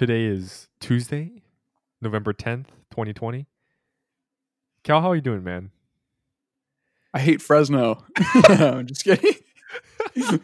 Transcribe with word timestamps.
Today 0.00 0.24
is 0.24 0.66
Tuesday, 0.80 1.42
November 2.00 2.32
10th, 2.32 2.68
2020. 2.90 3.46
Cal, 4.82 5.02
how 5.02 5.10
are 5.10 5.14
you 5.14 5.20
doing, 5.20 5.44
man? 5.44 5.72
I 7.12 7.18
hate 7.18 7.42
Fresno. 7.42 8.02
I'm 8.48 8.86
just 8.86 9.04
kidding. 9.04 9.34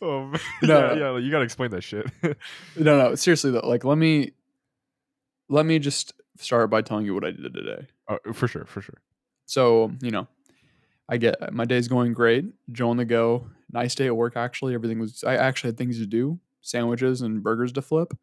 oh, 0.00 0.24
man. 0.24 0.40
No. 0.62 0.94
yeah, 0.94 0.94
yeah, 0.94 1.18
you 1.18 1.30
got 1.30 1.40
to 1.40 1.44
explain 1.44 1.70
that 1.72 1.82
shit. 1.82 2.06
No, 2.76 2.96
no, 2.96 3.14
seriously 3.14 3.50
though. 3.50 3.68
Like, 3.68 3.84
let 3.84 3.98
me 3.98 4.32
let 5.50 5.66
me 5.66 5.78
just 5.78 6.14
start 6.38 6.70
by 6.70 6.80
telling 6.80 7.04
you 7.04 7.12
what 7.12 7.26
I 7.26 7.32
did 7.32 7.52
today. 7.52 7.88
uh, 8.08 8.16
for 8.32 8.48
sure, 8.48 8.64
for 8.64 8.80
sure. 8.80 9.02
So, 9.44 9.92
you 10.00 10.10
know, 10.10 10.28
I 11.10 11.18
get 11.18 11.52
my 11.52 11.66
day's 11.66 11.88
going 11.88 12.14
great. 12.14 12.46
Joe 12.72 12.88
on 12.88 12.96
the 12.96 13.04
go. 13.04 13.48
Nice 13.70 13.94
day 13.94 14.06
at 14.06 14.16
work. 14.16 14.34
Actually, 14.34 14.72
everything 14.72 14.98
was. 14.98 15.22
I 15.24 15.36
actually 15.36 15.68
had 15.68 15.76
things 15.76 15.98
to 15.98 16.06
do, 16.06 16.40
sandwiches 16.64 17.20
and 17.20 17.42
burgers 17.42 17.72
to 17.72 17.82
flip. 17.82 18.14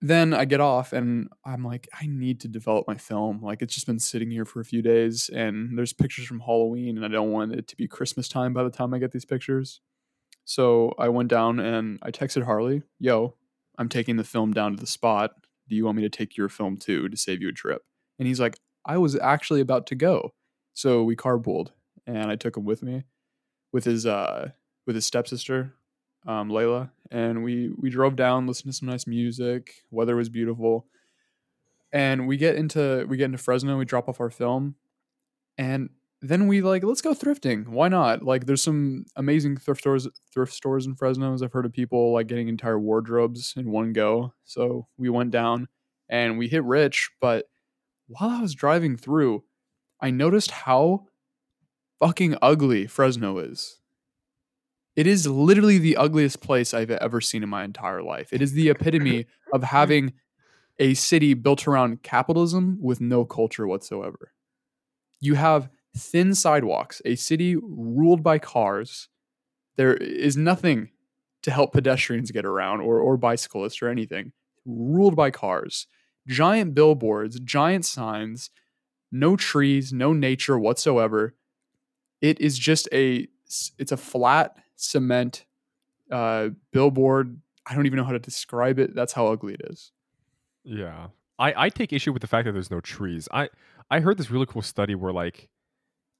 Then 0.00 0.32
I 0.32 0.46
get 0.46 0.60
off 0.60 0.94
and 0.94 1.28
I'm 1.44 1.62
like, 1.62 1.86
I 1.92 2.06
need 2.06 2.40
to 2.40 2.48
develop 2.48 2.88
my 2.88 2.96
film. 2.96 3.42
Like 3.42 3.60
it's 3.60 3.74
just 3.74 3.86
been 3.86 3.98
sitting 3.98 4.30
here 4.30 4.46
for 4.46 4.60
a 4.60 4.64
few 4.64 4.80
days, 4.80 5.28
and 5.28 5.76
there's 5.76 5.92
pictures 5.92 6.24
from 6.24 6.40
Halloween, 6.40 6.96
and 6.96 7.04
I 7.04 7.08
don't 7.08 7.32
want 7.32 7.52
it 7.52 7.68
to 7.68 7.76
be 7.76 7.86
Christmas 7.86 8.26
time 8.26 8.54
by 8.54 8.62
the 8.62 8.70
time 8.70 8.94
I 8.94 8.98
get 8.98 9.12
these 9.12 9.26
pictures. 9.26 9.82
So 10.46 10.94
I 10.98 11.10
went 11.10 11.28
down 11.28 11.60
and 11.60 11.98
I 12.02 12.10
texted 12.10 12.44
Harley, 12.44 12.82
"Yo, 12.98 13.36
I'm 13.76 13.90
taking 13.90 14.16
the 14.16 14.24
film 14.24 14.52
down 14.52 14.74
to 14.74 14.80
the 14.80 14.86
spot. 14.86 15.32
Do 15.68 15.76
you 15.76 15.84
want 15.84 15.96
me 15.96 16.02
to 16.02 16.08
take 16.08 16.36
your 16.36 16.48
film 16.48 16.78
too 16.78 17.08
to 17.10 17.16
save 17.16 17.42
you 17.42 17.50
a 17.50 17.52
trip?" 17.52 17.82
And 18.18 18.26
he's 18.26 18.40
like, 18.40 18.56
I 18.86 18.96
was 18.96 19.16
actually 19.16 19.60
about 19.60 19.86
to 19.88 19.94
go. 19.94 20.32
So 20.72 21.02
we 21.02 21.14
carpooled 21.16 21.72
and 22.06 22.30
I 22.30 22.36
took 22.36 22.56
him 22.56 22.64
with 22.64 22.82
me 22.82 23.04
with 23.72 23.84
his 23.84 24.06
uh 24.06 24.52
with 24.86 24.96
his 24.96 25.06
stepsister, 25.06 25.74
um, 26.26 26.50
Layla. 26.50 26.90
And 27.10 27.42
we 27.42 27.70
we 27.76 27.90
drove 27.90 28.16
down, 28.16 28.46
listened 28.46 28.72
to 28.72 28.76
some 28.76 28.88
nice 28.88 29.06
music, 29.06 29.82
weather 29.90 30.16
was 30.16 30.28
beautiful. 30.28 30.86
And 31.92 32.28
we 32.28 32.36
get 32.36 32.54
into 32.56 33.04
we 33.08 33.16
get 33.16 33.26
into 33.26 33.38
Fresno, 33.38 33.76
we 33.76 33.84
drop 33.84 34.08
off 34.08 34.20
our 34.20 34.30
film, 34.30 34.76
and 35.58 35.90
then 36.22 36.46
we 36.46 36.60
like, 36.60 36.84
let's 36.84 37.00
go 37.00 37.14
thrifting. 37.14 37.66
Why 37.66 37.88
not? 37.88 38.22
Like 38.22 38.46
there's 38.46 38.62
some 38.62 39.06
amazing 39.16 39.56
thrift 39.56 39.80
stores 39.80 40.06
thrift 40.32 40.52
stores 40.52 40.86
in 40.86 40.94
Fresno. 40.94 41.32
As 41.32 41.42
I've 41.42 41.52
heard 41.52 41.66
of 41.66 41.72
people 41.72 42.12
like 42.12 42.26
getting 42.26 42.48
entire 42.48 42.78
wardrobes 42.78 43.54
in 43.56 43.70
one 43.70 43.92
go. 43.92 44.34
So 44.44 44.86
we 44.98 45.08
went 45.08 45.30
down 45.30 45.68
and 46.08 46.38
we 46.38 46.48
hit 46.48 46.64
rich, 46.64 47.10
but 47.20 47.46
while 48.08 48.30
I 48.30 48.40
was 48.42 48.54
driving 48.54 48.96
through, 48.96 49.44
I 50.00 50.10
noticed 50.10 50.50
how 50.50 51.06
fucking 52.00 52.36
ugly 52.42 52.86
Fresno 52.86 53.38
is. 53.38 53.79
It 55.00 55.06
is 55.06 55.26
literally 55.26 55.78
the 55.78 55.96
ugliest 55.96 56.42
place 56.42 56.74
I've 56.74 56.90
ever 56.90 57.22
seen 57.22 57.42
in 57.42 57.48
my 57.48 57.64
entire 57.64 58.02
life. 58.02 58.34
It 58.34 58.42
is 58.42 58.52
the 58.52 58.68
epitome 58.68 59.24
of 59.50 59.62
having 59.62 60.12
a 60.78 60.92
city 60.92 61.32
built 61.32 61.66
around 61.66 62.02
capitalism 62.02 62.76
with 62.82 63.00
no 63.00 63.24
culture 63.24 63.66
whatsoever. 63.66 64.34
You 65.18 65.36
have 65.36 65.70
thin 65.96 66.34
sidewalks, 66.34 67.00
a 67.06 67.14
city 67.14 67.56
ruled 67.56 68.22
by 68.22 68.38
cars. 68.40 69.08
There 69.76 69.94
is 69.94 70.36
nothing 70.36 70.90
to 71.44 71.50
help 71.50 71.72
pedestrians 71.72 72.30
get 72.30 72.44
around 72.44 72.82
or, 72.82 73.00
or 73.00 73.16
bicyclists 73.16 73.80
or 73.80 73.88
anything. 73.88 74.32
Ruled 74.66 75.16
by 75.16 75.30
cars 75.30 75.86
giant 76.28 76.74
billboards, 76.74 77.40
giant 77.40 77.86
signs, 77.86 78.50
no 79.10 79.34
trees, 79.34 79.94
no 79.94 80.12
nature 80.12 80.58
whatsoever. 80.58 81.36
It 82.20 82.38
is 82.38 82.58
just 82.58 82.86
a 82.92 83.28
it's 83.78 83.92
a 83.92 83.96
flat 83.96 84.58
cement 84.80 85.46
uh, 86.10 86.50
billboard. 86.72 87.40
I 87.66 87.74
don't 87.74 87.86
even 87.86 87.96
know 87.96 88.04
how 88.04 88.12
to 88.12 88.18
describe 88.18 88.78
it. 88.78 88.94
That's 88.94 89.12
how 89.12 89.28
ugly 89.28 89.54
it 89.54 89.62
is. 89.70 89.92
Yeah. 90.64 91.08
I, 91.38 91.66
I 91.66 91.68
take 91.68 91.92
issue 91.92 92.12
with 92.12 92.20
the 92.22 92.28
fact 92.28 92.46
that 92.46 92.52
there's 92.52 92.70
no 92.70 92.80
trees. 92.80 93.28
I, 93.32 93.48
I 93.90 94.00
heard 94.00 94.18
this 94.18 94.30
really 94.30 94.46
cool 94.46 94.62
study 94.62 94.94
where 94.94 95.12
like 95.12 95.48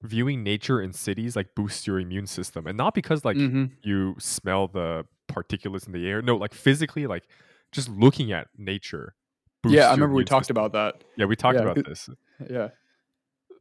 viewing 0.03 0.43
nature 0.43 0.81
in 0.81 0.93
cities 0.93 1.37
like 1.37 1.55
boosts 1.55 1.87
your 1.87 2.01
immune 2.01 2.27
system. 2.27 2.67
And 2.67 2.77
not 2.77 2.95
because 2.95 3.25
like 3.25 3.37
Mhm. 3.37 3.73
you 3.83 4.17
smell 4.19 4.69
the 4.69 5.05
particulates 5.29 5.87
in 5.87 5.93
the 5.93 6.09
air. 6.09 6.23
No, 6.23 6.37
like 6.37 6.55
physically, 6.55 7.07
like 7.07 7.25
just 7.73 7.89
looking 7.89 8.33
at 8.33 8.49
nature. 8.57 9.15
boosts 9.63 9.77
Yeah, 9.77 9.89
I 9.89 9.93
remember 9.93 10.15
we 10.15 10.25
talked 10.25 10.47
system. 10.47 10.57
about 10.57 10.73
that. 10.73 11.05
Yeah, 11.17 11.27
we 11.27 11.37
talked 11.37 11.57
yeah, 11.57 11.63
about 11.63 11.85
this. 11.85 12.09
Yeah. 12.49 12.69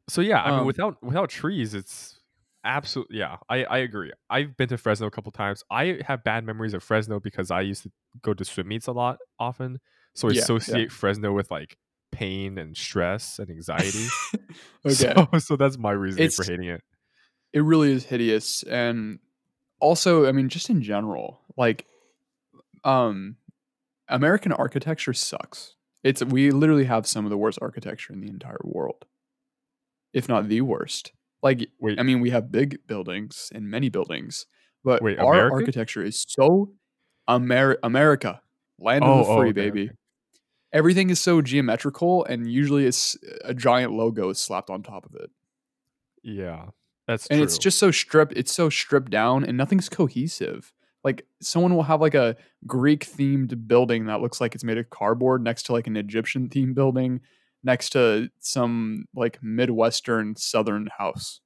So 0.07 0.21
yeah, 0.21 0.41
I 0.43 0.51
mean 0.51 0.59
Um, 0.61 0.65
without 0.65 1.03
without 1.03 1.29
trees, 1.29 1.73
it's 1.73 2.19
absolutely 2.63 3.17
yeah. 3.19 3.37
I 3.49 3.63
I 3.65 3.77
agree. 3.79 4.11
I've 4.29 4.55
been 4.57 4.69
to 4.69 4.77
Fresno 4.77 5.07
a 5.07 5.11
couple 5.11 5.31
times. 5.31 5.63
I 5.71 5.99
have 6.05 6.23
bad 6.23 6.45
memories 6.45 6.73
of 6.73 6.83
Fresno 6.83 7.19
because 7.19 7.51
I 7.51 7.61
used 7.61 7.83
to 7.83 7.91
go 8.21 8.33
to 8.33 8.45
swim 8.45 8.67
meets 8.67 8.87
a 8.87 8.91
lot 8.91 9.17
often. 9.39 9.79
So 10.15 10.29
I 10.29 10.31
Yeah, 10.31 10.35
yeah. 10.37 10.41
associate 10.41 10.91
Fresno 10.91 11.33
with 11.33 11.51
like 11.51 11.77
pain 12.11 12.57
and 12.57 12.75
stress 12.75 13.39
and 13.39 13.49
anxiety. 13.49 14.15
Okay. 14.85 15.13
So, 15.15 15.27
so 15.39 15.55
that's 15.57 15.77
my 15.77 15.91
reasoning 15.91 16.31
for 16.31 16.43
hating 16.45 16.67
it. 16.69 16.81
it 17.53 17.61
really 17.61 17.91
is 17.91 18.05
hideous 18.05 18.63
and 18.63 19.19
also 19.79 20.27
i 20.27 20.31
mean 20.31 20.49
just 20.49 20.69
in 20.69 20.81
general 20.81 21.41
like 21.57 21.85
um 22.83 23.35
american 24.07 24.51
architecture 24.51 25.13
sucks 25.13 25.75
it's 26.03 26.23
we 26.23 26.51
literally 26.51 26.85
have 26.85 27.07
some 27.07 27.25
of 27.25 27.29
the 27.29 27.37
worst 27.37 27.59
architecture 27.61 28.13
in 28.13 28.21
the 28.21 28.29
entire 28.29 28.61
world 28.63 29.05
if 30.13 30.27
not 30.29 30.47
the 30.47 30.61
worst 30.61 31.11
like 31.41 31.67
Wait, 31.79 32.00
i 32.00 32.03
mean 32.03 32.19
we 32.19 32.29
have 32.29 32.51
big 32.51 32.79
buildings 32.88 33.51
and 33.53 33.69
many 33.69 33.89
buildings 33.89 34.45
but 34.83 35.01
Wait, 35.01 35.19
our 35.19 35.51
architecture 35.51 36.03
is 36.03 36.25
so 36.27 36.72
Amer- 37.29 37.77
america 37.83 38.41
land 38.79 39.03
of 39.03 39.09
Oh, 39.11 39.23
the 39.23 39.29
oh, 39.29 39.38
free 39.38 39.50
okay, 39.50 39.69
baby. 39.69 39.83
Okay. 39.83 39.95
everything 40.73 41.09
is 41.09 41.19
so 41.19 41.41
geometrical 41.41 42.25
and 42.25 42.50
usually 42.51 42.85
it's 42.85 43.17
a 43.44 43.53
giant 43.53 43.94
logo 43.94 44.29
is 44.29 44.39
slapped 44.39 44.69
on 44.69 44.83
top 44.83 45.05
of 45.05 45.16
it. 45.16 45.29
Yeah, 46.23 46.67
that's 47.07 47.27
and 47.27 47.38
true. 47.39 47.44
it's 47.44 47.57
just 47.57 47.77
so 47.79 47.91
stripped 47.91 48.33
it's 48.35 48.51
so 48.51 48.69
stripped 48.69 49.09
down 49.11 49.44
and 49.45 49.57
nothing's 49.57 49.89
cohesive. 49.89 50.71
Like 51.03 51.25
someone 51.41 51.75
will 51.75 51.83
have 51.83 52.01
like 52.01 52.13
a 52.16 52.35
greek 52.67 53.06
themed 53.06 53.67
building 53.67 54.06
that 54.06 54.21
looks 54.21 54.41
like 54.41 54.53
it's 54.56 54.63
made 54.66 54.77
of 54.77 54.89
cardboard 54.89 55.44
next 55.44 55.63
to 55.63 55.71
like 55.73 55.88
an 55.88 55.95
egyptian 55.95 56.50
themed 56.50 56.75
building 56.75 57.21
next 57.63 57.89
to 57.91 58.29
some 58.39 59.05
like 59.15 59.39
midwestern 59.41 60.35
southern 60.35 60.87
house 60.97 61.41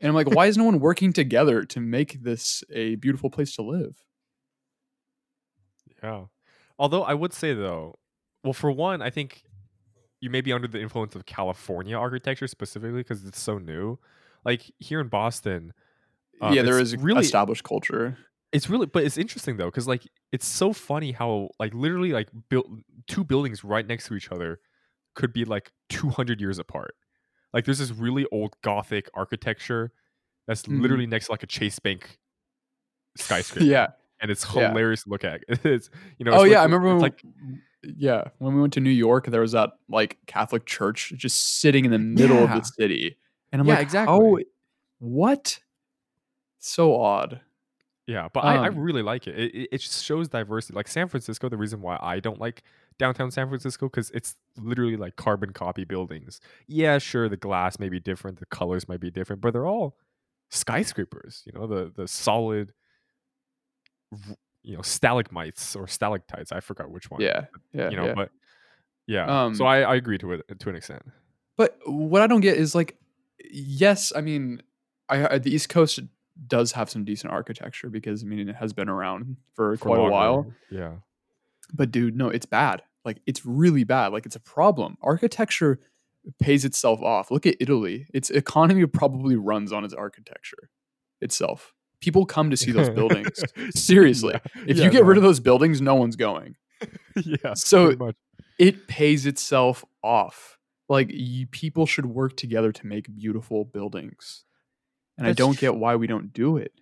and 0.00 0.08
i'm 0.08 0.14
like 0.14 0.30
why 0.34 0.46
is 0.46 0.56
no 0.56 0.64
one 0.64 0.80
working 0.80 1.12
together 1.12 1.64
to 1.64 1.80
make 1.80 2.22
this 2.22 2.64
a 2.72 2.96
beautiful 2.96 3.30
place 3.30 3.54
to 3.54 3.62
live 3.62 3.96
yeah. 6.02 6.24
Although 6.78 7.02
I 7.02 7.14
would 7.14 7.32
say 7.32 7.54
though, 7.54 7.98
well, 8.44 8.52
for 8.52 8.70
one, 8.70 9.02
I 9.02 9.10
think 9.10 9.44
you 10.20 10.30
may 10.30 10.40
be 10.40 10.52
under 10.52 10.68
the 10.68 10.80
influence 10.80 11.14
of 11.14 11.26
California 11.26 11.96
architecture 11.96 12.46
specifically 12.46 13.00
because 13.00 13.24
it's 13.24 13.40
so 13.40 13.58
new. 13.58 13.98
Like 14.44 14.70
here 14.78 15.00
in 15.00 15.08
Boston, 15.08 15.72
um, 16.40 16.52
yeah 16.52 16.62
there 16.62 16.80
is 16.80 16.96
really 16.96 17.20
established 17.20 17.62
culture 17.62 18.16
It's 18.52 18.68
really, 18.68 18.86
but 18.86 19.04
it's 19.04 19.16
interesting 19.16 19.56
though, 19.56 19.66
because 19.66 19.86
like 19.86 20.06
it's 20.32 20.46
so 20.46 20.72
funny 20.72 21.12
how 21.12 21.50
like 21.60 21.74
literally 21.74 22.12
like 22.12 22.28
built 22.48 22.66
two 23.06 23.24
buildings 23.24 23.62
right 23.64 23.86
next 23.86 24.08
to 24.08 24.14
each 24.14 24.32
other 24.32 24.60
could 25.14 25.32
be 25.32 25.44
like 25.44 25.72
200 25.90 26.40
years 26.40 26.58
apart. 26.58 26.94
Like 27.52 27.64
there's 27.64 27.78
this 27.78 27.90
really 27.90 28.26
old 28.32 28.56
Gothic 28.62 29.08
architecture 29.14 29.92
that's 30.46 30.62
Mhm. 30.64 30.80
literally 30.80 31.06
next 31.06 31.26
to 31.26 31.32
like 31.32 31.42
a 31.42 31.46
Chase 31.46 31.78
Bank 31.78 32.18
skyscraper. 33.16 33.64
yeah 33.66 33.88
and 34.20 34.30
it's 34.30 34.44
Yeah. 34.54 34.68
hilarious 34.70 35.02
to 35.04 35.10
look 35.10 35.24
at. 35.24 35.40
It's 35.64 35.90
you 36.18 36.24
know. 36.24 36.32
oh 36.32 36.42
it's 36.44 36.52
yeah 36.52 36.60
i 36.60 36.64
remember 36.64 36.88
when, 36.88 36.98
like 36.98 37.22
yeah 37.82 38.24
when 38.38 38.54
we 38.54 38.60
went 38.60 38.72
to 38.74 38.80
new 38.80 38.90
york 38.90 39.26
there 39.26 39.40
was 39.40 39.52
that 39.52 39.70
like 39.88 40.16
catholic 40.26 40.64
church 40.66 41.12
just 41.16 41.58
sitting 41.60 41.84
in 41.84 41.90
the 41.90 41.98
middle 41.98 42.42
of 42.44 42.50
the 42.50 42.62
city 42.62 43.16
and 43.50 43.60
i'm 43.60 43.66
Yeah, 43.66 43.74
like 43.74 43.82
exactly. 43.82 44.14
how 44.14 44.38
what 45.00 45.58
so 46.58 46.98
odd 47.00 47.40
Yeah, 48.06 48.28
but 48.32 48.44
I, 48.44 48.54
I 48.56 48.68
Um, 48.68 48.78
really 48.78 49.02
like 49.02 49.26
it. 49.26 49.38
It, 49.38 49.54
it. 49.54 49.68
it 49.72 49.78
just 49.78 50.04
shows 50.04 50.28
diversity. 50.28 50.74
Like 50.74 50.88
San 50.88 51.06
Francisco, 51.08 51.48
the 51.48 51.56
reason 51.56 51.80
why 51.82 51.98
I 52.00 52.18
don't 52.20 52.40
like 52.40 52.62
downtown 53.02 53.30
San 53.30 53.48
Francisco 53.48 53.86
because 53.88 54.10
it's 54.10 54.36
literally 54.56 54.96
like 54.96 55.16
carbon 55.16 55.52
copy 55.52 55.84
buildings. 55.84 56.40
Yeah, 56.66 56.98
sure, 56.98 57.28
the 57.28 57.36
glass 57.36 57.78
may 57.78 57.88
be 57.88 57.98
different, 58.00 58.38
the 58.38 58.46
colors 58.46 58.88
might 58.88 59.00
be 59.00 59.10
different, 59.10 59.42
but 59.42 59.52
they're 59.52 59.66
all 59.66 59.96
skyscrapers. 60.50 61.42
You 61.46 61.52
know, 61.58 61.66
the 61.66 61.92
the 61.94 62.06
solid, 62.06 62.72
you 64.62 64.76
know, 64.76 64.82
stalagmites 64.82 65.74
or 65.74 65.86
stalactites. 65.88 66.52
I 66.52 66.60
forgot 66.60 66.90
which 66.90 67.10
one. 67.10 67.20
yeah 67.20 67.46
yeah 67.72 67.90
you 67.90 67.96
know, 67.96 68.06
yeah. 68.06 68.14
but 68.14 68.30
yeah. 69.06 69.44
Um, 69.44 69.54
so 69.54 69.64
I, 69.64 69.80
I 69.80 69.94
agree 69.96 70.18
to 70.18 70.32
it 70.32 70.58
to 70.60 70.68
an 70.70 70.76
extent. 70.76 71.02
but 71.56 71.76
what 71.86 72.22
i 72.22 72.26
don't 72.28 72.40
get 72.40 72.56
is 72.56 72.72
like 72.74 72.96
yes 73.50 74.12
i 74.14 74.20
mean 74.20 74.62
I, 75.08 75.34
I 75.34 75.38
the 75.38 75.52
east 75.52 75.68
coast 75.68 75.98
does 76.46 76.72
have 76.72 76.88
some 76.88 77.04
decent 77.04 77.32
architecture 77.32 77.90
because 77.90 78.22
i 78.22 78.26
mean 78.26 78.48
it 78.48 78.54
has 78.56 78.72
been 78.72 78.88
around 78.88 79.36
for, 79.54 79.76
For 79.76 79.82
quite 79.88 79.98
a 80.00 80.04
while 80.04 80.46
Yeah. 80.70 80.92
but 81.74 81.90
dude 81.90 82.16
no 82.16 82.28
it's 82.28 82.46
bad 82.46 82.82
like 83.04 83.20
it's 83.26 83.44
really 83.44 83.84
bad 83.84 84.08
like 84.12 84.26
it's 84.26 84.36
a 84.36 84.40
problem 84.40 84.96
architecture 85.02 85.80
pays 86.40 86.64
itself 86.64 87.02
off 87.02 87.30
look 87.30 87.46
at 87.46 87.56
italy 87.60 88.06
its 88.14 88.30
economy 88.30 88.86
probably 88.86 89.36
runs 89.36 89.72
on 89.72 89.84
its 89.84 89.94
architecture 89.94 90.70
itself 91.20 91.74
People 92.02 92.26
come 92.26 92.50
to 92.50 92.56
see 92.56 92.72
those 92.72 92.90
buildings. 92.98 93.30
Seriously. 93.70 94.34
Yeah. 94.34 94.62
If 94.66 94.76
Yeah, 94.76 94.84
you 94.84 94.90
get 94.90 95.04
rid 95.04 95.16
of 95.16 95.22
those 95.22 95.38
buildings, 95.38 95.80
no 95.80 95.94
one's 95.94 96.16
going. 96.16 96.56
yeah. 97.24 97.54
So 97.54 98.12
it 98.58 98.88
pays 98.88 99.24
itself 99.24 99.84
off. 100.02 100.58
Like 100.88 101.10
you, 101.12 101.46
people 101.46 101.86
should 101.86 102.06
work 102.06 102.36
together 102.36 102.72
to 102.72 102.86
make 102.86 103.14
beautiful 103.14 103.64
buildings. 103.64 104.44
And 105.16 105.28
I 105.28 105.32
don't 105.32 105.54
tr- 105.54 105.60
get 105.60 105.76
why 105.76 105.94
we 105.94 106.08
don't 106.08 106.32
do 106.32 106.56
it. 106.56 106.72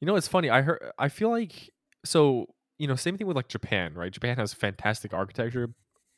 You 0.00 0.06
know, 0.06 0.16
it's 0.16 0.28
funny. 0.28 0.50
I 0.50 0.62
heard. 0.62 0.82
I 0.98 1.08
feel 1.08 1.30
like 1.30 1.70
so. 2.04 2.48
You 2.78 2.88
know, 2.88 2.96
same 2.96 3.16
thing 3.16 3.26
with 3.26 3.36
like 3.36 3.48
Japan, 3.48 3.94
right? 3.94 4.12
Japan 4.12 4.36
has 4.36 4.52
fantastic 4.52 5.14
architecture. 5.14 5.68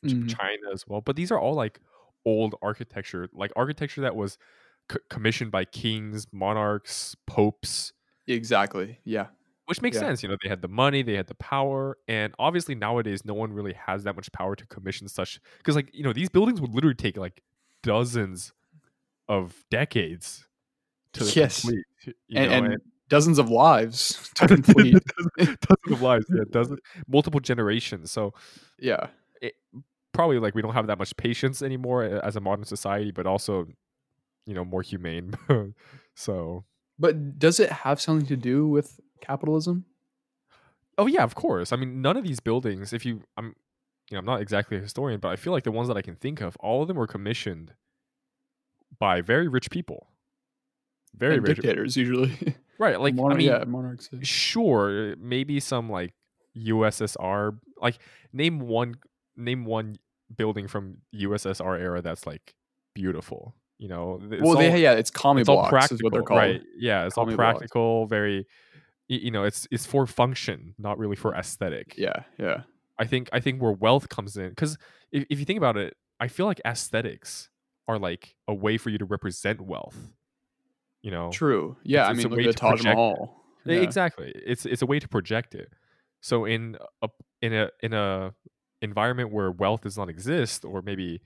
Ch- 0.05 0.15
Mhm. 0.15 0.27
China 0.27 0.71
as 0.73 0.87
well, 0.87 1.01
but 1.01 1.15
these 1.15 1.31
are 1.31 1.39
all 1.39 1.53
like 1.53 1.79
old 2.25 2.55
architecture, 2.61 3.27
like 3.33 3.51
architecture 3.55 4.01
that 4.01 4.15
was 4.15 4.37
c- 4.91 4.99
commissioned 5.09 5.51
by 5.51 5.65
kings, 5.65 6.27
monarchs, 6.31 7.15
popes, 7.27 7.93
Exactly. 8.27 8.99
Yeah. 9.05 9.29
which 9.65 9.81
makes 9.81 9.97
Yeah. 9.97 9.99
sense. 9.99 10.23
You 10.23 10.29
know, 10.29 10.37
they 10.41 10.49
had 10.49 10.61
the 10.61 10.67
money, 10.69 11.01
they 11.03 11.15
had 11.15 11.27
the 11.27 11.35
power, 11.35 11.97
and 12.07 12.33
obviously 12.39 12.73
nowadays 12.75 13.25
no 13.25 13.33
one 13.33 13.51
really 13.53 13.73
has 13.73 14.03
that 14.05 14.15
much 14.15 14.31
power 14.31 14.55
to 14.55 14.65
commission 14.67 15.07
such. 15.07 15.39
Because 15.57 15.75
like 15.75 15.89
you 15.93 16.03
know, 16.03 16.13
these 16.13 16.29
buildings 16.29 16.61
would 16.61 16.73
literally 16.73 16.95
take 16.95 17.17
like 17.17 17.41
dozens 17.83 18.53
of 19.29 19.65
decades 19.71 20.47
to 21.13 21.33
Yes. 21.35 21.63
complete. 21.63 21.85
You 22.27 22.41
And, 22.41 22.49
know, 22.49 22.65
and 22.65 22.81
dozens 23.09 23.39
of 23.39 23.49
lives 23.49 24.29
to 24.35 24.47
complete. 24.47 24.95
dozens, 25.37 25.57
dozens 25.61 25.91
of 25.91 26.01
lives, 26.01 26.25
yeah, 26.29 26.43
dozen 26.51 26.77
multiple 27.07 27.39
generations. 27.39 28.11
So 28.11 28.33
yeah. 28.79 29.07
probably 30.13 30.39
like 30.39 30.55
we 30.55 30.61
don't 30.61 30.73
have 30.73 30.87
that 30.87 30.97
much 30.97 31.15
patience 31.17 31.61
anymore 31.61 32.03
as 32.03 32.35
a 32.35 32.41
modern 32.41 32.65
society, 32.65 33.11
but 33.11 33.25
also, 33.25 33.67
you 34.45 34.53
know, 34.53 34.65
more 34.65 34.81
humane. 34.81 35.33
so, 36.15 36.65
But 36.99 37.39
does 37.39 37.59
it 37.59 37.71
have 37.71 38.01
something 38.01 38.27
to 38.27 38.35
do 38.37 38.67
with 38.67 38.99
capitalism? 39.21 39.85
oh 40.97 41.07
yeah, 41.07 41.23
of 41.23 41.35
course. 41.35 41.71
I 41.71 41.75
mean, 41.75 42.01
none 42.01 42.17
of 42.17 42.23
these 42.23 42.39
buildings, 42.39 42.93
if 42.93 43.05
you, 43.05 43.21
I'm, 43.37 43.55
you 44.09 44.15
know, 44.15 44.19
I'm 44.19 44.25
not 44.25 44.41
exactly 44.41 44.77
a 44.77 44.81
historian, 44.81 45.19
but 45.19 45.29
I 45.29 45.35
feel 45.35 45.53
like 45.53 45.63
the 45.63 45.71
ones 45.71 45.87
that 45.87 45.97
I 45.97 46.01
can 46.01 46.15
think 46.15 46.41
of, 46.41 46.55
all 46.59 46.81
of 46.81 46.87
them 46.87 46.97
were 46.97 47.07
commissioned 47.07 47.73
by 48.99 49.21
very 49.21 49.47
rich 49.47 49.69
people. 49.69 50.07
Very 51.15 51.35
And 51.35 51.47
rich, 51.47 51.57
dictators 51.57 51.95
usually. 51.95 52.55
right? 52.79 52.99
Like, 52.99 53.15
Monarch- 53.15 53.33
I 53.33 53.37
mean, 53.37 53.47
yeah, 53.47 53.63
monarchs. 53.65 54.09
yeah. 54.11 54.19
sure 54.23 55.15
maybe 55.17 55.59
some 55.59 55.89
like 55.89 56.13
ussr 56.57 57.57
like 57.81 57.99
name 58.33 58.59
one 58.59 58.95
name 59.35 59.65
one 59.65 59.95
building 60.35 60.67
from 60.67 60.97
ussr 61.15 61.79
era 61.79 62.01
that's 62.01 62.25
like 62.25 62.55
beautiful 62.95 63.53
you 63.77 63.87
know 63.87 64.19
Well, 64.41 64.41
all, 64.49 64.55
they, 64.55 64.81
yeah, 64.81 64.93
it's 64.93 65.11
commie 65.11 65.41
it's 65.41 65.49
all 65.49 65.67
practical 65.69 65.95
is 65.97 66.03
what 66.03 66.13
they're 66.13 66.23
called. 66.23 66.39
right 66.39 66.61
yeah 66.79 67.05
it's 67.05 67.17
all 67.17 67.25
Commie 67.25 67.35
blocks. 67.35 67.59
practical 67.59 68.07
very 68.07 68.47
you 69.07 69.29
know 69.31 69.43
it's 69.43 69.67
it's 69.71 69.85
for 69.85 70.07
function 70.07 70.73
not 70.79 70.97
really 70.97 71.15
for 71.15 71.35
aesthetic 71.35 71.93
Yeah, 71.97 72.23
yeah. 72.39 72.63
i 72.97 73.05
think 73.05 73.29
i 73.31 73.39
think 73.39 73.61
where 73.61 73.71
wealth 73.71 74.09
comes 74.09 74.35
in 74.35 74.49
because 74.49 74.77
if, 75.11 75.25
if 75.29 75.37
you 75.39 75.45
think 75.45 75.57
about 75.57 75.77
it 75.77 75.95
i 76.19 76.27
feel 76.27 76.47
like 76.47 76.59
aesthetics 76.65 77.49
are 77.87 77.99
like 77.99 78.35
a 78.47 78.53
way 78.53 78.77
for 78.77 78.89
you 78.89 78.97
to 78.97 79.05
represent 79.05 79.61
wealth 79.61 79.95
you 81.07 81.11
know 81.15 81.29
True. 81.31 81.65
Yeah, 81.83 81.99
It's- 82.01 82.09
I 82.09 82.13
mean, 82.17 82.27
look 82.37 82.45
at 82.53 82.57
Taj 82.57 82.81
project 82.81 82.99
it. 83.65 83.73
Yeah. 83.75 83.81
Exactly. 83.87 84.29
It's 84.51 84.65
it's 84.65 84.81
a 84.81 84.85
way 84.91 84.99
to 84.99 85.07
project 85.07 85.55
it. 85.55 85.69
So 86.29 86.35
in 86.45 86.77
a 87.01 87.07
in 87.41 87.53
a 87.53 87.69
in 87.85 87.93
a 87.93 88.33
environment 88.81 89.31
where 89.35 89.49
wealth 89.63 89.81
does 89.87 89.97
not 89.97 90.09
exist, 90.09 90.65
or 90.65 90.81
maybe 90.81 91.21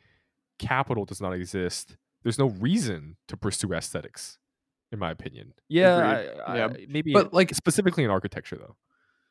capital 0.59 1.03
does 1.11 1.21
not 1.25 1.33
exist, 1.33 1.97
there's 2.23 2.39
no 2.39 2.49
reason 2.67 3.17
to 3.29 3.35
pursue 3.37 3.73
aesthetics, 3.73 4.37
in 4.91 4.99
my 4.99 5.11
opinion. 5.17 5.53
Yeah, 5.67 5.97
Agreed. 5.97 6.41
I- 6.47 6.57
Yeah, 6.57 6.67
maybe 6.95 7.11
but, 7.13 7.33
like- 7.33 7.53
specifically 7.55 8.03
in 8.07 8.11
architecture 8.11 8.57
though. 8.57 8.75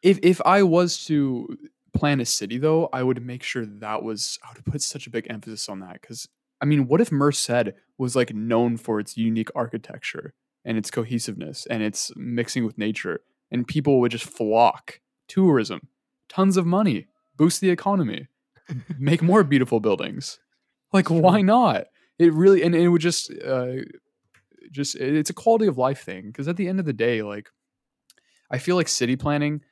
If 0.02 0.18
if 0.22 0.40
I 0.56 0.62
was 0.62 1.04
to 1.06 1.56
plan 1.98 2.20
a 2.20 2.24
city 2.26 2.58
though, 2.58 2.88
I 2.92 3.02
would 3.02 3.20
make 3.32 3.42
sure 3.50 3.64
that 3.66 4.02
was 4.02 4.38
I 4.44 4.48
would 4.54 4.64
put 4.72 4.80
such 4.82 5.06
a 5.06 5.10
big 5.10 5.26
emphasis 5.30 5.68
on 5.68 5.78
that 5.80 5.94
because 6.00 6.28
I 6.60 6.66
mean, 6.66 6.86
what 6.86 7.00
if 7.00 7.10
Merced 7.10 7.70
was 7.98 8.14
like 8.14 8.34
known 8.34 8.76
for 8.76 9.00
its 9.00 9.16
unique 9.16 9.50
architecture 9.54 10.34
and 10.64 10.76
its 10.76 10.90
cohesiveness 10.90 11.66
and 11.66 11.82
its 11.82 12.12
mixing 12.16 12.64
with 12.64 12.78
nature, 12.78 13.20
and 13.50 13.66
people 13.66 14.00
would 14.00 14.12
just 14.12 14.24
flock, 14.24 15.00
tourism, 15.26 15.88
tons 16.28 16.56
of 16.56 16.66
money, 16.66 17.08
boost 17.36 17.60
the 17.60 17.70
economy, 17.70 18.28
make 18.98 19.22
more 19.22 19.42
beautiful 19.42 19.80
buildings. 19.80 20.38
Like, 20.92 21.08
why 21.08 21.40
not? 21.42 21.86
It 22.18 22.34
really 22.34 22.62
and 22.62 22.74
it 22.74 22.88
would 22.88 23.00
just 23.00 23.32
uh, 23.42 23.76
just 24.70 24.96
it's 24.96 25.30
a 25.30 25.34
quality 25.34 25.66
of 25.66 25.78
life 25.78 26.02
thing 26.02 26.26
because 26.26 26.48
at 26.48 26.56
the 26.56 26.68
end 26.68 26.78
of 26.78 26.86
the 26.86 26.92
day, 26.92 27.22
like 27.22 27.48
I 28.50 28.58
feel 28.58 28.76
like 28.76 28.88
city 28.88 29.16
planning 29.16 29.62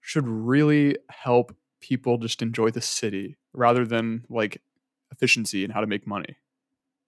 should 0.00 0.26
really 0.26 0.96
help 1.10 1.54
people 1.80 2.18
just 2.18 2.42
enjoy 2.42 2.70
the 2.70 2.80
city 2.80 3.36
rather 3.52 3.86
than 3.86 4.24
like 4.28 4.60
efficiency 5.12 5.62
and 5.64 5.72
how 5.72 5.80
to 5.80 5.86
make 5.86 6.06
money. 6.06 6.36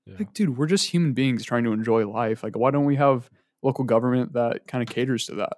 Yeah. 0.06 0.16
Like, 0.18 0.34
dude, 0.34 0.56
we're 0.56 0.66
just 0.66 0.90
human 0.90 1.14
beings 1.14 1.44
trying 1.44 1.64
to 1.64 1.72
enjoy 1.72 2.06
life. 2.06 2.44
Like, 2.44 2.56
why 2.56 2.70
don't 2.70 2.84
we 2.84 2.96
have 2.96 3.30
local 3.62 3.84
government 3.84 4.34
that 4.34 4.66
kind 4.68 4.86
of 4.86 4.94
caters 4.94 5.26
to 5.26 5.36
that? 5.36 5.54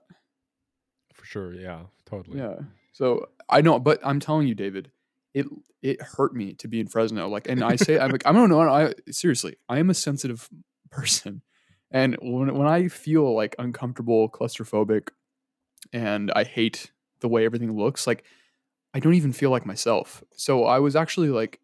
For 1.12 1.24
sure. 1.24 1.52
Yeah. 1.52 1.82
Totally. 2.06 2.38
Yeah. 2.38 2.54
So 2.92 3.28
I 3.48 3.60
know, 3.60 3.78
but 3.78 4.00
I'm 4.04 4.20
telling 4.20 4.48
you, 4.48 4.54
David, 4.54 4.90
it 5.34 5.46
it 5.82 6.00
hurt 6.00 6.34
me 6.34 6.54
to 6.54 6.68
be 6.68 6.80
in 6.80 6.86
Fresno. 6.86 7.28
Like, 7.28 7.48
and 7.48 7.62
I 7.62 7.76
say, 7.76 7.98
I'm 7.98 8.10
like, 8.10 8.26
I 8.26 8.32
don't 8.32 8.48
know. 8.48 8.60
I 8.60 8.94
seriously, 9.10 9.56
I 9.68 9.78
am 9.78 9.90
a 9.90 9.94
sensitive 9.94 10.48
person, 10.90 11.42
and 11.90 12.16
when 12.22 12.54
when 12.54 12.66
I 12.66 12.88
feel 12.88 13.34
like 13.34 13.54
uncomfortable, 13.58 14.30
claustrophobic, 14.30 15.08
and 15.92 16.32
I 16.34 16.44
hate 16.44 16.92
the 17.20 17.28
way 17.28 17.44
everything 17.44 17.76
looks, 17.76 18.06
like 18.06 18.24
I 18.94 19.00
don't 19.00 19.14
even 19.14 19.32
feel 19.32 19.50
like 19.50 19.66
myself. 19.66 20.24
So 20.36 20.64
I 20.64 20.78
was 20.78 20.96
actually 20.96 21.28
like, 21.28 21.60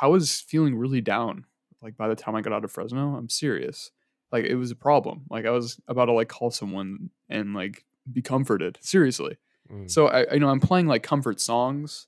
I 0.00 0.06
was 0.06 0.40
feeling 0.40 0.76
really 0.76 1.00
down. 1.00 1.44
Like 1.82 1.96
by 1.96 2.08
the 2.08 2.14
time 2.14 2.34
I 2.34 2.40
got 2.40 2.52
out 2.52 2.64
of 2.64 2.72
Fresno, 2.72 3.16
I'm 3.16 3.28
serious. 3.28 3.90
Like 4.32 4.44
it 4.44 4.56
was 4.56 4.70
a 4.70 4.76
problem. 4.76 5.22
Like 5.30 5.46
I 5.46 5.50
was 5.50 5.80
about 5.86 6.06
to 6.06 6.12
like 6.12 6.28
call 6.28 6.50
someone 6.50 7.10
and 7.28 7.54
like 7.54 7.84
be 8.10 8.22
comforted. 8.22 8.78
Seriously. 8.80 9.36
Mm. 9.70 9.90
So 9.90 10.08
I, 10.08 10.32
you 10.32 10.40
know 10.40 10.48
I'm 10.48 10.60
playing 10.60 10.86
like 10.86 11.02
comfort 11.02 11.40
songs 11.40 12.06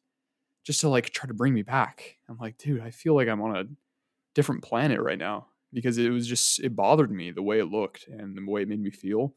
just 0.64 0.80
to 0.80 0.88
like 0.88 1.10
try 1.10 1.28
to 1.28 1.34
bring 1.34 1.54
me 1.54 1.62
back. 1.62 2.16
I'm 2.28 2.38
like, 2.38 2.58
dude, 2.58 2.80
I 2.80 2.90
feel 2.90 3.14
like 3.14 3.28
I'm 3.28 3.40
on 3.40 3.56
a 3.56 3.64
different 4.34 4.62
planet 4.62 5.00
right 5.00 5.18
now 5.18 5.46
because 5.72 5.98
it 5.98 6.10
was 6.10 6.26
just 6.26 6.60
it 6.60 6.74
bothered 6.74 7.10
me 7.10 7.30
the 7.30 7.42
way 7.42 7.58
it 7.58 7.66
looked 7.66 8.08
and 8.08 8.36
the 8.36 8.50
way 8.50 8.62
it 8.62 8.68
made 8.68 8.80
me 8.80 8.90
feel. 8.90 9.34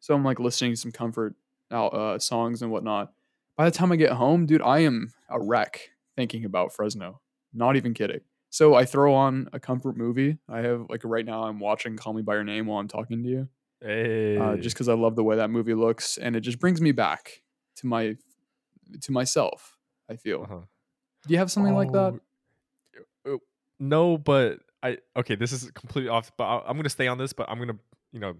So 0.00 0.14
I'm 0.14 0.24
like 0.24 0.40
listening 0.40 0.72
to 0.72 0.76
some 0.76 0.92
comfort 0.92 1.34
out 1.70 1.94
uh, 1.94 2.18
songs 2.18 2.62
and 2.62 2.70
whatnot. 2.70 3.12
By 3.56 3.66
the 3.66 3.70
time 3.70 3.92
I 3.92 3.96
get 3.96 4.12
home, 4.12 4.46
dude, 4.46 4.62
I 4.62 4.80
am 4.80 5.12
a 5.28 5.38
wreck 5.40 5.90
thinking 6.16 6.44
about 6.44 6.72
Fresno. 6.72 7.20
Not 7.52 7.76
even 7.76 7.94
kidding. 7.94 8.20
So 8.50 8.74
I 8.74 8.84
throw 8.84 9.14
on 9.14 9.48
a 9.52 9.60
comfort 9.60 9.96
movie. 9.96 10.38
I 10.48 10.58
have 10.60 10.86
like 10.88 11.02
right 11.04 11.24
now 11.24 11.44
I'm 11.44 11.60
watching 11.60 11.96
Call 11.96 12.12
Me 12.12 12.22
by 12.22 12.34
Your 12.34 12.44
Name 12.44 12.66
while 12.66 12.78
I'm 12.78 12.88
talking 12.88 13.22
to 13.22 13.28
you 13.28 13.48
hey. 13.82 14.36
uh, 14.36 14.56
just 14.56 14.76
because 14.76 14.88
I 14.88 14.94
love 14.94 15.16
the 15.16 15.24
way 15.24 15.36
that 15.36 15.50
movie 15.50 15.74
looks, 15.74 16.18
and 16.18 16.36
it 16.36 16.40
just 16.40 16.58
brings 16.58 16.80
me 16.80 16.92
back 16.92 17.42
to 17.76 17.86
my 17.86 18.16
to 19.02 19.12
myself. 19.12 19.76
I 20.08 20.16
feel. 20.16 20.42
Uh-huh. 20.42 20.60
Do 21.26 21.32
you 21.32 21.38
have 21.38 21.50
something 21.50 21.74
like 21.74 21.92
that? 21.92 22.18
Oh, 23.26 23.34
uh, 23.34 23.38
No, 23.78 24.18
but 24.18 24.58
I 24.82 24.98
okay. 25.16 25.34
This 25.34 25.52
is 25.52 25.70
completely 25.72 26.08
off. 26.08 26.32
But 26.36 26.44
I, 26.44 26.62
I'm 26.66 26.76
gonna 26.76 26.88
stay 26.88 27.06
on 27.06 27.18
this. 27.18 27.32
But 27.32 27.48
I'm 27.48 27.58
gonna 27.58 27.78
you 28.12 28.20
know 28.20 28.34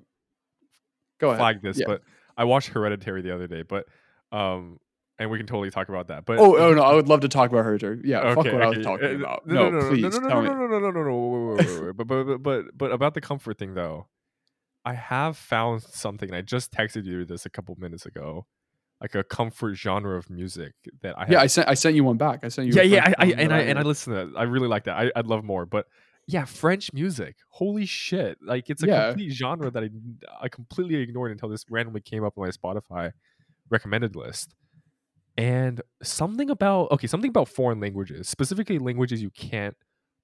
Go 1.18 1.28
ahead. 1.28 1.38
flag 1.38 1.62
this. 1.62 1.78
Yeah. 1.78 1.86
But 1.86 2.02
I 2.36 2.44
watched 2.44 2.68
Hereditary 2.68 3.22
the 3.22 3.34
other 3.34 3.46
day. 3.46 3.62
But 3.62 3.86
um, 4.32 4.78
and 5.20 5.30
we 5.30 5.38
can 5.38 5.46
totally 5.46 5.70
talk 5.70 5.88
about 5.88 6.08
that. 6.08 6.24
But 6.24 6.40
Oh, 6.40 6.56
oh 6.56 6.74
no, 6.74 6.82
I 6.82 6.94
would 6.94 7.06
love 7.08 7.20
to 7.20 7.28
talk 7.28 7.50
about 7.50 7.64
Hereditary. 7.64 8.00
Yeah, 8.04 8.34
fuck 8.34 8.38
Okay, 8.46 8.52
what 8.52 8.62
I 8.62 8.68
was 8.70 8.84
talking 8.84 9.06
Uh, 9.06 9.18
about. 9.20 9.46
No, 9.46 9.54
No, 9.54 9.70
no, 9.70 9.80
no, 9.82 9.88
please 9.90 10.02
no, 10.02 10.08
no, 10.08 10.28
tell 10.28 10.42
no, 10.42 10.42
me. 10.42 10.48
no, 10.48 10.66
no, 10.66 10.78
no, 10.80 10.90
no, 10.90 11.02
no, 11.04 11.16
wait, 11.56 11.66
wait, 11.66 11.80
wait, 11.80 11.84
wait. 11.86 11.96
but, 11.96 12.06
but, 12.08 12.42
but, 12.42 12.64
but, 12.76 12.90
about 12.92 13.14
the 13.14 13.20
comfort 13.20 13.58
thing 13.58 13.74
though, 13.74 14.08
I 14.84 14.94
have 14.94 15.36
found 15.36 15.82
something. 15.82 16.28
and 16.30 16.36
I 16.36 16.40
just 16.40 16.72
texted 16.72 17.04
you 17.04 17.24
this 17.24 17.46
a 17.46 17.50
couple 17.50 17.76
minutes 17.78 18.06
ago, 18.06 18.46
like 19.00 19.14
a 19.14 19.22
comfort 19.22 19.74
genre 19.74 20.16
of 20.16 20.28
music 20.30 20.72
that 21.02 21.16
I 21.18 21.20
have. 21.22 21.30
Yeah, 21.30 21.40
I 21.42 21.46
sent 21.48 21.68
I 21.68 21.74
sent 21.74 21.94
you 21.94 22.02
one 22.04 22.16
back. 22.16 22.40
I 22.44 22.48
sent 22.48 22.66
you. 22.68 22.74
yeah, 22.74 22.82
yeah, 22.82 23.14
I, 23.18 23.26
I, 23.26 23.30
and 23.32 23.52
I 23.52 23.58
and 23.60 23.78
I 23.78 23.82
heard. 23.82 23.86
listen 23.86 24.14
to 24.14 24.26
that. 24.32 24.38
I 24.38 24.44
really 24.44 24.68
like 24.68 24.84
that. 24.84 24.96
I, 24.96 25.12
I'd 25.14 25.26
love 25.26 25.44
more, 25.44 25.66
but 25.66 25.86
yeah, 26.26 26.44
French 26.46 26.92
music. 26.94 27.36
Holy 27.50 27.84
shit! 27.86 28.38
Like 28.42 28.70
it's 28.70 28.82
a 28.82 28.86
Yeah. 28.86 29.08
complete 29.08 29.30
genre 29.32 29.70
that 29.70 29.82
I 29.84 29.90
I 30.40 30.48
completely 30.48 30.94
ignored 30.96 31.30
until 31.32 31.48
this 31.50 31.64
randomly 31.68 32.00
came 32.00 32.24
up 32.24 32.38
on 32.38 32.44
my 32.44 32.50
Spotify 32.50 33.12
recommended 33.68 34.16
list. 34.16 34.54
And 35.36 35.80
something 36.02 36.50
about 36.50 36.90
okay, 36.92 37.06
something 37.06 37.30
about 37.30 37.48
foreign 37.48 37.80
languages, 37.80 38.28
specifically 38.28 38.78
languages 38.78 39.22
you 39.22 39.30
can't 39.30 39.76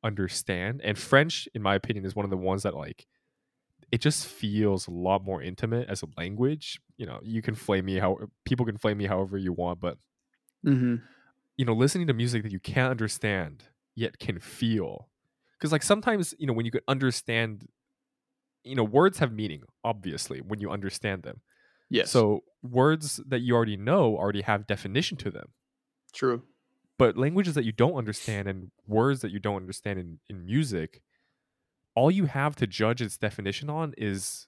understand, 0.04 0.80
and 0.84 0.98
French, 0.98 1.48
in 1.54 1.62
my 1.62 1.74
opinion, 1.74 2.04
is 2.04 2.14
one 2.14 2.24
of 2.24 2.30
the 2.30 2.36
ones 2.36 2.62
that 2.64 2.74
like 2.74 3.06
it 3.92 4.00
just 4.00 4.26
feels 4.26 4.88
a 4.88 4.92
lot 4.92 5.24
more 5.24 5.42
intimate 5.42 5.88
as 5.88 6.02
a 6.02 6.06
language. 6.18 6.80
You 6.98 7.06
know, 7.06 7.20
you 7.22 7.42
can 7.42 7.54
flame 7.54 7.86
me 7.86 7.98
how 7.98 8.18
people 8.44 8.66
can 8.66 8.78
flame 8.78 8.98
me 8.98 9.06
however 9.06 9.38
you 9.38 9.52
want, 9.52 9.80
but 9.80 9.98
Mhm. 10.62 11.02
you 11.56 11.64
know, 11.64 11.72
listening 11.72 12.06
to 12.06 12.12
music 12.14 12.42
that 12.42 12.52
you 12.52 12.60
can't 12.60 12.90
understand 12.90 13.64
yet 13.94 14.18
can 14.18 14.38
feel. 14.38 15.08
Because 15.58 15.72
like 15.72 15.82
sometimes, 15.82 16.34
you 16.38 16.46
know, 16.46 16.52
when 16.52 16.66
you 16.66 16.72
could 16.72 16.84
understand 16.88 17.66
you 18.64 18.74
know 18.74 18.84
words 18.84 19.18
have 19.18 19.32
meaning 19.32 19.62
obviously 19.84 20.40
when 20.40 20.60
you 20.60 20.70
understand 20.70 21.22
them. 21.22 21.40
Yes. 21.90 22.10
So 22.10 22.44
words 22.62 23.20
that 23.26 23.40
you 23.40 23.54
already 23.54 23.76
know 23.76 24.16
already 24.16 24.42
have 24.42 24.66
definition 24.66 25.16
to 25.18 25.30
them. 25.30 25.50
true. 26.12 26.42
But 26.98 27.16
languages 27.16 27.54
that 27.54 27.64
you 27.64 27.72
don't 27.72 27.94
understand 27.94 28.48
and 28.48 28.70
words 28.86 29.20
that 29.20 29.30
you 29.30 29.38
don't 29.38 29.56
understand 29.56 29.98
in, 29.98 30.18
in 30.30 30.46
music, 30.46 31.02
all 31.94 32.10
you 32.10 32.24
have 32.24 32.56
to 32.56 32.66
judge 32.66 33.02
its 33.02 33.18
definition 33.18 33.68
on 33.68 33.92
is 33.98 34.46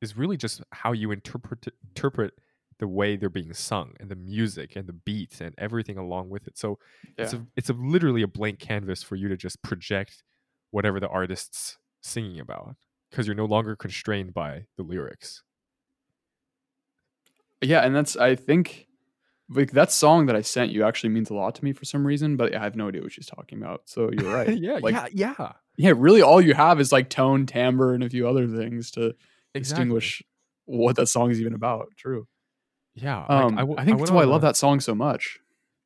is 0.00 0.16
really 0.16 0.36
just 0.36 0.62
how 0.70 0.92
you 0.92 1.10
interpret 1.10 1.66
interpret 1.88 2.34
the 2.78 2.88
way 2.88 3.14
they're 3.14 3.28
being 3.28 3.52
sung 3.52 3.92
and 4.00 4.08
the 4.08 4.16
music 4.16 4.74
and 4.74 4.86
the 4.86 4.92
beats 4.92 5.40
and 5.40 5.54
everything 5.58 5.98
along 5.98 6.30
with 6.30 6.46
it. 6.46 6.56
So 6.56 6.78
it's 7.18 7.34
a, 7.34 7.46
it's 7.54 7.68
a 7.68 7.74
literally 7.74 8.22
a 8.22 8.26
blank 8.26 8.58
canvas 8.58 9.02
for 9.02 9.16
you 9.16 9.28
to 9.28 9.36
just 9.36 9.62
project 9.62 10.24
whatever 10.70 10.98
the 10.98 11.08
artist's 11.08 11.76
singing 12.02 12.40
about 12.40 12.76
because 13.10 13.26
you're 13.26 13.36
no 13.36 13.44
longer 13.44 13.76
constrained 13.76 14.32
by 14.32 14.64
the 14.78 14.82
lyrics. 14.82 15.42
Yeah, 17.62 17.80
and 17.80 17.94
that's 17.94 18.16
I 18.16 18.34
think 18.36 18.86
like 19.48 19.72
that 19.72 19.90
song 19.92 20.26
that 20.26 20.36
I 20.36 20.42
sent 20.42 20.70
you 20.72 20.84
actually 20.84 21.10
means 21.10 21.28
a 21.30 21.34
lot 21.34 21.54
to 21.56 21.64
me 21.64 21.72
for 21.72 21.84
some 21.84 22.06
reason, 22.06 22.36
but 22.36 22.54
I 22.54 22.60
have 22.62 22.76
no 22.76 22.88
idea 22.88 23.02
what 23.02 23.12
she's 23.12 23.26
talking 23.26 23.58
about. 23.62 23.82
So 23.86 24.10
you're 24.12 24.32
right. 24.34 24.56
yeah, 24.58 24.78
Like, 24.80 24.94
yeah, 24.94 25.06
yeah. 25.38 25.52
yeah, 25.76 25.92
really 25.96 26.22
all 26.22 26.40
you 26.40 26.54
have 26.54 26.80
is 26.80 26.92
like 26.92 27.10
tone, 27.10 27.46
timbre, 27.46 27.92
and 27.94 28.02
a 28.04 28.08
few 28.08 28.28
other 28.28 28.46
things 28.46 28.90
to 28.92 29.14
Exactly. 29.54 29.60
distinguish 29.60 30.22
what 30.66 30.94
that 30.96 31.06
song 31.08 31.30
is 31.32 31.40
even 31.40 31.54
about. 31.54 31.88
True. 31.96 32.28
Yeah, 32.94 33.20
like, 33.28 33.30
Um, 33.30 33.58
I, 33.58 33.62
w- 33.62 33.76
think 33.78 33.88
went 33.88 33.98
that's 34.00 34.10
why 34.12 34.22
I 34.22 34.26
love 34.26 34.42
a- 34.42 34.46
that 34.46 34.56
song 34.56 34.78
so 34.80 34.94
much. 34.94 35.40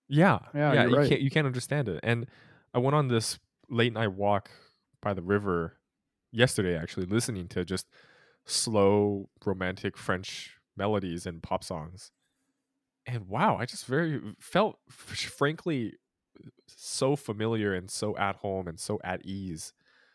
Yeah, 0.08 0.40
Yeah, 0.54 0.72
yeah. 0.74 0.84
You 0.86 0.96
right. 0.96 1.08
can't 1.08 1.20
you 1.22 1.30
can't 1.30 1.46
understand 1.46 1.88
it. 1.88 2.00
And 2.02 2.26
I 2.74 2.78
went 2.78 2.94
on 2.94 3.08
this 3.08 3.38
late 3.70 3.92
night 3.94 4.12
walk 4.12 4.50
by 5.00 5.14
the 5.14 5.22
river 5.22 5.78
yesterday, 6.30 6.76
actually, 6.76 7.06
listening 7.06 7.48
to 7.48 7.64
just 7.64 7.86
slow 8.44 9.28
romantic 9.46 9.96
French 9.96 10.58
melodies 10.76 11.26
and 11.26 11.42
pop 11.42 11.62
songs. 11.64 12.10
And 13.06 13.28
wow, 13.28 13.56
I 13.58 13.66
just 13.66 13.86
very 13.86 14.20
felt, 14.40 14.78
frankly, 14.88 15.94
so 16.66 17.16
familiar 17.16 17.74
and 17.74 17.90
so 17.90 18.16
at 18.16 18.36
home 18.36 18.66
and 18.68 18.78
so 18.80 18.98
at 19.04 19.24
ease. 19.24 19.72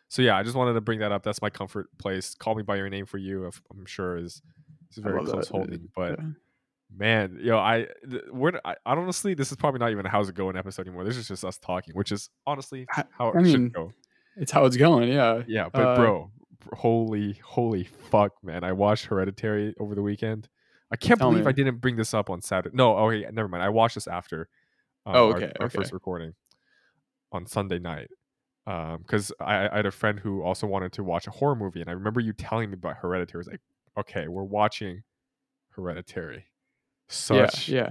So 0.08 0.22
yeah, 0.22 0.36
I 0.36 0.42
just 0.42 0.56
wanted 0.56 0.72
to 0.74 0.80
bring 0.80 0.98
that 0.98 1.12
up. 1.12 1.22
That's 1.22 1.40
my 1.40 1.50
comfort 1.50 1.86
place. 1.98 2.34
Call 2.34 2.54
me 2.56 2.62
by 2.64 2.76
your 2.76 2.90
name 2.90 3.06
for 3.06 3.18
you. 3.18 3.46
if- 3.46 3.62
I'm 3.70 3.86
sure 3.86 4.16
is 4.16 4.42
is 4.90 4.98
very 4.98 5.24
close 5.24 5.46
that. 5.46 5.52
Holding, 5.56 5.88
but 5.94 6.18
Yeah. 6.18 6.26
man 6.92 7.38
yo 7.40 7.56
i 7.56 7.86
th- 8.10 8.24
we're 8.32 8.50
I, 8.64 8.74
honestly 8.84 9.32
this 9.34 9.52
is 9.52 9.56
probably 9.56 9.78
not 9.78 9.92
even 9.92 10.04
a 10.04 10.08
how's 10.08 10.28
it 10.28 10.34
going 10.34 10.56
episode 10.56 10.88
anymore 10.88 11.04
this 11.04 11.16
is 11.16 11.28
just 11.28 11.44
us 11.44 11.56
talking 11.56 11.94
which 11.94 12.10
is 12.10 12.28
honestly 12.48 12.84
I- 12.92 13.04
how 13.16 13.28
it 13.28 13.36
I 13.36 13.42
mean, 13.42 13.52
should 13.52 13.72
go 13.72 13.92
It's 14.36 14.50
how 14.50 14.64
it's 14.64 14.76
going. 14.76 15.08
Yeah. 15.12 15.42
yeah 15.46 15.68
but 15.72 15.86
uh, 15.86 15.94
bro 15.94 16.24
br- 16.24 16.39
holy 16.74 17.34
holy 17.44 17.84
fuck 17.84 18.32
man. 18.42 18.64
I 18.64 18.72
watched 18.72 19.06
hereditary 19.06 19.74
over 19.78 19.94
the 19.94 20.02
weekend. 20.02 20.48
I 20.92 20.96
can't 20.96 21.20
Tell 21.20 21.30
believe 21.30 21.46
i 21.46 21.52
didn't 21.52 21.76
bring 21.80 21.94
this 21.96 22.12
up 22.14 22.28
on 22.30 22.42
saturday 22.42 22.74
no 22.76 22.96
okay 22.96 23.24
never 23.32 23.46
mind. 23.48 23.62
I 23.62 23.68
watched 23.68 23.94
this 23.94 24.08
after 24.08 24.48
um, 25.06 25.14
Oh, 25.16 25.30
our- 25.30 25.36
okay, 25.36 25.52
our, 25.60 25.66
okay. 25.66 25.78
first 25.78 25.92
recording 25.92 26.32
on 27.32 27.46
sunday 27.46 27.78
night 27.78 28.08
um 28.66 28.98
because 28.98 29.30
I, 29.40 29.68
I 29.68 29.76
had 29.76 29.86
a 29.86 29.92
friend 29.92 30.18
who 30.18 30.42
also 30.42 30.66
wanted 30.66 30.92
to 30.94 31.04
watch 31.04 31.26
a 31.28 31.30
horror 31.30 31.54
movie 31.54 31.80
and 31.80 31.88
i 31.88 31.92
remember 31.92 32.18
you 32.20 32.32
telling 32.32 32.70
me 32.70 32.74
about 32.74 32.96
hereditary. 32.96 33.38
I 33.38 33.42
was 33.42 33.46
like 33.48 33.60
okay 34.00 34.26
we're 34.28 34.42
watching 34.42 35.02
hereditary. 35.76 36.46
Such 37.08 37.68
Yeah. 37.68 37.80
Yeah. 37.82 37.88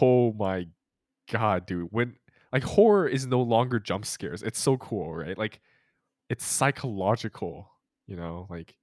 oh 0.00 0.32
my 0.32 0.66
god 1.30 1.66
dude. 1.66 1.88
When 1.90 2.16
like 2.52 2.64
horror 2.64 3.06
is 3.06 3.26
no 3.26 3.42
longer 3.42 3.78
jump 3.78 4.06
scares. 4.06 4.42
It's 4.42 4.58
so 4.58 4.78
cool 4.78 5.14
right? 5.14 5.36
Like 5.36 5.60
it's 6.30 6.44
psychological 6.46 7.70
you 8.10 8.16
know 8.16 8.46
like 8.50 8.74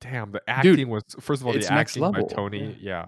damn 0.00 0.30
the 0.32 0.38
Dude, 0.62 0.72
acting 0.80 0.88
was 0.88 1.02
first 1.20 1.40
of 1.40 1.46
all 1.46 1.52
the 1.54 1.58
it's 1.60 1.70
next 1.70 1.92
acting 1.92 2.02
by 2.02 2.08
level, 2.18 2.28
tony 2.28 2.76
yeah, 2.80 3.06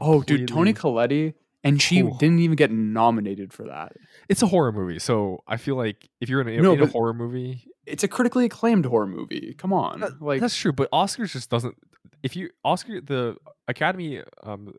Oh, 0.00 0.22
dude, 0.22 0.46
Toni 0.46 0.72
Collette, 0.72 1.34
and 1.64 1.82
she 1.82 2.00
Ooh. 2.00 2.16
didn't 2.18 2.38
even 2.38 2.54
get 2.56 2.70
nominated 2.70 3.52
for 3.52 3.64
that. 3.64 3.92
it's 4.28 4.42
a 4.42 4.46
horror 4.46 4.72
movie 4.72 4.98
so 4.98 5.42
i 5.46 5.56
feel 5.56 5.76
like 5.76 6.08
if 6.20 6.28
you're 6.28 6.40
in 6.40 6.48
a, 6.48 6.60
No, 6.62 6.72
in 6.74 6.82
a 6.82 6.86
horror 6.86 7.14
movie 7.14 7.64
It's 7.86 8.02
a 8.04 8.08
critically 8.08 8.44
acclaimed 8.46 8.84
horror 8.86 9.06
movie. 9.06 9.54
Come 9.58 9.72
on, 9.72 10.00
That- 10.00 10.20
like 10.22 10.40
that's 10.40 10.56
true 10.56 10.72
but 10.72 10.90
oscars 10.90 11.32
just 11.32 11.48
doesn't 11.50 11.76
if 12.22 12.34
you 12.36 12.50
oscar 12.64 13.00
the 13.00 13.36
academy 13.68 14.22
um 14.42 14.72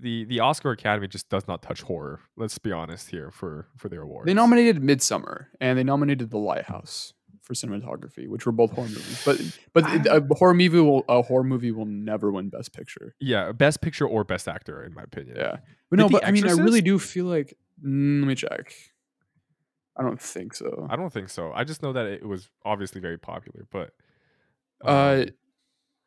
the 0.00 0.24
the 0.24 0.40
oscar 0.40 0.70
academy 0.70 1.06
just 1.08 1.28
does 1.28 1.46
not 1.48 1.62
touch 1.62 1.82
horror 1.82 2.20
let's 2.36 2.58
be 2.58 2.72
honest 2.72 3.10
here 3.10 3.30
for 3.30 3.68
for 3.76 3.88
their 3.88 4.02
awards 4.02 4.26
they 4.26 4.34
nominated 4.34 4.80
Midsommar 4.82 5.46
and 5.60 5.78
they 5.78 5.84
nominated 5.84 6.30
The 6.30 6.38
Lighthouse 6.38 7.13
for 7.44 7.54
cinematography, 7.54 8.26
which 8.26 8.46
were 8.46 8.52
both 8.52 8.72
horror 8.72 8.88
movies. 8.88 9.22
But 9.24 9.36
but 9.74 9.84
a 10.06 10.26
horror 10.34 10.54
movie 10.54 10.80
will 10.80 11.04
a 11.08 11.22
horror 11.22 11.44
movie 11.44 11.70
will 11.70 11.84
never 11.86 12.32
win 12.32 12.48
Best 12.48 12.72
Picture. 12.72 13.14
yeah 13.20 13.52
best 13.52 13.80
picture 13.80 14.06
or 14.08 14.24
best 14.24 14.48
actor 14.48 14.82
in 14.82 14.92
my 14.94 15.02
opinion 15.02 15.36
Yeah, 15.36 15.56
but 15.90 15.96
Did 15.96 16.02
no, 16.02 16.08
but 16.08 16.26
I 16.26 16.30
mean, 16.32 16.46
I 16.46 16.52
really 16.52 16.80
do 16.80 16.98
feel 16.98 17.26
like. 17.26 17.56
mm, 17.84 18.20
let 18.20 18.28
me 18.28 18.34
check. 18.34 18.72
I 19.96 20.02
don't 20.02 20.20
think 20.20 20.54
so. 20.54 20.88
I 20.90 20.96
don't 20.96 21.12
think 21.12 21.28
so. 21.28 21.52
I 21.54 21.62
just 21.62 21.80
know 21.82 21.92
that 21.92 22.06
it 22.06 22.26
was 22.26 22.50
obviously 22.64 23.00
very 23.00 23.18
popular, 23.18 23.66
but 23.70 23.90
Uh, 24.84 24.88
um, 25.22 25.28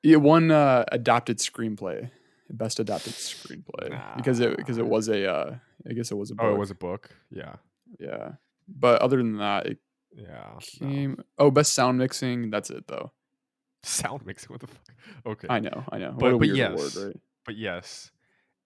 it 0.04 0.18
won 0.22 0.52
uh, 0.52 0.84
adapted 0.92 1.38
screenplay, 1.40 2.10
best 2.50 2.80
adapted 2.80 3.14
screenplay 3.14 3.88
because 4.18 4.40
it 4.40 4.58
because 4.58 4.78
it 4.78 4.86
was 4.88 5.08
a 5.08 5.30
uh, 5.32 5.56
I 5.90 5.94
guess 5.94 6.12
it 6.12 6.16
was 6.18 6.32
a 6.32 6.36
book. 6.36 6.46
oh, 6.46 6.54
it 6.56 6.60
was 6.60 6.72
a 6.72 6.76
book. 6.76 7.10
Yeah, 7.32 7.56
yeah. 8.00 8.34
But 8.68 9.02
other 9.02 9.18
than 9.18 9.38
that, 9.38 9.68
it 9.68 9.78
yeah. 10.16 10.60
no. 10.82 11.16
Oh, 11.38 11.52
best 11.52 11.74
sound 11.74 11.98
mixing. 11.98 12.50
That's 12.50 12.70
it 12.70 12.88
though. 12.88 13.12
Sound 13.84 14.26
mixing. 14.26 14.50
What 14.50 14.62
the 14.62 14.68
fuck? 14.68 14.82
Okay, 15.26 15.48
I 15.50 15.60
know, 15.60 15.84
I 15.92 15.98
know. 16.00 16.12
But- 16.18 16.34
what 16.34 16.40
but 16.40 16.50
yes. 16.50 16.72
award, 16.96 17.08
right? 17.08 17.22
but 17.46 17.56
yes. 17.56 18.12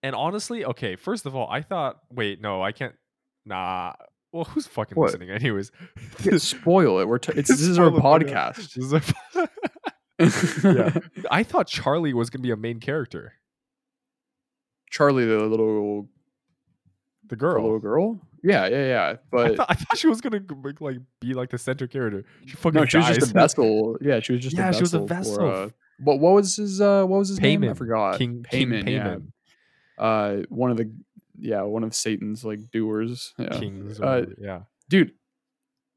And 0.04 0.16
honestly, 0.16 0.66
okay. 0.66 0.96
First 0.96 1.26
of 1.28 1.36
all, 1.36 1.48
I 1.50 1.62
thought. 1.62 1.98
Wait, 2.12 2.42
no, 2.42 2.64
I 2.64 2.72
can't. 2.72 2.96
Nah. 3.46 3.94
Well, 4.32 4.46
who's 4.46 4.66
fucking 4.66 4.96
What? 4.96 5.08
listening, 5.08 5.30
anyways? 5.30 5.72
Spoil 6.38 7.00
it. 7.00 7.08
We're 7.08 7.18
t- 7.20 7.34
it's, 7.36 7.50
this 7.50 7.62
is 7.62 7.78
our 7.78 7.88
Spoil 7.96 7.98
it 7.98 8.02
for 8.02 8.34
now. 8.34 8.34
Uh, 8.48 8.54
podcast. 8.54 8.74
This 10.18 10.44
is 10.56 10.66
a- 10.66 10.74
yeah. 10.74 11.24
I 11.30 11.44
thought 11.44 11.68
Charlie 11.68 12.14
was 12.14 12.30
gonna 12.30 12.42
be 12.44 12.52
a 12.52 12.58
main 12.58 12.80
character. 12.80 13.34
Charlie, 14.90 15.26
the 15.26 15.40
little 15.40 16.10
The 17.32 17.36
the 17.38 17.40
girl. 17.40 17.64
little 17.64 17.80
girl. 17.80 18.20
Yeah, 18.44 18.68
yeah, 18.68 18.86
yeah. 18.88 19.04
I 19.14 19.18
But 19.32 19.58
thought, 19.58 19.66
I 19.70 19.74
thought 19.76 19.98
she 19.98 20.08
was 20.08 20.20
gonna 20.22 20.40
g- 20.40 20.56
like 20.80 20.98
be 21.20 21.34
like 21.34 21.50
the 21.50 21.58
center 21.58 21.88
character. 21.88 22.24
She 22.46 22.56
fucking 22.56 22.80
no, 22.80 22.86
she 22.86 22.98
was 22.98 23.08
just 23.08 23.32
a 23.32 23.34
vessel. 23.42 23.98
Yeah, 24.02 24.20
she 24.20 24.34
was 24.34 24.42
just 24.42 24.56
Yeah, 24.58 24.72
she 24.72 24.82
was 24.82 24.94
a 24.94 25.00
vessel. 25.00 25.36
For, 25.36 25.46
uh, 25.52 25.70
what 26.00 26.20
what 26.20 26.34
was 26.34 26.56
his 26.56 26.82
uh 26.82 27.06
what 27.06 27.18
was 27.20 27.30
his 27.30 27.40
name? 27.40 27.64
I 27.64 27.74
forgot. 27.74 28.18
King 28.18 28.46
King 28.50 28.70
Paimon, 28.70 28.90
yeah. 28.90 29.18
Uh, 30.04 30.44
one 30.50 30.72
of 30.72 30.78
the 30.78 30.92
yeah 31.38 31.62
one 31.62 31.84
of 31.84 31.94
Satan's 31.96 32.44
like 32.44 32.60
doers. 32.72 33.34
Yeah. 33.38 33.50
Kings. 33.60 34.00
Uh, 34.02 34.26
yeah. 34.40 34.62
dude 34.90 35.14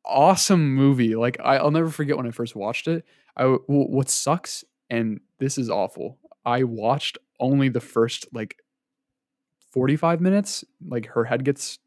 awesome 0.06 0.74
movie 0.74 1.16
like 1.16 1.38
I, 1.42 1.56
i'll 1.56 1.70
never 1.70 1.88
forget 1.88 2.16
when 2.18 2.26
i 2.26 2.30
first 2.30 2.54
watched 2.54 2.88
it 2.88 3.06
I 3.38 3.44
what 3.46 4.10
sucks 4.10 4.62
and 4.90 5.20
this 5.38 5.56
is 5.56 5.70
awful 5.70 6.18
i 6.44 6.62
watched 6.62 7.16
only 7.40 7.70
the 7.70 7.80
first 7.80 8.26
like 8.34 8.56
45 9.74 10.20
minutes 10.20 10.64
like 10.86 11.06
her 11.08 11.24
head 11.24 11.44
gets 11.44 11.80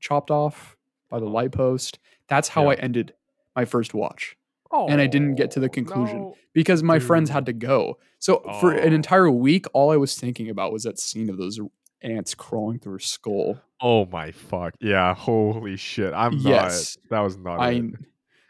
chopped 0.00 0.30
off 0.32 0.76
by 1.08 1.20
the 1.20 1.26
oh. 1.26 1.30
light 1.30 1.52
post 1.52 1.98
that's 2.28 2.48
how 2.48 2.64
Yeah. 2.64 2.70
i 2.70 2.74
ended 2.74 3.14
my 3.54 3.64
first 3.64 3.94
watch 3.94 4.36
and 4.72 5.00
I 5.00 5.06
didn't 5.08 5.34
get 5.34 5.50
to 5.52 5.60
the 5.60 5.66
Oh, 5.66 5.70
conclusion. 5.80 6.18
no. 6.18 6.34
because 6.52 6.80
my 6.82 6.98
friends 7.00 7.28
had 7.30 7.46
to 7.46 7.52
go 7.52 7.98
so 8.18 8.40
for 8.60 8.72
an 8.72 8.92
Oh. 8.92 8.94
entire 8.94 9.30
week 9.30 9.66
all 9.72 9.90
i 9.92 9.96
was 9.96 10.14
thinking 10.16 10.50
about 10.50 10.72
was 10.72 10.82
that 10.84 10.98
scene 10.98 11.30
of 11.30 11.36
those 11.38 11.58
ants 12.02 12.34
crawling 12.34 12.78
through 12.80 12.94
her 12.94 12.98
skull 12.98 13.60
Oh 13.82 14.04
my 14.06 14.30
fuck. 14.32 14.74
Yeah. 14.78 15.14
Holy 15.14 15.76
shit. 15.76 16.12
I'm 16.12 16.34
Yes. 16.34 16.98
not. 17.10 17.16
That 17.16 17.20
was 17.20 17.38
not. 17.38 17.60
I 17.60 17.70
it. 17.70 17.94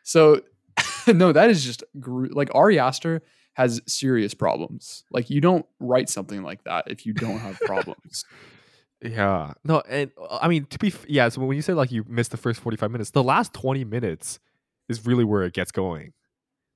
so 0.03 0.43
no, 1.07 1.31
that 1.33 1.51
is 1.51 1.65
just 1.65 1.85
gr- 2.01 2.27
like 2.33 2.53
Ari 2.53 2.81
Aster 2.81 3.23
has 3.55 3.81
serious 3.87 4.35
problems. 4.35 5.05
Like 5.13 5.31
you 5.31 5.41
don't 5.41 5.65
write 5.79 6.09
something 6.09 6.43
like 6.43 6.65
that 6.65 6.91
if 6.91 7.07
you 7.07 7.13
don't 7.13 7.39
have 7.39 7.61
problems. 7.61 8.25
Yeah. 9.03 9.53
No, 9.65 9.81
and 9.89 10.11
uh, 10.21 10.39
I 10.43 10.49
mean 10.49 10.65
to 10.67 10.79
be 10.79 10.89
f- 10.89 11.07
yeah. 11.09 11.29
So 11.31 11.41
when 11.43 11.57
you 11.57 11.63
say 11.63 11.73
like 11.73 11.91
you 11.91 12.05
missed 12.09 12.31
the 12.33 12.37
first 12.37 12.61
forty 12.61 12.77
five 12.77 12.91
minutes, 12.91 13.11
the 13.11 13.23
last 13.23 13.55
twenty 13.55 13.85
minutes 13.85 14.39
is 14.89 15.07
really 15.07 15.25
where 15.25 15.43
it 15.43 15.53
gets 15.55 15.73
going. 15.73 16.13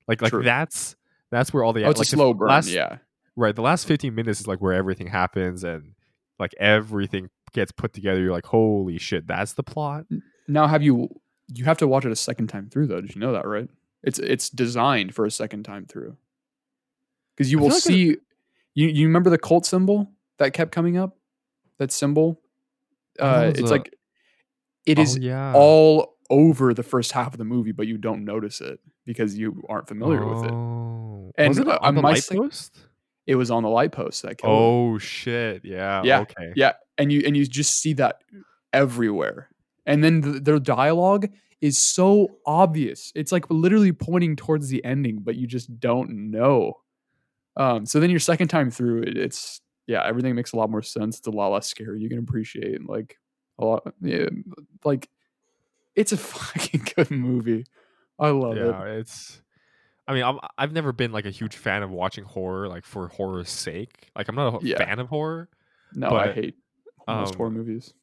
Like 0.07 0.21
like 0.21 0.31
True. 0.31 0.43
that's 0.43 0.95
that's 1.31 1.53
where 1.53 1.63
all 1.63 1.73
the 1.73 1.83
oh, 1.83 1.89
it's 1.91 1.99
like 1.99 2.07
a 2.07 2.09
slow 2.09 2.33
burn. 2.33 2.47
last- 2.49 2.69
yeah, 2.69 2.97
right. 3.35 3.55
The 3.55 3.61
last 3.61 3.85
fifteen 3.87 4.15
minutes 4.15 4.39
is 4.39 4.47
like 4.47 4.59
where 4.59 4.73
everything 4.73 5.07
happens 5.07 5.63
and 5.63 5.93
like 6.39 6.53
everything 6.59 7.29
gets 7.53 7.71
put 7.71 7.93
together. 7.93 8.19
You're 8.21 8.31
like, 8.31 8.45
holy 8.45 8.97
shit, 8.97 9.27
that's 9.27 9.53
the 9.53 9.63
plot. 9.63 10.05
now 10.47 10.65
have 10.67 10.81
you? 10.81 11.09
You 11.53 11.65
have 11.65 11.77
to 11.77 11.87
watch 11.87 12.05
it 12.05 12.11
a 12.11 12.15
second 12.15 12.47
time 12.47 12.69
through 12.69 12.87
though. 12.87 13.01
Did 13.01 13.13
you 13.13 13.21
know 13.21 13.33
that? 13.33 13.45
Right? 13.47 13.69
It's 14.01 14.17
it's 14.19 14.49
designed 14.49 15.13
for 15.13 15.25
a 15.25 15.31
second 15.31 15.63
time 15.63 15.85
through. 15.85 16.17
Because 17.37 17.51
you 17.51 17.59
I 17.59 17.61
will 17.61 17.67
like 17.69 17.77
it- 17.77 17.81
see. 17.83 18.17
You 18.73 18.87
you 18.87 19.05
remember 19.07 19.29
the 19.29 19.37
cult 19.37 19.65
symbol 19.65 20.11
that 20.39 20.53
kept 20.53 20.71
coming 20.71 20.97
up? 20.97 21.15
That 21.79 21.91
symbol. 21.91 22.41
Oh, 23.19 23.25
Uh, 23.25 23.51
it's 23.55 23.61
a- 23.61 23.65
like 23.65 23.93
it 24.85 24.99
is 24.99 25.17
oh, 25.17 25.21
yeah. 25.21 25.53
all 25.55 26.15
over 26.29 26.73
the 26.73 26.83
first 26.83 27.11
half 27.11 27.33
of 27.33 27.37
the 27.37 27.45
movie, 27.45 27.71
but 27.71 27.87
you 27.87 27.97
don't 27.97 28.23
notice 28.25 28.61
it 28.61 28.79
because 29.05 29.37
you 29.37 29.63
aren't 29.69 29.87
familiar 29.87 30.25
with 30.25 30.45
it. 30.45 30.51
Oh. 30.51 31.31
And, 31.37 31.49
was 31.49 31.57
it 31.59 31.67
on 31.67 31.95
the 31.95 32.01
light 32.01 32.23
post? 32.29 32.77
It 33.27 33.35
was 33.35 33.49
on 33.51 33.63
the 33.63 33.69
light 33.69 33.91
post 33.91 34.21
that 34.21 34.37
killed. 34.37 34.53
Oh 34.53 34.97
shit! 34.99 35.65
Yeah. 35.65 36.01
Yeah, 36.03 36.19
Okay. 36.21 36.53
Yeah, 36.55 36.73
and 36.97 37.11
you 37.11 37.23
and 37.25 37.35
you 37.35 37.45
just 37.45 37.79
see 37.79 37.93
that 37.93 38.21
everywhere. 38.73 39.49
And 39.85 40.03
then 40.03 40.21
the, 40.21 40.39
their 40.39 40.59
dialogue 40.59 41.29
is 41.61 41.77
so 41.77 42.37
obvious. 42.45 43.11
It's 43.15 43.31
like 43.31 43.45
literally 43.49 43.91
pointing 43.91 44.35
towards 44.35 44.69
the 44.69 44.83
ending, 44.85 45.19
but 45.23 45.35
you 45.35 45.47
just 45.47 45.79
don't 45.79 46.31
know. 46.31 46.73
Um, 47.57 47.85
so 47.85 47.99
then 47.99 48.09
your 48.09 48.19
second 48.19 48.49
time 48.49 48.69
through 48.69 49.03
it, 49.03 49.17
it's 49.17 49.61
yeah, 49.87 50.03
everything 50.05 50.35
makes 50.35 50.53
a 50.53 50.57
lot 50.57 50.69
more 50.69 50.81
sense. 50.81 51.17
It's 51.19 51.27
a 51.27 51.31
lot 51.31 51.49
less 51.49 51.67
scary. 51.67 52.01
You 52.01 52.09
can 52.09 52.19
appreciate 52.19 52.87
like 52.87 53.19
a 53.59 53.65
lot. 53.65 53.93
Yeah, 54.01 54.27
like 54.83 55.09
it's 55.95 56.11
a 56.11 56.17
fucking 56.17 56.87
good 56.95 57.11
movie. 57.11 57.65
I 58.19 58.29
love 58.29 58.57
yeah, 58.57 58.83
it. 58.83 58.99
it's. 58.99 59.41
I 60.07 60.13
mean, 60.13 60.23
I'm, 60.23 60.39
I've 60.57 60.71
never 60.71 60.91
been 60.93 61.11
like 61.11 61.25
a 61.25 61.31
huge 61.31 61.55
fan 61.55 61.81
of 61.81 61.89
watching 61.89 62.25
horror, 62.25 62.67
like 62.67 62.85
for 62.85 63.07
horror's 63.07 63.49
sake. 63.49 64.11
Like, 64.15 64.27
I'm 64.27 64.35
not 64.35 64.61
a 64.61 64.65
Yeah. 64.65 64.77
fan 64.77 64.99
of 64.99 65.07
horror, 65.09 65.49
No, 65.93 66.15
I 66.15 66.31
hate 66.31 66.55
most 67.07 67.35
horror 67.35 67.49
um, 67.49 67.55
movies. 67.55 67.93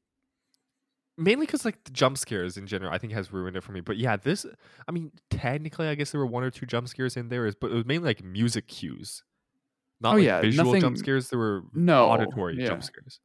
mainly 1.17 1.47
because 1.47 1.65
like 1.65 1.85
the 1.85 1.91
jump 1.91 2.19
scares 2.19 2.57
in 2.57 2.67
general, 2.67 2.93
I 2.93 2.99
think 2.99 3.13
has 3.13 3.33
ruined 3.33 3.57
it 3.57 3.63
for 3.63 3.73
me. 3.73 3.81
But 3.81 3.99
yeah, 3.99 4.17
this, 4.17 4.45
I 4.89 4.91
mean, 4.93 5.13
technically, 5.31 5.87
I 5.87 5.95
guess 5.95 6.11
there 6.11 6.21
were 6.21 6.27
one 6.27 6.43
or 6.43 6.51
two 6.51 6.67
jump 6.67 6.89
scares 6.89 7.17
in 7.17 7.29
there, 7.29 7.47
is 7.47 7.55
but 7.55 7.71
it 7.71 7.75
was 7.75 7.85
mainly 7.85 8.07
like 8.09 8.25
music 8.25 8.67
cues, 8.69 9.23
not 10.03 10.17
Oh, 10.17 10.17
like 10.19 10.27
yeah, 10.27 10.41
visual 10.41 10.75
jump 10.77 10.99
scares. 10.99 11.31
There 11.31 11.39
were 11.39 11.63
No, 11.73 12.07
auditory 12.07 12.59
yeah. 12.59 12.67
jump 12.67 12.83
scares. 12.85 13.21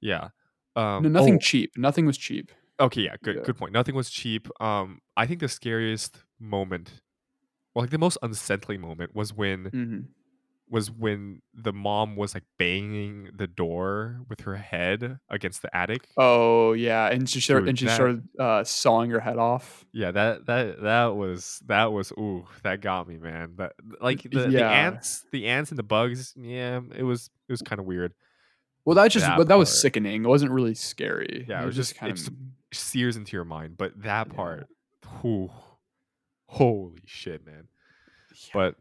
Yeah. 0.00 0.30
Um, 0.76 1.04
No, 1.04 1.08
nothing 1.08 1.38
oh, 1.38 1.38
cheap. 1.38 1.76
Nothing 1.76 2.06
was 2.06 2.16
cheap. 2.18 2.52
Okay, 2.80 3.02
yeah, 3.02 3.16
good 3.22 3.36
Yeah. 3.36 3.42
good 3.42 3.56
point. 3.56 3.72
Nothing 3.72 3.94
was 3.94 4.10
cheap. 4.10 4.48
Um, 4.60 5.00
I 5.16 5.26
think 5.26 5.40
the 5.40 5.48
scariest 5.48 6.24
moment, 6.38 7.02
well, 7.74 7.84
like 7.84 7.90
the 7.90 7.98
most 7.98 8.18
unsettling 8.22 8.80
moment, 8.82 9.14
was 9.14 9.34
when 9.34 9.72
hmm 9.72 10.12
was 10.70 10.90
when 10.90 11.42
the 11.52 11.72
mom 11.72 12.14
was 12.16 12.32
like 12.34 12.44
banging 12.58 13.30
the 13.36 13.46
door 13.48 14.20
with 14.28 14.42
her 14.42 14.56
head 14.56 15.18
against 15.28 15.62
the 15.62 15.76
attic. 15.76 16.08
Oh 16.16 16.72
yeah, 16.74 17.08
and 17.08 17.28
she 17.28 17.40
started 17.40 17.62
Dude, 17.62 17.68
and 17.70 17.78
she 17.80 17.84
that- 17.86 17.94
started 17.94 18.28
uh, 18.38 18.62
sawing 18.64 19.10
her 19.10 19.20
head 19.20 19.36
off. 19.36 19.84
Yeah, 19.92 20.12
that 20.12 20.46
that 20.46 20.80
that 20.82 21.16
was 21.16 21.60
that 21.66 21.92
was 21.92 22.12
ooh, 22.12 22.46
that 22.62 22.80
got 22.80 23.08
me, 23.08 23.16
man. 23.16 23.54
That 23.56 23.72
like 24.00 24.22
the, 24.22 24.46
the 24.48 24.64
ants, 24.64 25.24
the 25.32 25.48
ants 25.48 25.70
and 25.70 25.78
the 25.78 25.82
bugs. 25.82 26.32
Yeah, 26.36 26.80
it 26.96 27.02
was 27.02 27.30
it 27.48 27.52
was 27.52 27.62
kind 27.62 27.80
of 27.80 27.84
weird. 27.86 28.14
Well, 28.84 28.94
that 28.94 29.08
just 29.10 29.26
That 29.26 29.36
but 29.36 29.48
that 29.48 29.58
was 29.58 29.80
sickening. 29.82 30.24
It 30.24 30.28
wasn't 30.28 30.52
really 30.52 30.74
scary. 30.74 31.44
Yeah, 31.48 31.62
it 31.62 31.66
was 31.66 31.76
just- 31.76 31.96
kind 31.96 32.12
of. 32.12 32.28
Sears 32.72 33.16
into 33.16 33.36
your 33.36 33.44
mind, 33.44 33.76
but 33.76 34.00
that 34.02 34.28
Yeah. 34.28 34.32
part, 34.34 34.68
whew, 35.20 35.50
holy 36.46 37.00
shit, 37.04 37.44
man. 37.44 37.66
but 38.54 38.76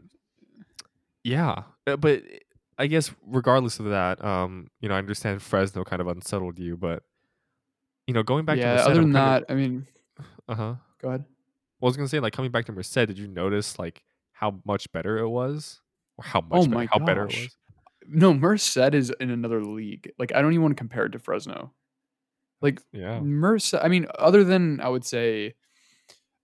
yeah 1.24 1.64
uh, 1.88 1.98
but 1.98 2.24
i 2.78 2.88
guess 2.88 3.12
regardless 3.26 3.80
of 3.80 3.86
that 3.86 4.24
um 4.24 4.68
you 4.82 4.90
know 4.90 4.96
i 4.96 4.98
understand 4.98 5.42
fresno 5.42 5.84
kind 5.84 6.02
of 6.02 6.08
unsettled 6.08 6.58
you 6.60 6.78
but 6.78 7.04
you 8.08 8.14
know 8.14 8.24
going 8.24 8.46
back 8.46 8.58
yeah. 8.58 8.72
to 8.72 8.76
Merced, 8.78 8.90
Other 8.90 9.02
than 9.02 9.12
that, 9.14 9.46
I 9.50 9.54
mean, 9.54 9.88
uh-huh 10.48 10.76
go 11.02 11.08
ahead. 11.10 11.26
well, 11.80 11.88
i 11.88 11.90
was 11.90 11.98
gonna 11.98 12.10
say 12.10 12.20
like 12.20 12.34
coming 12.34 12.52
back 12.52 12.66
to 12.66 12.72
merced 12.72 12.94
did 12.94 13.18
you 13.18 13.28
notice 13.28 13.78
like 13.80 14.04
how 14.32 14.60
much 14.66 14.92
better 14.92 15.18
it 15.18 15.30
was 15.30 15.82
or 16.18 16.24
how 16.24 16.42
much 16.42 16.50
Oh 16.52 16.62
better, 16.64 16.76
my 16.76 16.88
how 16.92 17.00
better 17.00 17.24
it 17.24 17.36
was 17.36 17.56
No, 18.08 18.34
Merced 18.34 18.96
is 18.96 19.14
in 19.20 19.30
another 19.30 19.64
league. 19.64 20.12
Like 20.18 20.34
I 20.34 20.42
don't 20.42 20.54
even 20.54 20.64
want 20.64 20.78
to 20.78 20.82
compare 20.82 21.06
it 21.06 21.12
to 21.12 21.20
Fresno. 21.20 21.74
Like 22.62 22.82
yeah 22.92 23.20
Merced, 23.20 23.76
I 23.76 23.88
mean, 23.88 24.08
other 24.18 24.44
than 24.44 24.82
I 24.82 24.90
would 24.90 25.06
say, 25.06 25.56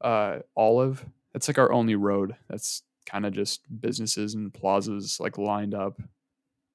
uh, 0.01 0.39
Olive. 0.55 1.05
That's 1.33 1.49
like 1.49 1.57
our 1.57 1.73
only 1.73 1.95
road. 1.95 2.35
That's 2.49 2.83
kind 3.05 3.25
of 3.25 3.33
just 3.33 3.61
businesses 3.81 4.35
and 4.35 4.53
plazas 4.53 5.19
like 5.19 5.37
lined 5.37 5.73
up 5.75 6.01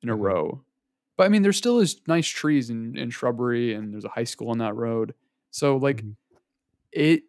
in 0.02 0.08
a 0.08 0.16
Mhm. 0.16 0.20
row. 0.22 0.64
But 1.16 1.24
I 1.26 1.28
mean, 1.30 1.42
there 1.42 1.52
still 1.52 1.80
is 1.80 2.00
nice 2.08 2.28
trees 2.28 2.70
and, 2.70 2.96
and 2.98 3.12
shrubbery, 3.12 3.74
and 3.74 3.92
there's 3.92 4.04
a 4.06 4.10
high 4.10 4.24
school 4.24 4.50
on 4.50 4.58
that 4.58 4.76
road. 4.76 5.14
So 5.50 5.76
like, 5.76 6.04
Mhm. 6.04 6.16
it, 6.92 7.24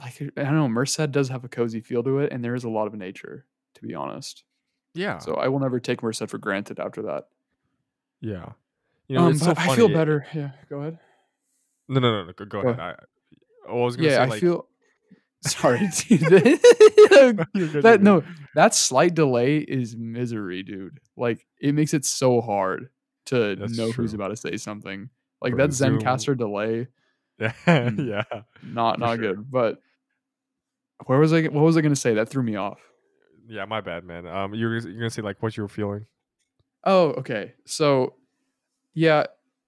like 0.00 0.20
I 0.22 0.44
don't 0.44 0.54
know, 0.56 0.68
Merced 0.68 1.12
does 1.12 1.28
have 1.30 1.44
a 1.44 1.48
cozy 1.48 1.80
feel 1.80 2.02
to 2.04 2.20
it, 2.20 2.32
and 2.32 2.44
there 2.44 2.54
is 2.54 2.64
a 2.64 2.70
lot 2.70 2.86
of 2.88 2.94
nature, 2.94 3.46
to 3.74 3.82
be 3.82 3.94
honest. 3.94 4.44
yeah 4.94 5.18
So 5.20 5.34
I 5.36 5.48
will 5.48 5.60
never 5.60 5.80
take 5.80 6.02
Merced 6.02 6.28
for 6.30 6.38
granted 6.38 6.80
after 6.80 7.02
that. 7.02 7.28
yeah 8.20 8.52
you 9.08 9.16
know 9.16 9.26
um, 9.26 9.32
it's 9.34 9.44
so 9.44 9.54
I 9.56 9.68
feel 9.68 9.88
better. 9.88 10.26
Yeah, 10.34 10.52
go 10.68 10.80
ahead. 10.80 10.98
no 11.88 12.00
no 12.00 12.10
no, 12.12 12.24
no 12.24 12.32
go, 12.32 12.44
go 12.44 12.60
ahead 12.60 12.80
I, 12.80 12.94
I 13.68 13.72
was 13.72 13.96
gonna 13.96 14.10
Yeah, 14.10 14.16
say 14.16 14.22
I 14.22 14.26
like 14.26 14.40
feel. 14.40 14.68
Sorry, 15.42 15.78
dude. 16.08 16.20
You're 16.30 17.32
good, 17.32 17.46
you're 17.54 17.82
that 17.82 18.00
no, 18.02 18.22
that 18.54 18.74
slight 18.74 19.14
delay 19.14 19.58
is 19.58 19.96
misery, 19.96 20.62
dude. 20.62 20.98
Like 21.16 21.46
it 21.60 21.74
makes 21.74 21.94
it 21.94 22.04
so 22.04 22.40
hard 22.40 22.88
to 23.26 23.54
That's 23.56 23.76
know 23.76 23.90
who's 23.92 24.14
about 24.14 24.28
to 24.28 24.36
say 24.36 24.56
something. 24.56 25.10
Like 25.40 25.54
Bro, 25.54 25.68
that 25.68 25.70
Zencastr 25.72 26.36
delay, 26.36 26.88
yeah 27.38 27.52
Mm. 27.66 28.44
not 28.64 28.98
not 28.98 29.16
sure. 29.16 29.34
good. 29.34 29.50
But 29.50 29.78
where 31.06 31.18
was 31.20 31.32
I? 31.32 31.42
What 31.42 31.62
was 31.62 31.76
I 31.76 31.80
going 31.82 31.94
to 31.94 32.00
say? 32.00 32.14
That 32.14 32.28
threw 32.28 32.42
me 32.42 32.56
off. 32.56 32.80
yeah 33.48 33.64
my 33.64 33.80
bad 33.80 34.04
man 34.04 34.26
um 34.26 34.54
you're, 34.54 34.76
you're 34.78 34.92
gonna 34.98 35.08
say 35.10 35.22
like 35.22 35.40
what 35.42 35.56
you 35.56 35.62
were 35.62 35.68
feeling 35.68 36.04
Oh, 36.84 37.08
okay. 37.10 37.54
So, 37.66 38.14
yeah, 38.94 39.24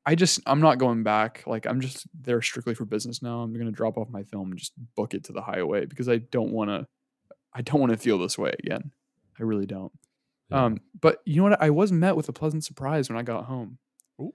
I 0.06 0.14
just 0.14 0.40
I'm 0.46 0.60
not 0.60 0.78
going 0.78 1.02
back. 1.02 1.44
Like 1.46 1.66
I'm 1.66 1.80
just 1.80 2.06
there 2.18 2.40
strictly 2.42 2.74
for 2.74 2.84
business 2.84 3.22
now. 3.22 3.40
I'm 3.40 3.56
gonna 3.56 3.70
drop 3.70 3.98
off 3.98 4.08
my 4.08 4.22
film 4.22 4.50
and 4.50 4.58
just 4.58 4.72
book 4.96 5.14
it 5.14 5.24
to 5.24 5.32
the 5.32 5.42
highway 5.42 5.86
because 5.86 6.08
I 6.08 6.18
don't 6.18 6.52
want 6.52 6.70
to. 6.70 6.86
I 7.52 7.62
don't 7.62 7.80
want 7.80 7.92
to 7.92 7.98
feel 7.98 8.18
this 8.18 8.38
way 8.38 8.54
again. 8.62 8.92
I 9.38 9.42
really 9.42 9.66
don't. 9.66 9.92
Yeah. 10.50 10.64
Um, 10.64 10.78
but 11.00 11.18
you 11.24 11.36
know 11.36 11.50
what? 11.50 11.62
I 11.62 11.70
was 11.70 11.92
met 11.92 12.16
with 12.16 12.28
a 12.28 12.32
pleasant 12.32 12.64
surprise 12.64 13.08
when 13.08 13.18
I 13.18 13.22
got 13.22 13.46
home. 13.46 13.78
Ooh. 14.20 14.32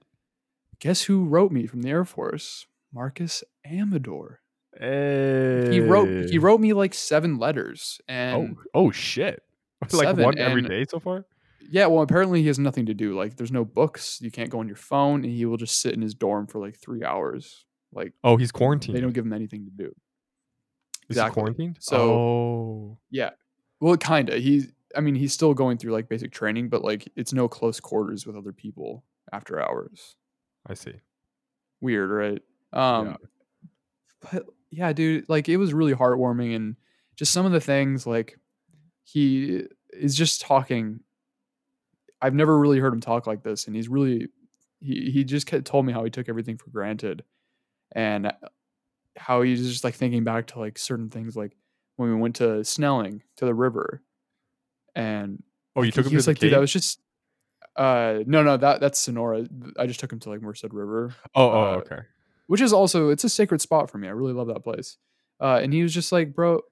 Guess 0.80 1.02
who 1.02 1.24
wrote 1.24 1.50
me 1.50 1.66
from 1.66 1.82
the 1.82 1.90
Air 1.90 2.04
Force? 2.04 2.66
Marcus 2.92 3.42
Amador. 3.64 4.40
Hey. 4.78 5.68
He 5.70 5.80
wrote 5.80 6.30
he 6.30 6.38
wrote 6.38 6.60
me 6.60 6.74
like 6.74 6.94
seven 6.94 7.38
letters, 7.38 8.00
and 8.08 8.56
oh 8.74 8.86
oh 8.86 8.90
shit! 8.90 9.42
like 9.92 10.16
one 10.16 10.38
every 10.38 10.62
day 10.62 10.84
so 10.88 11.00
far. 11.00 11.24
Yeah, 11.70 11.86
well, 11.86 12.02
apparently 12.02 12.40
he 12.40 12.46
has 12.48 12.58
nothing 12.58 12.86
to 12.86 12.94
do. 12.94 13.16
Like, 13.16 13.36
there's 13.36 13.52
no 13.52 13.64
books. 13.64 14.18
You 14.20 14.30
can't 14.30 14.50
go 14.50 14.58
on 14.60 14.66
your 14.66 14.76
phone, 14.76 15.24
and 15.24 15.32
he 15.32 15.44
will 15.46 15.56
just 15.56 15.80
sit 15.80 15.94
in 15.94 16.02
his 16.02 16.14
dorm 16.14 16.46
for 16.46 16.60
like 16.60 16.76
three 16.76 17.04
hours. 17.04 17.64
Like, 17.92 18.12
Oh, 18.24 18.36
he's 18.36 18.52
quarantined. 18.52 18.96
they 18.96 19.00
don't 19.00 19.12
give 19.12 19.24
him 19.24 19.32
anything 19.32 19.64
to 19.64 19.70
do. 19.70 19.86
Is 21.08 21.16
exactly. 21.16 21.40
he 21.40 21.44
quarantined? 21.44 21.76
So- 21.80 21.96
oh, 22.12 22.98
Yeah, 23.10 23.30
well, 23.80 23.96
kind 23.96 24.28
of. 24.30 24.42
He's, 24.42 24.72
I 24.94 25.00
mean, 25.00 25.14
he's 25.14 25.32
still 25.32 25.54
going 25.54 25.78
through 25.78 25.92
like 25.92 26.08
basic 26.08 26.32
training, 26.32 26.68
but 26.68 26.82
like 26.82 27.08
it's 27.16 27.32
no 27.32 27.48
close 27.48 27.80
quarters 27.80 28.26
with 28.26 28.36
other 28.36 28.52
people 28.52 29.04
after 29.32 29.60
hours. 29.60 30.16
I 30.66 30.74
see. 30.74 30.94
Weird, 31.80 32.10
right? 32.10 32.42
Um, 32.72 33.16
but 34.32 34.46
yeah, 34.70 34.92
dude, 34.92 35.28
like 35.28 35.48
it 35.48 35.58
was 35.58 35.74
really 35.74 35.94
heartwarming, 35.94 36.56
and 36.56 36.76
just 37.16 37.32
some 37.32 37.46
of 37.46 37.52
the 37.52 37.60
things 37.60 38.06
like 38.06 38.38
he 39.04 39.64
is 39.92 40.16
just 40.16 40.40
talking. 40.40 41.00
I've 42.26 42.34
never 42.34 42.58
really 42.58 42.80
heard 42.80 42.92
him 42.92 43.00
talk 43.00 43.26
like 43.28 43.44
this, 43.44 43.66
and 43.68 43.76
he's 43.76 43.88
really 43.88 44.28
he 44.80 45.10
he 45.12 45.22
just 45.22 45.46
told 45.64 45.86
me 45.86 45.92
how 45.92 46.02
he 46.02 46.10
took 46.10 46.28
everything 46.28 46.56
for 46.56 46.70
granted, 46.70 47.22
and 47.92 48.32
how 49.16 49.42
he's 49.42 49.66
just 49.66 49.84
like 49.84 49.94
thinking 49.94 50.24
back 50.24 50.48
to 50.48 50.58
like 50.58 50.76
certain 50.76 51.08
things, 51.08 51.36
like 51.36 51.56
when 51.94 52.08
we 52.08 52.16
went 52.16 52.36
to 52.36 52.64
Snelling 52.64 53.22
to 53.36 53.44
the 53.44 53.54
river, 53.54 54.02
and 54.96 55.42
Oh, 55.76 55.82
you 55.82 55.92
took 55.92 56.06
him 56.06 56.18
to 56.18 56.28
like, 56.28 56.38
dude, 56.38 56.52
that 56.52 56.60
was 56.60 56.72
just. 56.72 57.00
Uh 57.76 58.20
no 58.26 58.42
no 58.42 58.56
that 58.56 58.80
that's 58.80 58.98
Sonora. 58.98 59.46
I 59.78 59.86
just 59.86 60.00
took 60.00 60.10
him 60.10 60.18
to 60.20 60.30
like 60.30 60.40
Merced 60.40 60.72
River 60.72 61.14
Oh, 61.34 61.50
oh, 61.50 61.62
uh, 61.62 61.76
okay. 61.76 61.98
which 62.46 62.62
is 62.62 62.72
also 62.72 63.10
it's 63.10 63.22
a 63.22 63.28
sacred 63.28 63.60
spot 63.60 63.90
for 63.90 63.98
me. 63.98 64.08
I 64.08 64.12
really 64.12 64.32
love 64.32 64.48
that 64.48 64.64
place. 64.64 64.96
Uh, 65.38 65.60
and 65.62 65.74
he 65.74 65.82
was 65.82 65.92
just 65.92 66.10
like, 66.10 66.34
bro, 66.34 66.62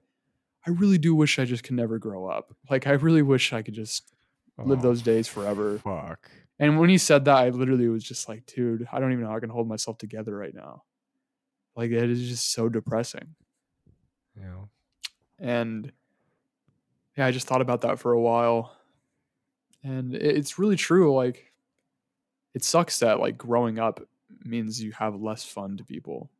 I 0.65 0.71
really 0.71 0.97
do 0.97 1.13
wish 1.13 1.37
I 1.37 1.45
just 1.45 1.63
could 1.63 1.75
never 1.75 1.99
grow 1.99 2.25
up. 2.25 2.55
Like 2.71 2.87
I 2.87 2.93
really 2.93 3.21
wish 3.21 3.53
I 3.53 3.61
could 3.61 3.75
just 3.75 4.14
live 4.57 4.79
Oh, 4.79 4.81
those 4.81 5.01
days 5.01 5.27
forever. 5.27 5.79
Fuck. 5.79 6.31
And 6.59 6.79
when 6.79 6.89
he 6.89 6.97
said 6.97 7.25
that, 7.25 7.35
I 7.37 7.49
literally 7.49 7.89
was 7.89 8.03
just 8.03 8.29
like, 8.29 8.45
dude, 8.45 8.87
I 8.91 8.99
don't 8.99 9.11
even 9.11 9.23
know 9.23 9.29
how 9.29 9.35
I 9.37 9.41
can 9.41 9.49
hold 9.49 9.67
myself 9.67 9.97
together 9.97 10.35
right 10.35 10.53
now. 10.53 10.83
Like 11.75 11.91
it 11.91 12.09
is 12.09 12.27
just 12.29 12.53
so 12.53 12.69
depressing. 12.69 13.35
Yeah. 14.39 14.63
And 15.37 15.91
yeah, 17.17 17.25
I 17.25 17.31
just 17.31 17.47
thought 17.47 17.61
about 17.61 17.81
that 17.81 17.99
for 17.99 18.13
a 18.13 18.21
while. 18.21 18.77
And 19.83 20.15
it- 20.15 20.37
it's 20.37 20.57
really 20.57 20.77
true. 20.77 21.13
Like 21.13 21.51
it 22.53 22.63
sucks 22.63 22.99
that 22.99 23.19
like 23.19 23.37
growing 23.37 23.77
up 23.79 23.99
means 24.45 24.81
you 24.81 24.93
have 24.93 25.19
less 25.21 25.43
fun 25.43 25.75
to 25.77 25.83
people. 25.83 26.31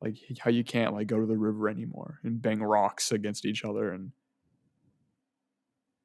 Like 0.00 0.16
how 0.38 0.50
you 0.50 0.62
can't 0.62 0.94
like 0.94 1.08
go 1.08 1.18
to 1.20 1.26
the 1.26 1.36
river 1.38 1.68
anymore 1.68 2.20
and 2.22 2.40
bang 2.40 2.62
rocks 2.62 3.10
against 3.12 3.44
each 3.44 3.64
other 3.64 3.92
and 3.92 4.12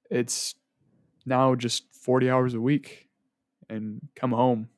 it's 0.10 0.56
now 1.28 1.54
just 1.56 1.84
40 1.94 2.30
hours 2.30 2.54
a 2.54 2.62
week 2.62 3.10
and 3.70 4.00
come 4.16 4.32
home. 4.32 4.70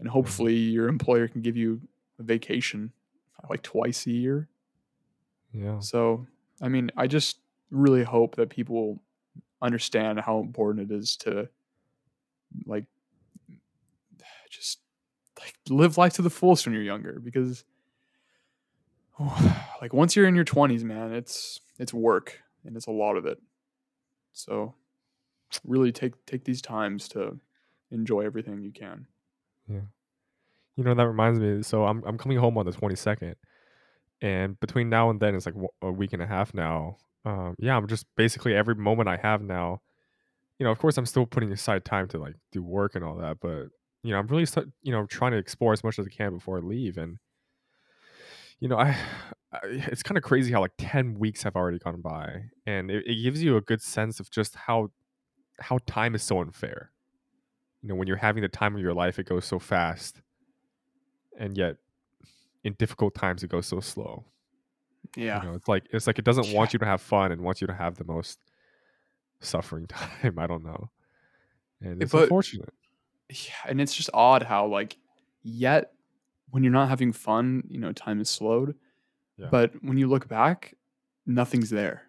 And 0.00 0.08
hopefully 0.08 0.54
your 0.56 0.88
employer 0.88 1.28
can 1.28 1.40
give 1.40 1.56
you 1.56 1.80
a 2.18 2.22
vacation. 2.22 2.92
Uh, 3.42 3.46
like 3.48 3.62
twice 3.62 4.06
a 4.06 4.10
year. 4.10 4.48
Yeah. 5.52 5.78
So, 5.78 6.26
I 6.60 6.68
mean, 6.68 6.90
I 6.96 7.06
just 7.06 7.38
really 7.70 8.02
hope 8.02 8.36
that 8.36 8.50
people 8.50 9.00
understand 9.62 10.20
how 10.20 10.40
important 10.40 10.90
it 10.90 10.94
is 10.94 11.16
to 11.16 11.48
like 12.66 12.84
just 14.50 14.78
like 15.38 15.54
live 15.68 15.96
life 15.96 16.12
to 16.14 16.22
the 16.22 16.30
fullest 16.30 16.66
when 16.66 16.74
you're 16.74 16.82
younger 16.82 17.20
because 17.24 17.64
like 19.80 19.92
once 19.92 20.14
you're 20.14 20.26
in 20.26 20.34
your 20.34 20.44
20s, 20.44 20.82
man, 20.82 21.12
it's 21.12 21.60
it's 21.78 21.94
work 21.94 22.40
and 22.64 22.76
it's 22.76 22.86
a 22.86 22.92
lot 22.92 23.16
of 23.16 23.26
it. 23.26 23.40
So, 24.34 24.74
really 25.64 25.92
take 25.92 26.12
take 26.26 26.44
these 26.44 26.60
times 26.60 27.08
to 27.08 27.38
enjoy 27.90 28.26
everything 28.26 28.62
you 28.62 28.72
can. 28.72 29.06
Yeah. 29.68 29.80
You 30.76 30.84
know 30.84 30.94
that 30.94 31.06
reminds 31.06 31.38
me. 31.38 31.62
So 31.62 31.84
I'm 31.84 32.02
I'm 32.04 32.18
coming 32.18 32.38
home 32.38 32.58
on 32.58 32.66
the 32.66 32.72
22nd, 32.72 33.34
and 34.20 34.58
between 34.60 34.90
now 34.90 35.10
and 35.10 35.20
then 35.20 35.34
it's 35.34 35.46
like 35.46 35.54
a 35.80 35.90
week 35.90 36.12
and 36.12 36.22
a 36.22 36.26
half 36.26 36.52
now. 36.52 36.96
Um, 37.24 37.54
yeah, 37.58 37.76
I'm 37.76 37.86
just 37.86 38.06
basically 38.16 38.54
every 38.54 38.74
moment 38.74 39.08
I 39.08 39.16
have 39.16 39.40
now. 39.42 39.80
You 40.58 40.64
know, 40.64 40.72
of 40.72 40.78
course, 40.78 40.98
I'm 40.98 41.06
still 41.06 41.26
putting 41.26 41.50
aside 41.52 41.84
time 41.84 42.08
to 42.08 42.18
like 42.18 42.34
do 42.52 42.62
work 42.62 42.94
and 42.94 43.04
all 43.04 43.16
that, 43.16 43.38
but 43.40 43.68
you 44.02 44.12
know, 44.12 44.18
I'm 44.18 44.26
really 44.26 44.46
you 44.82 44.92
know 44.92 45.06
trying 45.06 45.32
to 45.32 45.38
explore 45.38 45.72
as 45.72 45.84
much 45.84 45.98
as 45.98 46.06
I 46.06 46.10
can 46.10 46.34
before 46.34 46.58
I 46.58 46.60
leave. 46.60 46.98
And 46.98 47.18
you 48.60 48.68
know, 48.68 48.78
I 48.78 48.96
Uh, 49.54 49.58
it's 49.90 50.02
kind 50.02 50.18
of 50.18 50.24
crazy 50.24 50.52
how 50.52 50.60
like 50.60 50.72
10 50.78 51.18
weeks 51.18 51.42
have 51.44 51.54
already 51.56 51.78
gone 51.78 52.00
by, 52.00 52.44
and 52.66 52.90
it, 52.90 53.06
it 53.06 53.22
gives 53.22 53.42
you 53.42 53.56
a 53.56 53.60
good 53.60 53.80
sense 53.80 54.18
of 54.20 54.30
just 54.30 54.56
how 54.56 54.90
how 55.60 55.78
time 55.86 56.14
is 56.14 56.22
so 56.22 56.40
unfair. 56.40 56.90
You 57.82 57.90
know, 57.90 57.94
when 57.94 58.08
you're 58.08 58.16
having 58.16 58.42
the 58.42 58.48
time 58.48 58.74
of 58.74 58.80
your 58.80 58.94
life, 58.94 59.18
it 59.18 59.26
goes 59.26 59.44
so 59.44 59.58
fast 59.58 60.20
and 61.38 61.56
yet 61.58 61.76
in 62.64 62.72
difficult 62.74 63.14
times 63.14 63.42
it 63.42 63.48
goes 63.50 63.66
so 63.66 63.80
slow. 63.80 64.24
Yeah. 65.16 65.42
You 65.42 65.48
know, 65.50 65.54
it's 65.54 65.68
like 65.68 65.84
it's 65.92 66.06
like 66.06 66.18
it 66.18 66.24
doesn't 66.24 66.46
Yeah. 66.48 66.56
want 66.58 66.72
you 66.72 66.78
to 66.80 66.86
have 66.86 67.00
fun 67.00 67.30
and 67.30 67.42
wants 67.42 67.60
you 67.60 67.66
to 67.66 67.74
have 67.74 67.96
the 67.96 68.04
most 68.04 68.38
suffering 69.40 69.86
time. 69.88 70.38
I 70.38 70.46
don't 70.46 70.64
know. 70.64 70.90
And 71.80 72.00
eh, 72.00 72.04
it's 72.04 72.12
but- 72.12 72.22
unfortunate. 72.24 72.72
yeah, 73.30 73.52
and 73.68 73.80
it's 73.80 73.94
just 73.94 74.10
odd 74.14 74.42
how 74.42 74.66
like 74.66 74.96
yet 75.42 75.92
when 76.50 76.62
you're 76.64 76.72
not 76.72 76.88
having 76.88 77.12
fun, 77.12 77.64
you 77.68 77.78
know, 77.78 77.92
time 77.92 78.20
is 78.20 78.30
slowed. 78.30 78.76
Yeah. 79.36 79.48
But 79.50 79.72
when 79.82 79.96
you 79.96 80.08
look 80.08 80.28
back, 80.28 80.74
nothing's 81.26 81.70
there. 81.70 82.02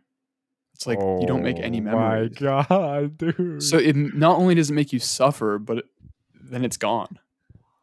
It's 0.74 0.86
like 0.86 1.00
you 1.00 1.26
don't 1.26 1.42
make 1.44 1.58
any 1.58 1.80
Oh 1.80 1.84
memories. 1.84 2.42
My 2.42 2.64
God, 2.68 3.18
dude. 3.18 3.64
So 3.64 3.78
it 3.78 3.96
not 3.96 4.38
only 4.38 4.56
does 4.56 4.70
it 4.70 4.74
make 4.74 4.92
you 4.92 5.00
suffer, 5.00 5.58
but 5.58 5.78
it, 5.80 5.86
then 6.34 6.66
it's 6.66 6.78
gone. 6.78 7.20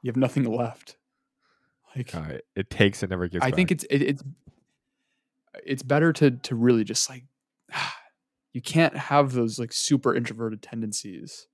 You 0.03 0.09
have 0.11 0.17
nothing 0.17 0.45
left. 0.45 0.97
Like 1.97 2.15
it 2.55 2.71
takes 2.71 3.03
and 3.03 3.11
never 3.11 3.29
gets 3.29 3.45
I 3.45 3.51
think 3.51 3.71
it's 3.71 3.85
it, 3.85 4.03
it's 4.03 4.23
it's 5.65 5.83
better 5.83 6.13
to 6.15 6.31
to 6.31 6.55
really 6.55 6.85
just 6.85 7.09
like 7.11 7.25
you 8.53 8.61
can't 8.61 8.97
have 8.97 9.33
those 9.33 9.59
like 9.59 9.73
super 9.73 10.15
introverted 10.15 10.63
tendencies. 10.63 11.47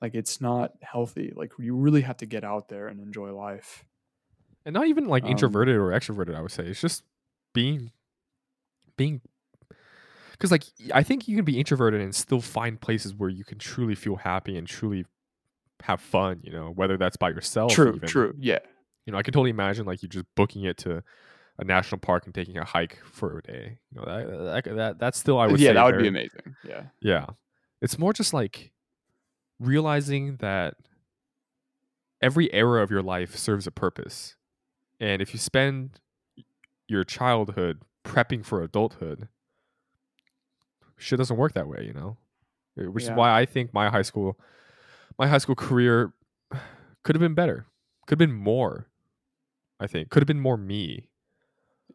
Like 0.00 0.14
it's 0.14 0.40
not 0.40 0.72
healthy. 0.82 1.32
Like 1.34 1.52
you 1.58 1.76
really 1.76 2.00
have 2.02 2.16
to 2.18 2.26
get 2.26 2.42
out 2.44 2.68
there 2.68 2.88
and 2.88 3.00
enjoy 3.00 3.32
life. 3.32 3.84
and 4.64 4.72
not 4.74 4.86
even 4.86 5.06
like 5.08 5.24
um, 5.24 5.30
introverted 5.30 5.76
or 5.76 5.90
extroverted, 5.90 6.34
I 6.34 6.40
would 6.40 6.52
say. 6.52 6.64
It's 6.64 6.80
just 6.80 7.04
being 7.52 7.90
being 8.96 9.20
because 10.32 10.50
like 10.50 10.64
I 10.94 11.02
think 11.02 11.28
you 11.28 11.36
can 11.36 11.44
be 11.44 11.58
introverted 11.58 12.00
and 12.00 12.14
still 12.14 12.40
find 12.40 12.80
places 12.80 13.14
where 13.14 13.28
you 13.30 13.44
can 13.44 13.58
truly 13.58 13.94
feel 13.94 14.16
happy 14.16 14.56
and 14.56 14.66
truly 14.66 15.04
have 15.82 16.00
fun, 16.00 16.40
you 16.42 16.52
know, 16.52 16.70
whether 16.74 16.96
that's 16.96 17.16
by 17.16 17.30
yourself. 17.30 17.72
True, 17.72 17.94
even. 17.96 18.08
true. 18.08 18.34
Yeah. 18.38 18.58
You 19.06 19.12
know, 19.12 19.18
I 19.18 19.22
can 19.22 19.32
totally 19.32 19.50
imagine 19.50 19.86
like 19.86 20.02
you 20.02 20.08
just 20.08 20.26
booking 20.36 20.64
it 20.64 20.76
to 20.78 21.02
a 21.58 21.64
national 21.64 21.98
park 21.98 22.26
and 22.26 22.34
taking 22.34 22.56
a 22.56 22.64
hike 22.64 22.98
for 23.04 23.38
a 23.38 23.42
day. 23.42 23.78
You 23.92 24.00
know, 24.00 24.04
that 24.06 24.64
that, 24.64 24.76
that 24.76 24.98
that's 24.98 25.18
still 25.18 25.38
I 25.38 25.46
uh, 25.46 25.50
would 25.50 25.60
yeah, 25.60 25.72
that 25.72 25.84
would 25.84 25.92
very- 25.92 26.04
be 26.04 26.08
amazing. 26.08 26.56
Yeah. 26.66 26.82
Yeah. 27.00 27.26
It's 27.82 27.98
more 27.98 28.12
just 28.12 28.32
like 28.32 28.72
realizing 29.58 30.36
that 30.36 30.74
every 32.22 32.52
era 32.52 32.82
of 32.82 32.90
your 32.90 33.02
life 33.02 33.36
serves 33.36 33.66
a 33.66 33.70
purpose. 33.70 34.36
And 34.98 35.22
if 35.22 35.32
you 35.32 35.38
spend 35.38 36.00
your 36.90 37.04
childhood 37.04 37.82
prepping 38.04 38.44
for 38.44 38.62
adulthood, 38.62 39.28
shit 40.96 41.18
doesn't 41.18 41.36
work 41.36 41.54
that 41.54 41.68
way, 41.68 41.84
you 41.86 41.92
know? 41.92 42.16
Uh, 42.78 42.90
Which 42.90 43.04
Yeah. 43.04 43.12
is 43.12 43.16
why 43.16 43.38
I 43.40 43.46
think 43.46 43.72
my 43.72 43.88
high 43.90 44.02
school 44.02 44.38
my 45.18 45.26
high 45.26 45.38
school 45.38 45.54
career 45.54 46.14
could 47.02 47.14
have 47.14 47.20
been 47.20 47.34
better. 47.34 47.66
Could 48.06 48.18
have 48.20 48.28
been 48.28 48.36
more. 48.36 48.88
I 49.78 49.86
think. 49.86 50.08
Could 50.10 50.22
have 50.22 50.26
been 50.26 50.40
more 50.40 50.56
me. 50.56 51.08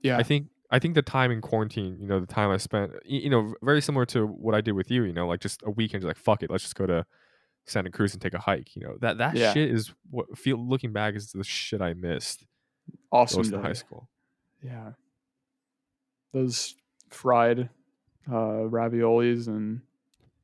Yeah. 0.01 0.17
I 0.17 0.23
think 0.23 0.49
I 0.71 0.79
think 0.79 0.95
the 0.95 1.01
time 1.01 1.31
in 1.31 1.41
quarantine, 1.41 1.97
you 1.99 2.07
know, 2.07 2.19
the 2.19 2.25
time 2.27 2.49
I 2.49 2.57
spent, 2.57 2.91
you 3.05 3.29
know, 3.29 3.53
very 3.63 3.81
similar 3.81 4.05
to 4.07 4.25
what 4.25 4.55
I 4.55 4.61
did 4.61 4.73
with 4.73 4.89
you, 4.91 5.03
you 5.03 5.13
know, 5.13 5.27
like 5.27 5.39
just 5.39 5.61
a 5.63 5.69
weekend, 5.71 6.01
just 6.01 6.07
like 6.07 6.17
fuck 6.17 6.43
it, 6.43 6.49
let's 6.51 6.63
just 6.63 6.75
go 6.75 6.85
to 6.87 7.05
Santa 7.65 7.89
Cruz 7.91 8.13
and 8.13 8.21
take 8.21 8.33
a 8.33 8.39
hike. 8.39 8.75
You 8.75 8.83
know, 8.83 8.97
that 9.01 9.17
that 9.19 9.35
Yeah. 9.35 9.53
shit 9.53 9.69
is 9.71 9.93
what 10.09 10.37
feel 10.37 10.57
looking 10.57 10.91
back 10.93 11.15
is 11.15 11.31
the 11.31 11.43
shit 11.43 11.81
I 11.81 11.93
missed 11.93 12.45
awesome. 13.11 13.41
in 13.53 13.61
high 13.61 13.73
school. 13.73 14.09
Yeah. 14.65 14.91
Those 16.33 16.75
fried 17.11 17.69
uh, 18.27 18.31
raviolis 18.69 19.47
and 19.47 19.81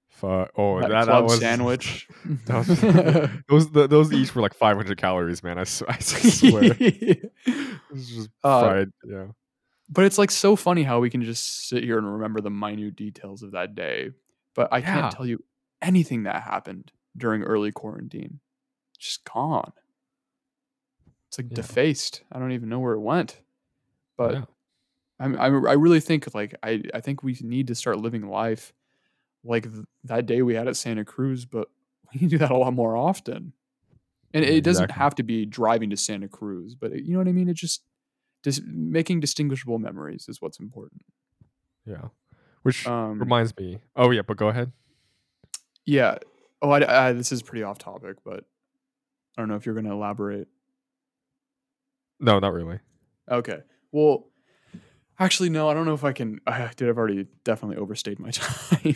Fuck. 0.09 0.51
Oh, 0.57 0.79
that, 0.81 0.89
that, 0.89 1.05
that 1.07 1.23
was 1.23 1.39
sandwich. 1.39 2.07
that 2.45 2.67
was- 2.67 3.31
those 3.49 3.71
th- 3.71 3.89
those 3.89 4.11
each 4.13 4.35
were 4.35 4.41
like 4.41 4.53
500 4.53 4.97
calories, 4.97 5.41
man. 5.41 5.57
I 5.57 5.63
swear. 5.65 6.75
it 6.79 7.31
was 7.91 8.09
just 8.09 8.29
Uh, 8.43 8.61
fried. 8.61 8.89
Yeah. 9.05 9.27
but 9.89 10.03
it's 10.05 10.17
like 10.17 10.29
so 10.31 10.55
funny 10.57 10.83
how 10.83 10.99
we 10.99 11.09
can 11.09 11.23
just 11.23 11.67
sit 11.69 11.83
here 11.83 11.97
and 11.97 12.11
remember 12.13 12.41
the 12.41 12.49
minute 12.51 12.95
details 12.97 13.41
of 13.41 13.51
that 13.51 13.73
day. 13.73 14.11
But 14.53 14.67
I 14.71 14.79
Yeah. 14.79 14.85
can't 15.01 15.13
tell 15.15 15.25
you 15.25 15.43
anything 15.81 16.23
that 16.23 16.43
happened 16.43 16.91
during 17.17 17.41
early 17.43 17.71
quarantine. 17.71 18.39
Just 18.99 19.23
gone. 19.23 19.71
It's 21.29 21.37
like 21.39 21.47
Yeah. 21.51 21.55
defaced. 21.55 22.21
I 22.31 22.37
don't 22.39 22.51
even 22.51 22.67
know 22.69 22.79
where 22.79 22.93
it 22.93 22.99
went. 22.99 23.39
But 24.17 24.33
yeah. 24.33 24.43
I'm, 25.19 25.39
I'm, 25.39 25.67
I 25.67 25.73
really 25.73 25.99
think 25.99 26.33
like 26.33 26.55
I, 26.63 26.81
I 26.93 26.99
think 26.99 27.23
we 27.23 27.37
need 27.41 27.67
to 27.67 27.75
start 27.75 27.99
living 27.99 28.27
life 28.29 28.73
like 29.43 29.63
th- 29.63 29.85
that 30.05 30.25
day 30.25 30.41
we 30.41 30.55
had 30.55 30.67
at 30.67 30.77
Santa 30.77 31.05
Cruz, 31.05 31.45
but 31.45 31.67
we 32.13 32.19
to 32.21 32.27
do 32.27 32.37
that 32.39 32.51
a 32.51 32.57
lot 32.57 32.73
more 32.73 32.95
often. 32.95 33.53
And 34.33 34.45
it 34.45 34.63
doesn't 34.63 34.91
have 34.91 35.15
to 35.15 35.23
be 35.23 35.45
driving 35.45 35.89
to 35.89 35.97
Santa 35.97 36.27
Cruz, 36.27 36.75
but 36.75 36.91
it- 36.91 37.03
you 37.03 37.13
know 37.13 37.19
what 37.19 37.27
I 37.27 37.33
mean. 37.33 37.49
It 37.49 37.55
just 37.55 37.83
dis- 38.43 38.61
making 38.65 39.19
distinguishable 39.19 39.77
memories 39.79 40.25
is 40.29 40.41
what's 40.41 40.59
important. 40.59 41.01
Yeah. 41.85 42.09
Which 42.63 42.85
Um, 42.87 43.19
reminds 43.19 43.55
me. 43.57 43.79
Oh 43.95 44.11
yeah, 44.11 44.21
but 44.21 44.37
go 44.37 44.47
ahead. 44.49 44.71
yeah. 45.85 46.17
Oh, 46.61 46.69
I, 46.69 47.07
I, 47.07 47.13
this 47.13 47.31
is 47.31 47.41
pretty 47.41 47.63
off 47.63 47.79
topic, 47.79 48.17
but 48.23 48.45
I 49.35 49.41
don't 49.41 49.49
know 49.49 49.55
if 49.55 49.65
you're 49.65 49.73
going 49.75 49.85
to 49.87 49.91
elaborate. 49.91 50.47
No, 52.19 52.37
not 52.39 52.53
really. 52.53 52.79
Okay. 53.29 53.61
Well, 53.91 54.27
actually, 55.19 55.49
no. 55.49 55.69
I 55.69 55.73
don't 55.73 55.85
know 55.85 55.93
if 55.93 56.03
I 56.03 56.11
can. 56.13 56.39
I 56.47 56.69
did. 56.75 56.89
I've 56.89 56.97
already 56.97 57.27
definitely 57.43 57.77
overstayed 57.77 58.19
my 58.19 58.31
time. 58.31 58.95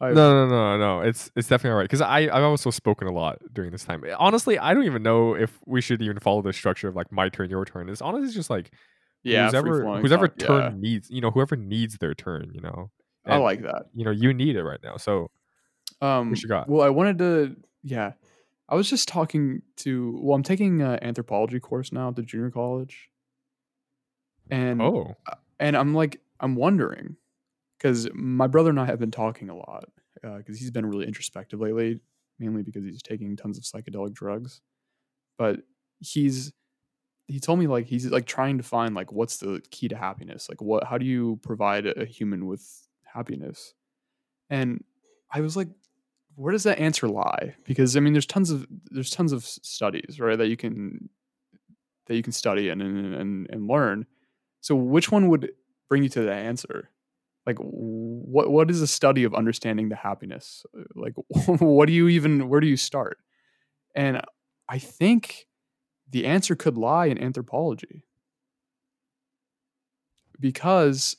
No, 0.00 0.12
no, 0.12 0.46
no, 0.46 0.76
no. 0.76 1.00
It's 1.00 1.30
it's 1.36 1.48
definitely 1.48 1.70
all 1.70 1.76
right 1.78 1.84
because 1.84 2.02
I 2.02 2.20
I've 2.20 2.42
also 2.42 2.70
spoken 2.70 3.08
a 3.08 3.12
lot 3.12 3.38
during 3.52 3.70
this 3.70 3.84
time. 3.84 4.04
Honestly, 4.18 4.58
I 4.58 4.74
don't 4.74 4.84
even 4.84 5.02
know 5.02 5.34
if 5.34 5.58
we 5.66 5.80
should 5.80 6.02
even 6.02 6.18
follow 6.18 6.42
the 6.42 6.52
structure 6.52 6.88
of 6.88 6.96
like 6.96 7.10
my 7.10 7.28
turn, 7.28 7.48
your 7.48 7.64
turn. 7.64 7.88
It's 7.88 8.02
honestly 8.02 8.34
just 8.34 8.50
like 8.50 8.70
yeah, 9.22 9.46
who's 9.46 9.54
ever 9.54 9.74
free-flowing 9.74 10.02
who's 10.02 10.12
ever 10.12 10.28
talk, 10.28 10.40
yeah. 10.40 10.46
turn 10.68 10.80
needs 10.80 11.10
you 11.10 11.20
know 11.22 11.30
whoever 11.30 11.56
needs 11.56 11.96
their 11.98 12.12
turn. 12.12 12.50
You 12.52 12.60
know, 12.60 12.90
I 13.24 13.36
like 13.36 13.62
that. 13.62 13.86
you 13.94 14.04
know 14.04 14.10
you 14.10 14.34
need 14.34 14.56
it 14.56 14.64
right 14.64 14.80
now. 14.82 14.96
So 14.98 15.30
Um, 16.02 16.34
you 16.36 16.48
got? 16.48 16.68
Well, 16.68 16.82
I 16.82 16.90
wanted 16.90 17.18
to. 17.18 17.56
Yeah, 17.82 18.12
I 18.68 18.74
was 18.74 18.90
just 18.90 19.08
talking 19.08 19.62
to. 19.76 20.18
Well, 20.20 20.34
I'm 20.34 20.42
taking 20.42 20.82
an 20.82 21.02
anthropology 21.02 21.60
course 21.60 21.92
now 21.92 22.08
at 22.08 22.16
the 22.16 22.22
junior 22.22 22.50
college, 22.50 23.08
and 24.50 24.82
oh, 24.82 25.16
and 25.58 25.76
I'm 25.76 25.94
like, 25.94 26.20
I'm 26.40 26.54
wondering 26.56 27.16
because 27.78 28.08
my 28.14 28.46
brother 28.46 28.70
and 28.70 28.80
I 28.80 28.86
have 28.86 28.98
been 28.98 29.10
talking 29.10 29.50
a 29.50 29.56
lot 29.56 29.84
uh, 30.22 30.38
because 30.38 30.58
he's 30.58 30.70
been 30.70 30.86
really 30.86 31.06
introspective 31.06 31.60
lately, 31.60 32.00
mainly 32.38 32.62
because 32.62 32.84
he's 32.84 33.02
taking 33.02 33.36
tons 33.36 33.58
of 33.58 33.64
psychedelic 33.64 34.14
drugs. 34.14 34.60
But 35.38 35.60
he's 36.00 36.52
he 37.26 37.40
told 37.40 37.58
me 37.58 37.66
like 37.66 37.86
he's 37.86 38.06
like 38.06 38.26
trying 38.26 38.58
to 38.58 38.64
find 38.64 38.94
like 38.94 39.12
what's 39.12 39.38
the 39.38 39.62
key 39.70 39.88
to 39.88 39.96
happiness, 39.96 40.48
like 40.48 40.60
what 40.60 40.84
how 40.84 40.98
do 40.98 41.06
you 41.06 41.38
provide 41.42 41.86
a 41.86 42.04
human 42.04 42.46
with 42.46 42.66
happiness, 43.04 43.74
and 44.50 44.84
I 45.30 45.40
was 45.40 45.56
like, 45.56 45.68
where 46.36 46.52
does 46.52 46.64
that 46.64 46.78
answer 46.78 47.08
lie? 47.08 47.54
Because 47.64 47.96
I 47.96 48.00
mean, 48.00 48.12
there's 48.12 48.26
tons 48.26 48.50
of 48.50 48.66
there's 48.90 49.10
tons 49.10 49.32
of 49.32 49.44
studies 49.44 50.20
right 50.20 50.36
that 50.38 50.48
you 50.48 50.56
can 50.56 51.08
that 52.06 52.16
you 52.16 52.22
can 52.22 52.32
study 52.32 52.68
and 52.68 52.82
and 52.82 53.14
and, 53.14 53.50
and 53.50 53.66
learn. 53.68 54.06
So 54.64 54.74
which 54.74 55.12
one 55.12 55.28
would 55.28 55.52
bring 55.90 56.02
you 56.04 56.08
to 56.10 56.22
the 56.22 56.32
answer? 56.32 56.90
Like 57.46 57.58
what 57.58 58.50
what 58.50 58.70
is 58.70 58.80
a 58.80 58.86
study 58.86 59.24
of 59.24 59.34
understanding 59.34 59.90
the 59.90 59.96
happiness? 59.96 60.64
Uh, 60.76 60.84
Like 60.94 61.14
what 61.60 61.86
do 61.86 61.92
you 61.92 62.08
even 62.08 62.48
where 62.48 62.60
do 62.60 62.66
you 62.66 62.78
start? 62.78 63.18
And 63.94 64.22
I 64.68 64.78
think 64.78 65.46
the 66.10 66.24
answer 66.26 66.56
could 66.56 66.78
lie 66.78 67.06
in 67.06 67.18
anthropology. 67.18 68.04
because 70.40 71.16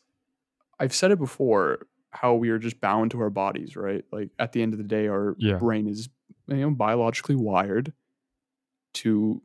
I've 0.80 0.94
said 0.94 1.12
it 1.12 1.20
before 1.20 1.88
how 2.12 2.34
we 2.36 2.50
are 2.50 2.60
just 2.60 2.80
bound 2.82 3.12
to 3.12 3.20
our 3.22 3.30
bodies, 3.30 3.76
right? 3.76 4.04
Like 4.12 4.30
at 4.40 4.52
the 4.52 4.62
end 4.62 4.74
of 4.74 4.78
the 4.78 4.84
day, 4.84 5.08
our 5.08 5.36
Yeah. 5.40 5.58
brain 5.58 5.88
is 5.88 6.10
you 6.48 6.58
know 6.58 6.72
biologically 6.72 7.36
wired 7.36 7.94
to 8.96 9.42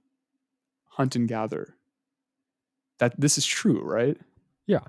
hunt 0.87 1.17
and 1.17 1.29
gather. 1.29 1.77
That 3.01 3.21
this 3.21 3.37
is 3.37 3.45
true, 3.45 3.83
right? 3.83 4.17
Yeah. 4.67 4.85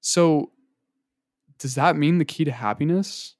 So 0.00 0.52
does 1.58 1.74
that 1.74 1.96
mean 1.96 2.18
the 2.18 2.24
key 2.24 2.44
to 2.44 2.52
happiness 2.52 3.36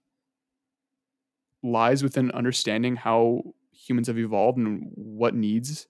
lies 1.63 2.03
within 2.03 2.31
understanding 2.33 2.97
how 2.97 3.43
humans 3.73 4.09
have 4.09 4.19
evolved 4.19 4.59
and 4.59 4.91
what 4.95 5.35
needs 5.35 5.87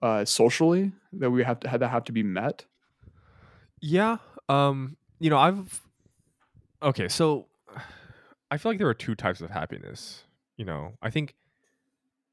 uh, 0.00 0.24
socially 0.24 0.92
that 1.12 1.30
we 1.30 1.44
have 1.44 1.60
to 1.60 1.78
that 1.78 1.88
have 1.88 2.04
to 2.04 2.12
be 2.12 2.22
met? 2.22 2.64
Yeah. 3.80 4.18
Um, 4.48 4.96
you 5.20 5.30
know, 5.30 5.38
I've 5.38 5.82
okay, 6.82 7.08
so 7.08 7.46
I 8.50 8.58
feel 8.58 8.72
like 8.72 8.78
there 8.78 8.88
are 8.88 8.94
two 8.94 9.14
types 9.14 9.40
of 9.40 9.50
happiness. 9.50 10.24
You 10.56 10.64
know, 10.64 10.94
I 11.02 11.10
think 11.10 11.34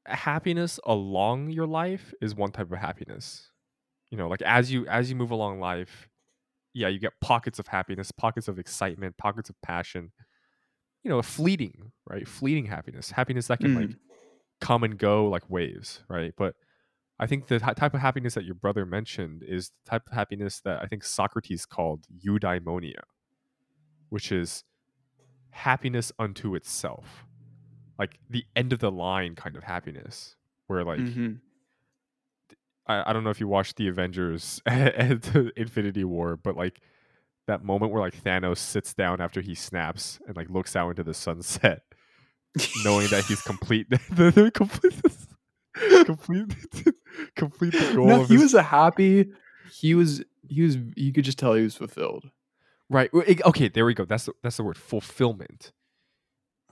happiness 0.06 0.80
along 0.84 1.50
your 1.50 1.66
life 1.66 2.14
is 2.20 2.34
one 2.34 2.50
type 2.50 2.72
of 2.72 2.78
happiness. 2.78 3.49
You 4.10 4.18
know, 4.18 4.28
like 4.28 4.42
as 4.42 4.72
you 4.72 4.86
as 4.86 5.08
you 5.10 5.16
move 5.16 5.30
along 5.30 5.60
life, 5.60 6.08
yeah, 6.74 6.88
you 6.88 6.98
get 6.98 7.12
pockets 7.20 7.58
of 7.58 7.68
happiness, 7.68 8.10
pockets 8.10 8.48
of 8.48 8.58
excitement, 8.58 9.16
pockets 9.16 9.48
of 9.50 9.60
passion. 9.62 10.12
You 11.04 11.10
know, 11.10 11.18
a 11.18 11.22
fleeting, 11.22 11.92
right? 12.08 12.26
Fleeting 12.28 12.66
happiness. 12.66 13.10
Happiness 13.12 13.46
that 13.46 13.60
can 13.60 13.74
like 13.74 13.90
come 14.60 14.82
and 14.84 14.98
go 14.98 15.26
like 15.28 15.48
waves, 15.48 16.02
right? 16.08 16.34
But 16.36 16.54
I 17.18 17.26
think 17.26 17.46
the 17.46 17.58
ty- 17.58 17.72
type 17.74 17.94
of 17.94 18.00
happiness 18.00 18.34
that 18.34 18.44
your 18.44 18.54
brother 18.54 18.84
mentioned 18.84 19.42
is 19.46 19.70
the 19.84 19.90
type 19.90 20.02
of 20.06 20.12
happiness 20.12 20.60
that 20.62 20.82
I 20.82 20.86
think 20.86 21.04
Socrates 21.04 21.64
called 21.66 22.06
eudaimonia, 22.24 23.00
which 24.08 24.32
is 24.32 24.64
happiness 25.50 26.12
unto 26.18 26.54
itself, 26.54 27.24
like 27.98 28.18
the 28.28 28.44
end 28.56 28.72
of 28.72 28.78
the 28.80 28.90
line 28.90 29.34
kind 29.34 29.56
of 29.56 29.64
happiness, 29.64 30.36
where 30.66 30.84
like 30.84 31.00
Mhm. 31.00 31.40
I, 32.90 33.10
I 33.10 33.12
don't 33.12 33.24
know 33.24 33.30
if 33.30 33.40
you 33.40 33.48
watched 33.48 33.76
the 33.76 33.88
Avengers 33.88 34.60
and 34.66 35.52
Infinity 35.56 36.04
War, 36.04 36.36
but 36.36 36.56
like 36.56 36.80
that 37.46 37.64
moment 37.64 37.92
where 37.92 38.00
like 38.00 38.22
Thanos 38.22 38.58
sits 38.58 38.94
down 38.94 39.20
after 39.20 39.40
he 39.40 39.54
snaps 39.54 40.18
and 40.26 40.36
like 40.36 40.50
looks 40.50 40.76
out 40.76 40.90
into 40.90 41.02
the 41.02 41.14
sunset, 41.14 41.82
knowing 42.84 43.08
that 43.08 43.24
he's 43.24 43.40
complete 43.50 43.88
the, 43.90 44.50
complete 44.54 44.94
complete 46.06 46.54
complete 47.36 47.72
the 47.72 47.92
goal 47.94 48.06
no, 48.06 48.24
he 48.24 48.34
his 48.34 48.42
was 48.42 48.54
a 48.54 48.62
happy. 48.62 49.30
He 49.72 49.94
was. 49.94 50.22
He 50.48 50.62
was. 50.62 50.76
You 50.96 51.12
could 51.12 51.24
just 51.24 51.38
tell 51.38 51.54
he 51.54 51.62
was 51.62 51.76
fulfilled. 51.76 52.30
right. 52.88 53.10
Okay, 53.14 53.68
there 53.68 53.84
we 53.86 53.94
go. 53.94 54.04
That's 54.04 54.24
the, 54.26 54.32
that's 54.42 54.56
the 54.56 54.64
word 54.64 54.76
fulfillment. 54.76 55.72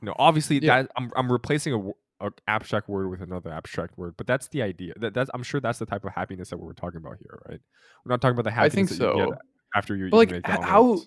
You 0.02 0.06
know, 0.06 0.14
obviously 0.18 0.58
Yeah. 0.58 0.82
that 0.82 0.90
I'm 0.96 1.10
I'm 1.16 1.30
replacing 1.30 1.74
a, 1.74 1.90
a 2.20 2.30
abstract 2.46 2.88
word 2.88 3.08
with 3.08 3.20
another 3.20 3.50
abstract 3.52 3.96
word, 3.96 4.14
but 4.16 4.26
that's 4.26 4.48
the 4.48 4.62
idea. 4.62 4.92
That, 4.96 5.14
that's 5.14 5.30
I'm 5.34 5.42
sure 5.42 5.60
that's 5.60 5.78
the 5.78 5.86
type 5.86 6.04
of 6.04 6.12
happiness 6.12 6.50
that 6.50 6.58
we're 6.58 6.72
talking 6.72 6.98
about 6.98 7.16
here, 7.18 7.40
right? 7.48 7.60
We're 8.04 8.10
not 8.10 8.20
talking 8.20 8.34
about 8.34 8.44
the 8.44 8.50
happiness 8.50 8.72
I 8.72 8.76
think 8.76 8.90
you 8.90 8.96
so. 8.96 9.30
get 9.30 9.38
after 9.74 9.96
you 9.96 10.10
But 10.10 10.16
like, 10.32 10.46
how? 10.46 11.00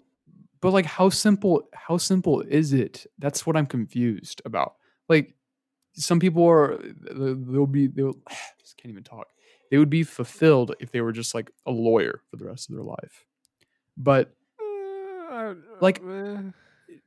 But 0.62 0.71
like, 0.71 0.86
how 0.86 1.10
simple? 1.10 1.63
How 1.74 1.97
simple 1.97 2.41
is 2.41 2.71
it? 2.71 3.06
That's 3.19 3.45
what 3.45 3.58
I'm 3.58 3.65
confused 3.65 4.41
about. 4.45 4.76
Like, 5.10 5.34
some 5.93 6.19
people 6.19 6.47
are. 6.47 6.80
They'll 7.13 7.65
be. 7.65 7.88
They'll. 7.88 8.13
Just 8.62 8.78
can't 8.78 8.91
even 8.91 9.04
talk. 9.04 9.28
They 9.69 9.78
would 9.78 9.89
be 9.89 10.04
fulfilled 10.04 10.76
if 10.80 10.91
they 10.91 11.02
were 11.02 11.13
just 11.13 11.34
like 11.34 11.50
a 11.65 11.71
lawyer 11.71 12.21
for 12.30 12.36
the 12.36 12.45
rest 12.45 12.69
of 12.69 12.76
their 12.76 12.84
life. 12.84 13.26
But 13.97 14.34
Uh, 15.32 15.56
like, 15.80 16.00
eh. 16.00 16.02
no, 16.04 16.52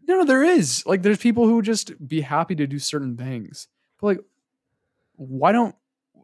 no, 0.08 0.24
there 0.24 0.42
is. 0.42 0.84
Like, 0.86 1.02
there's 1.02 1.18
people 1.18 1.46
who 1.46 1.60
just 1.60 1.92
be 2.08 2.22
happy 2.22 2.54
to 2.54 2.66
do 2.66 2.78
certain 2.78 3.16
things. 3.18 3.68
Like, 4.04 4.20
why 5.16 5.52
don't 5.52 5.74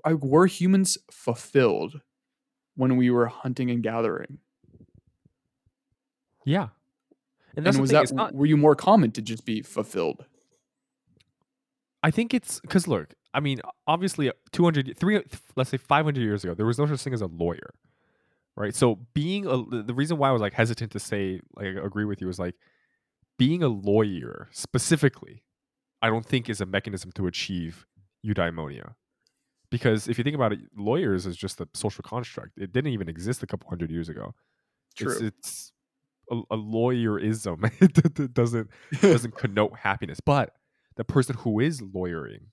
like, 0.05 0.23
were 0.23 0.47
humans 0.47 0.99
fulfilled 1.11 2.01
when 2.77 2.97
we 2.97 3.11
were 3.11 3.27
hunting 3.27 3.71
and 3.71 3.83
gathering? 3.83 4.39
yeah, 6.45 6.69
and 7.57 7.67
that's 7.67 7.77
and 7.77 7.83
was 7.83 7.91
thing. 7.91 8.03
that 8.03 8.15
not. 8.15 8.35
were 8.35 8.47
you 8.47 8.57
more 8.57 8.75
common 8.75 9.11
to 9.13 9.23
just 9.23 9.45
be 9.45 9.63
fulfilled? 9.63 10.25
I 12.03 12.11
think 12.11 12.33
it's 12.33 12.61
because 12.61 12.89
look, 12.89 13.15
I 13.35 13.41
mean, 13.41 13.61
obviously, 13.87 14.29
uh, 14.29 14.33
200, 14.53 14.97
three, 14.97 15.23
let's 15.57 15.71
say 15.71 15.77
500 15.77 16.21
years 16.21 16.45
ago, 16.45 16.55
there 16.55 16.67
was 16.67 16.79
no 16.79 16.87
such 16.87 17.01
thing 17.01 17.15
as 17.15 17.21
a 17.21 17.27
lawyer, 17.27 17.75
right? 18.57 18.75
So 18.75 19.01
being 19.15 19.47
a, 19.47 19.65
the 19.65 19.83
the 19.87 19.95
reason 19.95 20.17
why 20.17 20.31
I 20.31 20.33
was 20.33 20.41
like 20.41 20.55
hesitant 20.55 20.93
to 20.93 20.99
say, 20.99 21.41
like, 21.57 21.77
agree 21.77 22.05
with 22.05 22.21
you 22.21 22.29
is 22.29 22.39
like 22.39 22.55
being 23.39 23.63
a 23.63 23.69
lawyer 23.69 24.49
specifically, 24.53 25.43
I 26.03 26.09
don't 26.09 26.25
think 26.25 26.49
is 26.49 26.61
a 26.61 26.67
mechanism 26.67 27.13
to 27.13 27.27
achieve 27.27 27.87
eudaimonia. 28.27 28.95
Because 29.71 30.09
if 30.09 30.19
you 30.19 30.25
think 30.25 30.35
about 30.35 30.53
it, 30.53 30.61
lawyers 30.77 31.27
is 31.27 31.37
just 31.37 31.61
a 31.61 31.69
social 31.75 32.03
construct. 32.03 32.59
It 32.59 32.73
didn't 32.73 32.93
even 32.93 33.09
exist 33.09 33.43
a 33.43 33.47
couple 33.47 33.69
hundred 33.69 33.91
years 33.91 34.09
ago. 34.09 34.35
It's, 34.99 35.21
it's 35.21 35.73
a, 36.31 36.41
a 36.51 36.57
lawyerism. 36.57 37.71
it 37.81 38.35
doesn't 38.35 38.71
doesn't 39.01 39.37
connote 39.39 39.79
happiness. 39.79 40.19
But 40.21 40.55
the 40.97 41.05
person 41.05 41.37
who 41.37 41.61
is 41.61 41.81
lawyering, 41.81 42.47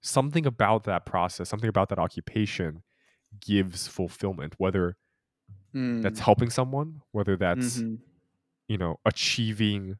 something 0.00 0.46
about 0.46 0.84
that 0.84 1.06
process, 1.06 1.48
something 1.48 1.68
about 1.68 1.90
that 1.90 1.98
occupation 1.98 2.82
gives 3.40 3.86
fulfillment, 3.86 4.54
whether 4.58 4.96
that's 5.74 6.20
Mm, 6.20 6.24
helping 6.24 6.50
someone, 6.50 7.02
whether 7.12 7.36
that's, 7.36 7.78
mhm. 7.78 7.98
you 8.68 8.78
know, 8.78 8.98
achieving 9.04 9.96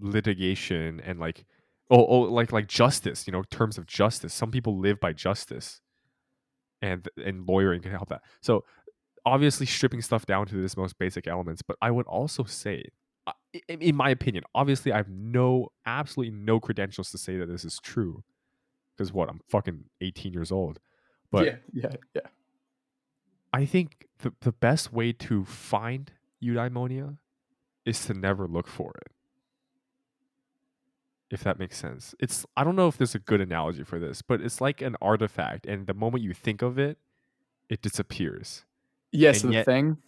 litigation 0.00 1.00
and 1.00 1.18
like 1.18 1.44
oh, 1.90 2.04
oh 2.06 2.20
like 2.20 2.52
like 2.52 2.68
justice, 2.68 3.26
you 3.26 3.32
know, 3.32 3.42
terms 3.50 3.78
of 3.78 3.86
justice. 3.86 4.34
Some 4.34 4.50
people 4.50 4.78
live 4.78 5.00
by 5.00 5.12
justice. 5.12 5.80
And 6.80 7.08
and 7.24 7.48
lawyering 7.48 7.82
can 7.82 7.90
help 7.90 8.08
that. 8.10 8.22
So 8.40 8.64
obviously 9.26 9.66
stripping 9.66 10.00
stuff 10.00 10.26
down 10.26 10.46
to 10.46 10.54
this 10.54 10.76
most 10.76 10.98
basic 10.98 11.26
elements, 11.26 11.60
but 11.60 11.76
I 11.82 11.90
would 11.90 12.06
also 12.06 12.44
say 12.44 12.84
in 13.68 13.96
my 13.96 14.10
opinion, 14.10 14.44
obviously 14.54 14.92
I 14.92 14.96
have 14.96 15.08
no 15.08 15.68
absolutely 15.86 16.34
no 16.34 16.60
credentials 16.60 17.10
to 17.10 17.18
say 17.18 17.36
that 17.38 17.46
this 17.46 17.64
is 17.64 17.78
true. 17.82 18.22
Because 18.96 19.12
what, 19.12 19.28
I'm 19.28 19.40
fucking 19.48 19.84
18 20.00 20.32
years 20.32 20.50
old. 20.50 20.80
But 21.30 21.46
yeah, 21.46 21.56
yeah, 21.72 21.92
yeah. 22.14 22.22
I 23.52 23.64
think 23.64 24.06
the, 24.18 24.32
the 24.40 24.52
best 24.52 24.92
way 24.92 25.12
to 25.12 25.44
find 25.44 26.10
eudaimonia 26.42 27.18
is 27.84 28.04
to 28.06 28.14
never 28.14 28.46
look 28.46 28.66
for 28.66 28.92
it. 29.02 29.12
If 31.30 31.42
that 31.44 31.58
makes 31.58 31.76
sense. 31.76 32.14
It's 32.18 32.46
I 32.56 32.64
don't 32.64 32.74
know 32.76 32.88
if 32.88 32.96
there's 32.96 33.14
a 33.14 33.18
good 33.18 33.40
analogy 33.40 33.84
for 33.84 33.98
this, 33.98 34.22
but 34.22 34.40
it's 34.40 34.60
like 34.60 34.80
an 34.80 34.96
artifact 35.02 35.66
and 35.66 35.86
the 35.86 35.92
moment 35.94 36.24
you 36.24 36.32
think 36.32 36.62
of 36.62 36.78
it, 36.78 36.96
it 37.68 37.82
disappears. 37.82 38.64
Yes, 39.12 39.42
And 39.42 39.50
the 39.52 39.56
yet- 39.56 39.66
thing, 39.66 39.98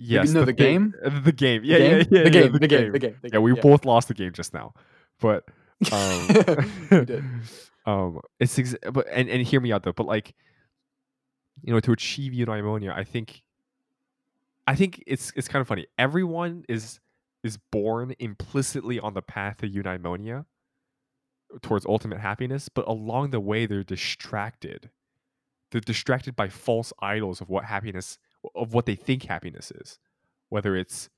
Yes, 0.00 0.30
no, 0.30 0.40
the 0.40 0.46
thing- 0.52 0.54
game? 0.54 0.94
uh, 1.04 1.20
the 1.20 1.32
game, 1.32 1.62
the 1.62 1.68
yeah, 1.68 1.78
game? 1.78 1.90
yeah, 1.90 1.96
yeah, 1.98 2.02
the 2.02 2.16
yeah, 2.24 2.28
game, 2.30 2.52
the 2.52 2.68
game, 2.68 2.92
the 2.92 2.98
game, 2.98 3.16
the 3.20 3.28
Yeah, 3.28 3.32
game, 3.32 3.42
we 3.42 3.52
both 3.54 3.84
lost 3.84 4.08
the 4.08 4.14
game 4.14 4.32
just 4.32 4.54
now, 4.54 4.72
but 5.20 5.44
um, 5.90 6.28
We 6.90 7.04
did. 7.04 7.24
um, 7.86 8.20
it's 8.38 8.56
ex- 8.58 8.76
but 8.92 9.06
and 9.10 9.28
and 9.28 9.42
hear 9.44 9.60
me 9.60 9.72
out 9.72 9.82
though, 9.82 9.92
but 9.92 10.06
like, 10.06 10.34
you 11.64 11.72
know, 11.72 11.80
to 11.80 11.90
achieve 11.92 12.32
eudaimonia, 12.32 12.94
I 12.94 13.02
think, 13.04 13.42
I 14.68 14.76
think 14.76 15.02
it's 15.06 15.32
it's 15.34 15.48
kind 15.48 15.60
of 15.60 15.66
funny. 15.66 15.86
Everyone 15.98 16.64
is 16.68 17.00
is 17.42 17.58
born 17.70 18.14
implicitly 18.18 18.98
on 18.98 19.14
the 19.14 19.22
path 19.22 19.62
of 19.62 19.70
eudaimonia, 19.70 20.44
towards 21.62 21.86
ultimate 21.86 22.20
happiness, 22.20 22.68
but 22.68 22.86
along 22.86 23.30
the 23.30 23.40
way 23.40 23.66
they're 23.66 23.82
distracted. 23.82 24.90
They're 25.70 25.80
distracted 25.80 26.34
by 26.34 26.48
false 26.48 26.92
idols 27.00 27.40
of 27.40 27.48
what 27.48 27.64
happiness 27.64 28.18
of 28.54 28.72
what 28.72 28.86
they 28.86 28.94
think 28.94 29.24
happiness 29.24 29.70
is, 29.70 29.98
whether 30.48 30.76
it's 30.76 31.10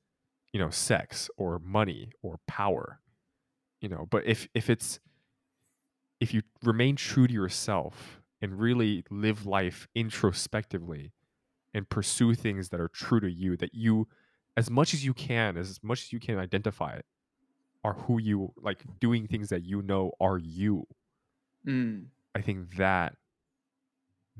you 0.53 0.59
know 0.59 0.71
sex 0.71 1.31
or 1.37 1.59
money 1.59 2.13
or 2.23 2.41
power, 2.47 3.01
you 3.81 3.89
know. 3.89 4.07
But 4.11 4.27
if 4.27 4.49
if 4.55 4.69
it's 4.69 5.01
if 6.21 6.35
you 6.35 6.43
remain 6.63 6.97
true 6.97 7.27
to 7.27 7.33
yourself 7.33 8.21
and 8.43 8.59
really 8.59 9.05
live 9.11 9.47
life 9.47 9.89
introspectively 9.95 11.13
and 11.73 11.89
pursue 11.89 12.35
things 12.35 12.71
that 12.71 12.81
are 12.81 12.89
true 12.89 13.21
to 13.21 13.31
you, 13.31 13.57
that 13.57 13.75
you 13.75 14.09
as 14.61 14.69
much 14.71 14.93
as 14.93 15.03
you 15.03 15.15
can, 15.15 15.57
as 15.57 15.81
much 15.83 16.03
as 16.03 16.13
you 16.13 16.21
can 16.21 16.39
identify 16.39 16.93
it, 16.93 17.07
are 17.83 17.95
who 17.95 18.21
you 18.21 18.53
like 18.61 18.85
doing 19.01 19.27
things 19.27 19.49
that 19.49 19.65
you 19.65 19.81
know 19.81 20.13
are 20.21 20.37
you. 20.37 20.87
Mm, 21.67 22.05
I 22.35 22.43
think 22.43 22.77
that 22.77 23.17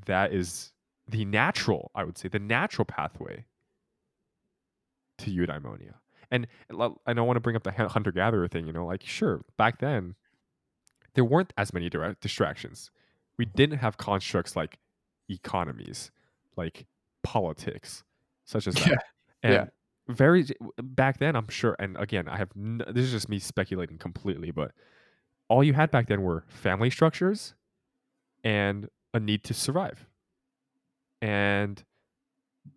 that 0.05 0.35
is 0.35 0.73
the 1.09 1.25
natural, 1.25 1.91
I 1.95 2.05
would 2.05 2.19
say, 2.19 2.29
the 2.29 2.39
natural 2.39 2.85
pathway 2.85 3.47
to 5.19 5.31
eudaimonia. 5.31 5.95
And 6.31 6.47
I 6.71 7.15
don't 7.15 7.27
want 7.27 7.37
to 7.37 7.41
bring 7.41 7.57
up 7.57 7.63
the 7.63 7.73
hunter 7.73 8.13
gatherer 8.13 8.47
thing, 8.47 8.67
you 8.67 8.75
know, 8.75 8.85
like 8.85 9.03
sure, 9.07 9.43
back 9.57 9.79
then 9.81 10.17
there 11.15 11.25
weren't 11.25 11.55
as 11.57 11.73
many 11.73 11.89
direct 11.89 12.21
distractions. 12.21 12.91
We 13.39 13.47
didn't 13.47 13.79
have 13.79 13.97
constructs 13.97 14.55
like 14.55 14.79
economies, 15.31 16.11
like 16.57 16.85
politics, 17.23 18.05
such 18.45 18.67
as 18.67 18.75
Yeah, 18.81 18.89
that. 18.89 19.05
And 19.43 19.53
yeah. 19.55 19.65
Very 20.09 20.47
back 20.83 21.19
then, 21.19 21.37
I'm 21.37 21.49
sure. 21.49 21.77
And 21.79 21.97
again, 21.97 22.29
I 22.29 22.37
have 22.37 22.51
n- 22.57 22.83
this 22.89 23.05
is 23.07 23.13
just 23.13 23.29
me 23.29 23.39
speculating 23.39 23.99
completely, 23.99 24.51
but 24.51 24.73
all 25.49 25.63
you 25.65 25.73
had 25.73 25.91
back 25.91 26.09
then 26.09 26.23
were 26.23 26.45
family 26.49 26.91
structures 26.91 27.55
and 28.45 28.89
a 29.15 29.21
need 29.21 29.45
to 29.45 29.55
survive. 29.55 30.07
And 31.23 31.83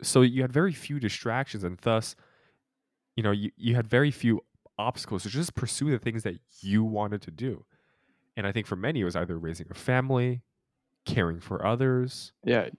so 0.01 0.21
you 0.21 0.41
had 0.41 0.51
very 0.51 0.73
few 0.73 0.99
distractions, 0.99 1.63
and 1.63 1.77
thus, 1.79 2.15
you 3.15 3.23
know, 3.23 3.31
you, 3.31 3.51
you 3.57 3.75
had 3.75 3.87
very 3.87 4.11
few 4.11 4.41
obstacles 4.77 5.23
to 5.23 5.29
just 5.29 5.55
pursue 5.55 5.91
the 5.91 5.99
things 5.99 6.23
that 6.23 6.35
you 6.61 6.83
wanted 6.83 7.21
to 7.23 7.31
do. 7.31 7.63
And 8.35 8.47
I 8.47 8.51
think 8.51 8.65
for 8.65 8.75
many, 8.75 9.01
it 9.01 9.05
was 9.05 9.15
either 9.15 9.37
raising 9.37 9.67
a 9.69 9.75
family, 9.75 10.41
caring 11.05 11.39
for 11.39 11.65
others. 11.65 12.33
Yeah. 12.43 12.69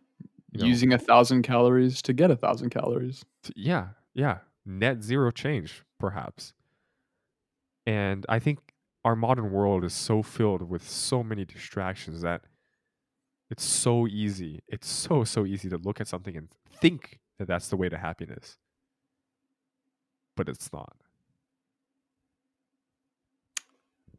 You 0.52 0.60
know, 0.60 0.66
Using 0.66 0.92
a 0.92 0.98
thousand 0.98 1.42
calories 1.42 2.02
to 2.02 2.12
get 2.12 2.30
a 2.30 2.36
thousand 2.36 2.70
calories. 2.70 3.24
yeah, 3.56 3.88
yeah, 4.14 4.38
net 4.64 5.02
zero 5.02 5.30
change, 5.30 5.82
perhaps. 5.98 6.54
And 7.86 8.24
I 8.28 8.38
think 8.38 8.58
our 9.04 9.14
modern 9.14 9.50
world 9.50 9.84
is 9.84 9.92
so 9.92 10.22
filled 10.22 10.62
with 10.62 10.88
so 10.88 11.22
many 11.22 11.44
distractions 11.44 12.22
that 12.22 12.42
it's 13.50 13.64
so 13.64 14.06
easy. 14.06 14.60
It's 14.68 14.88
so, 14.88 15.24
so 15.24 15.44
easy 15.44 15.68
to 15.68 15.76
look 15.76 16.00
at 16.00 16.08
something 16.08 16.36
and 16.36 16.48
think 16.80 17.20
that 17.38 17.46
that's 17.46 17.68
the 17.68 17.76
way 17.76 17.88
to 17.88 17.98
happiness. 17.98 18.56
But 20.36 20.48
it's 20.48 20.72
not. 20.72 20.96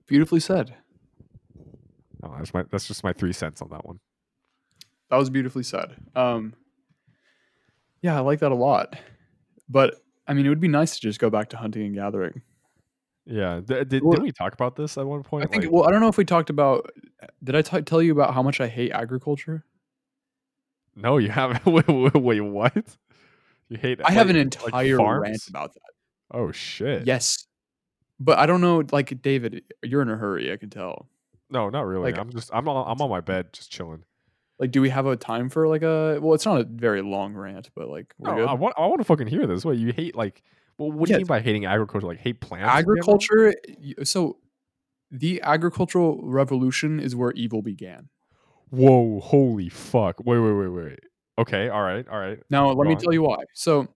Beautifully 0.05 0.39
said. 0.39 0.75
Oh, 2.21 2.35
that's 2.37 2.53
my 2.53 2.63
that's 2.69 2.87
just 2.87 3.03
my 3.03 3.11
three 3.11 3.33
cents 3.33 3.61
on 3.61 3.69
that 3.69 3.85
one. 3.85 3.99
That 5.09 5.17
was 5.17 5.29
beautifully 5.29 5.63
said. 5.63 5.95
Um, 6.15 6.53
yeah, 8.01 8.15
I 8.15 8.19
like 8.19 8.39
that 8.39 8.51
a 8.51 8.55
lot. 8.55 8.95
But 9.69 9.95
I 10.27 10.33
mean, 10.33 10.45
it 10.45 10.49
would 10.49 10.59
be 10.59 10.67
nice 10.67 10.95
to 10.95 11.01
just 11.01 11.19
go 11.19 11.29
back 11.29 11.49
to 11.49 11.57
hunting 11.57 11.83
and 11.83 11.95
gathering. 11.95 12.41
Yeah. 13.25 13.61
Th- 13.67 13.87
did, 13.87 14.03
Well, 14.03 14.11
didn't 14.11 14.25
we 14.25 14.31
talk 14.31 14.53
about 14.53 14.75
this 14.75 14.97
at 14.97 15.05
one 15.05 15.23
point? 15.23 15.45
I 15.45 15.47
think. 15.47 15.63
Like- 15.63 15.73
well, 15.73 15.87
I 15.87 15.91
don't 15.91 15.99
know 16.01 16.07
if 16.07 16.17
we 16.17 16.25
talked 16.25 16.49
about. 16.49 16.91
Did 17.43 17.55
I 17.55 17.61
t- 17.61 17.81
tell 17.81 18.01
you 18.01 18.11
about 18.11 18.33
how 18.33 18.43
much 18.43 18.59
I 18.61 18.67
hate 18.67 18.91
agriculture? 18.91 19.65
no, 20.95 21.17
you 21.17 21.29
haven't. 21.29 21.65
wait, 21.65 21.87
wait, 21.87 22.13
wait, 22.15 22.41
what? 22.41 22.97
You 23.69 23.77
hate? 23.77 23.99
I 24.05 24.11
have 24.11 24.27
like- 24.27 24.35
an 24.35 24.49
like 24.63 24.65
entire 24.65 25.19
rant 25.19 25.47
about 25.49 25.73
that. 25.73 25.81
Oh 26.31 26.51
shit. 26.51 27.05
Yes, 27.05 27.45
but 28.19 28.37
I 28.39 28.45
don't 28.45 28.61
know. 28.61 28.83
Like 28.91 29.21
David, 29.21 29.63
you're 29.83 30.01
in 30.01 30.09
a 30.09 30.15
hurry. 30.15 30.51
I 30.51 30.57
can 30.57 30.69
tell. 30.69 31.07
No, 31.49 31.69
not 31.69 31.85
really. 31.85 32.11
Like- 32.11 32.19
I'm 32.19 32.29
just 32.31 32.49
I'm 32.53 32.67
on 32.69 32.85
I'm 32.91 33.01
on 33.01 33.09
my 33.09 33.21
bed 33.21 33.53
just 33.53 33.71
chilling. 33.71 34.03
Like, 34.59 34.71
do 34.71 34.81
we 34.81 34.89
have 34.89 35.05
a 35.05 35.15
time 35.17 35.49
for 35.49 35.67
like 35.67 35.81
a? 35.81 36.19
Well, 36.21 36.33
it's 36.33 36.45
not 36.45 36.61
a 36.61 36.63
very 36.63 37.01
long 37.01 37.33
rant, 37.33 37.69
but 37.75 37.89
like 37.89 38.13
No, 38.19 38.35
good. 38.35 38.47
I 38.47 38.53
want 38.53 38.75
I 38.77 38.85
want 38.87 38.99
to 38.99 39.03
fucking 39.03 39.27
hear 39.27 39.45
this. 39.47 39.65
What 39.65 39.77
you 39.77 39.91
hate? 39.91 40.15
Like, 40.15 40.43
well, 40.77 40.91
what 40.91 41.07
do 41.07 41.11
Yeah. 41.11 41.17
you 41.17 41.21
mean 41.21 41.27
by 41.27 41.41
hating 41.41 41.65
agriculture? 41.65 42.07
Like 42.07 42.19
hate 42.19 42.39
plants? 42.39 42.69
agriculture. 42.73 43.53
So, 44.03 44.37
the 45.11 45.41
agricultural 45.41 46.21
revolution 46.23 46.99
is 46.99 47.15
where 47.15 47.31
evil 47.33 47.61
began. 47.61 48.09
Whoa! 48.69 49.19
Holy 49.19 49.69
fuck! 49.69 50.15
Wait, 50.25 50.39
wait, 50.39 50.53
wait, 50.53 50.67
wait. 50.69 50.99
Okay, 51.37 51.67
all 51.69 51.81
right, 51.81 52.07
all 52.07 52.17
right. 52.19 52.39
Now, 52.49 52.69
let 52.69 52.75
Go 52.77 52.83
me 52.89 52.95
on. 52.95 53.01
tell 53.01 53.13
you 53.13 53.23
why. 53.23 53.43
So, 53.53 53.87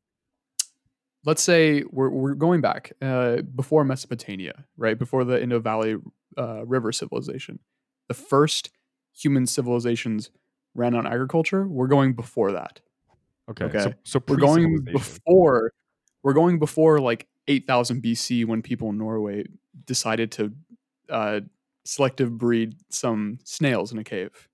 let's 1.26 1.42
say 1.42 1.84
we're, 1.90 2.10
we're 2.10 2.34
going 2.36 2.60
back 2.62 2.92
uh, 3.02 3.38
before 3.44 3.84
Mesopotamia, 3.86 4.66
right? 4.78 5.00
Before 5.00 5.24
the 5.24 5.42
Indus 5.42 5.62
Valley 5.64 5.96
uh, 6.38 6.66
River 6.66 6.92
civilization. 6.92 7.60
The 8.10 8.14
first 8.14 8.72
human 9.14 9.46
civilizations 9.48 10.32
ran 10.80 10.96
on 10.96 11.06
agriculture. 11.06 11.68
We're 11.68 11.88
going 11.88 12.14
before 12.14 12.54
that. 12.54 12.80
Okay, 13.52 13.66
Okay. 13.66 13.80
so 13.80 13.94
so 14.04 14.24
We're 14.28 14.38
going 14.38 14.84
before. 14.86 15.72
We're 16.24 16.34
going 16.34 16.60
before 16.60 17.00
like 17.00 17.28
8000 17.48 18.02
BC 18.04 18.46
when 18.46 18.62
people 18.62 18.90
in 18.90 18.98
Norway 18.98 19.46
decided 19.86 20.32
to 20.34 20.54
uh, 21.10 21.40
selective 21.86 22.38
breed 22.38 22.76
some 22.90 23.40
snails 23.44 23.92
in 23.92 23.98
a 23.98 24.04
cave. 24.04 24.48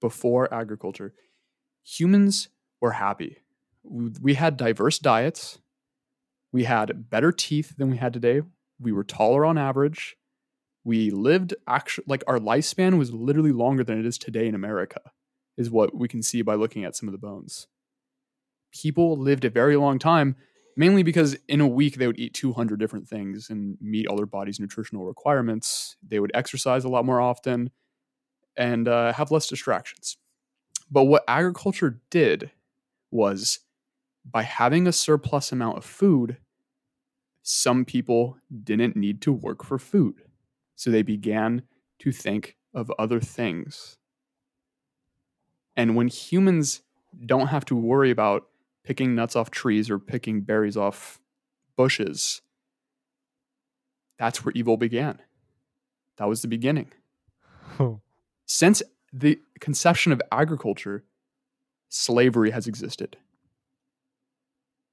Before 0.00 0.52
agriculture, 0.52 1.12
humans 1.84 2.48
were 2.80 2.92
happy. 2.92 3.36
We 3.84 4.10
we 4.20 4.34
had 4.34 4.56
diverse 4.56 4.98
diets. 4.98 5.58
We 6.52 6.64
had 6.64 7.08
better 7.08 7.32
teeth 7.32 7.76
than 7.78 7.90
we 7.90 7.96
had 7.98 8.12
today. 8.12 8.42
We 8.80 8.92
were 8.92 9.04
taller 9.04 9.44
on 9.44 9.56
average. 9.58 10.16
We 10.84 11.10
lived 11.10 11.54
actually 11.68 12.04
like 12.08 12.24
our 12.26 12.38
lifespan 12.38 12.98
was 12.98 13.12
literally 13.12 13.52
longer 13.52 13.84
than 13.84 13.98
it 14.00 14.06
is 14.06 14.18
today 14.18 14.46
in 14.48 14.54
America, 14.56 15.00
is 15.56 15.70
what 15.70 15.94
we 15.94 16.08
can 16.08 16.22
see 16.22 16.42
by 16.42 16.54
looking 16.54 16.84
at 16.84 16.96
some 16.96 17.08
of 17.08 17.12
the 17.12 17.18
bones. 17.18 17.66
People 18.72 19.16
lived 19.16 19.44
a 19.44 19.50
very 19.50 19.76
long 19.76 19.98
time, 19.98 20.36
mainly 20.76 21.02
because 21.02 21.36
in 21.48 21.60
a 21.60 21.66
week 21.66 21.96
they 21.96 22.06
would 22.06 22.18
eat 22.18 22.34
200 22.34 22.78
different 22.78 23.08
things 23.08 23.50
and 23.50 23.76
meet 23.80 24.06
all 24.06 24.16
their 24.16 24.26
body's 24.26 24.58
nutritional 24.58 25.04
requirements. 25.04 25.96
They 26.06 26.20
would 26.20 26.32
exercise 26.34 26.84
a 26.84 26.88
lot 26.88 27.04
more 27.04 27.20
often 27.20 27.70
and 28.56 28.88
uh, 28.88 29.12
have 29.12 29.30
less 29.30 29.46
distractions. 29.46 30.16
But 30.90 31.04
what 31.04 31.24
agriculture 31.28 32.00
did 32.10 32.50
was 33.10 33.60
by 34.24 34.42
having 34.42 34.86
a 34.86 34.92
surplus 34.92 35.52
amount 35.52 35.78
of 35.78 35.84
food, 35.84 36.36
some 37.42 37.84
people 37.84 38.36
didn't 38.62 38.96
need 38.96 39.20
to 39.22 39.32
work 39.32 39.64
for 39.64 39.78
food. 39.78 40.22
So 40.76 40.90
they 40.90 41.02
began 41.02 41.62
to 42.00 42.12
think 42.12 42.56
of 42.74 42.92
other 42.98 43.20
things. 43.20 43.98
And 45.76 45.96
when 45.96 46.08
humans 46.08 46.82
don't 47.24 47.48
have 47.48 47.64
to 47.66 47.76
worry 47.76 48.10
about 48.10 48.46
picking 48.84 49.14
nuts 49.14 49.36
off 49.36 49.50
trees 49.50 49.90
or 49.90 49.98
picking 49.98 50.42
berries 50.42 50.76
off 50.76 51.20
bushes, 51.76 52.42
that's 54.18 54.44
where 54.44 54.52
evil 54.54 54.76
began. 54.76 55.20
That 56.16 56.28
was 56.28 56.42
the 56.42 56.48
beginning 56.48 56.92
since 58.46 58.82
the 59.12 59.40
conception 59.60 60.12
of 60.12 60.22
agriculture, 60.30 61.04
slavery 61.88 62.50
has 62.50 62.66
existed. 62.66 63.16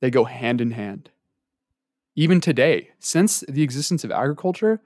They 0.01 0.09
go 0.09 0.23
hand 0.23 0.61
in 0.61 0.71
hand. 0.71 1.09
Even 2.15 2.41
today, 2.41 2.89
since 2.99 3.43
the 3.47 3.63
existence 3.63 4.03
of 4.03 4.11
agriculture, 4.11 4.81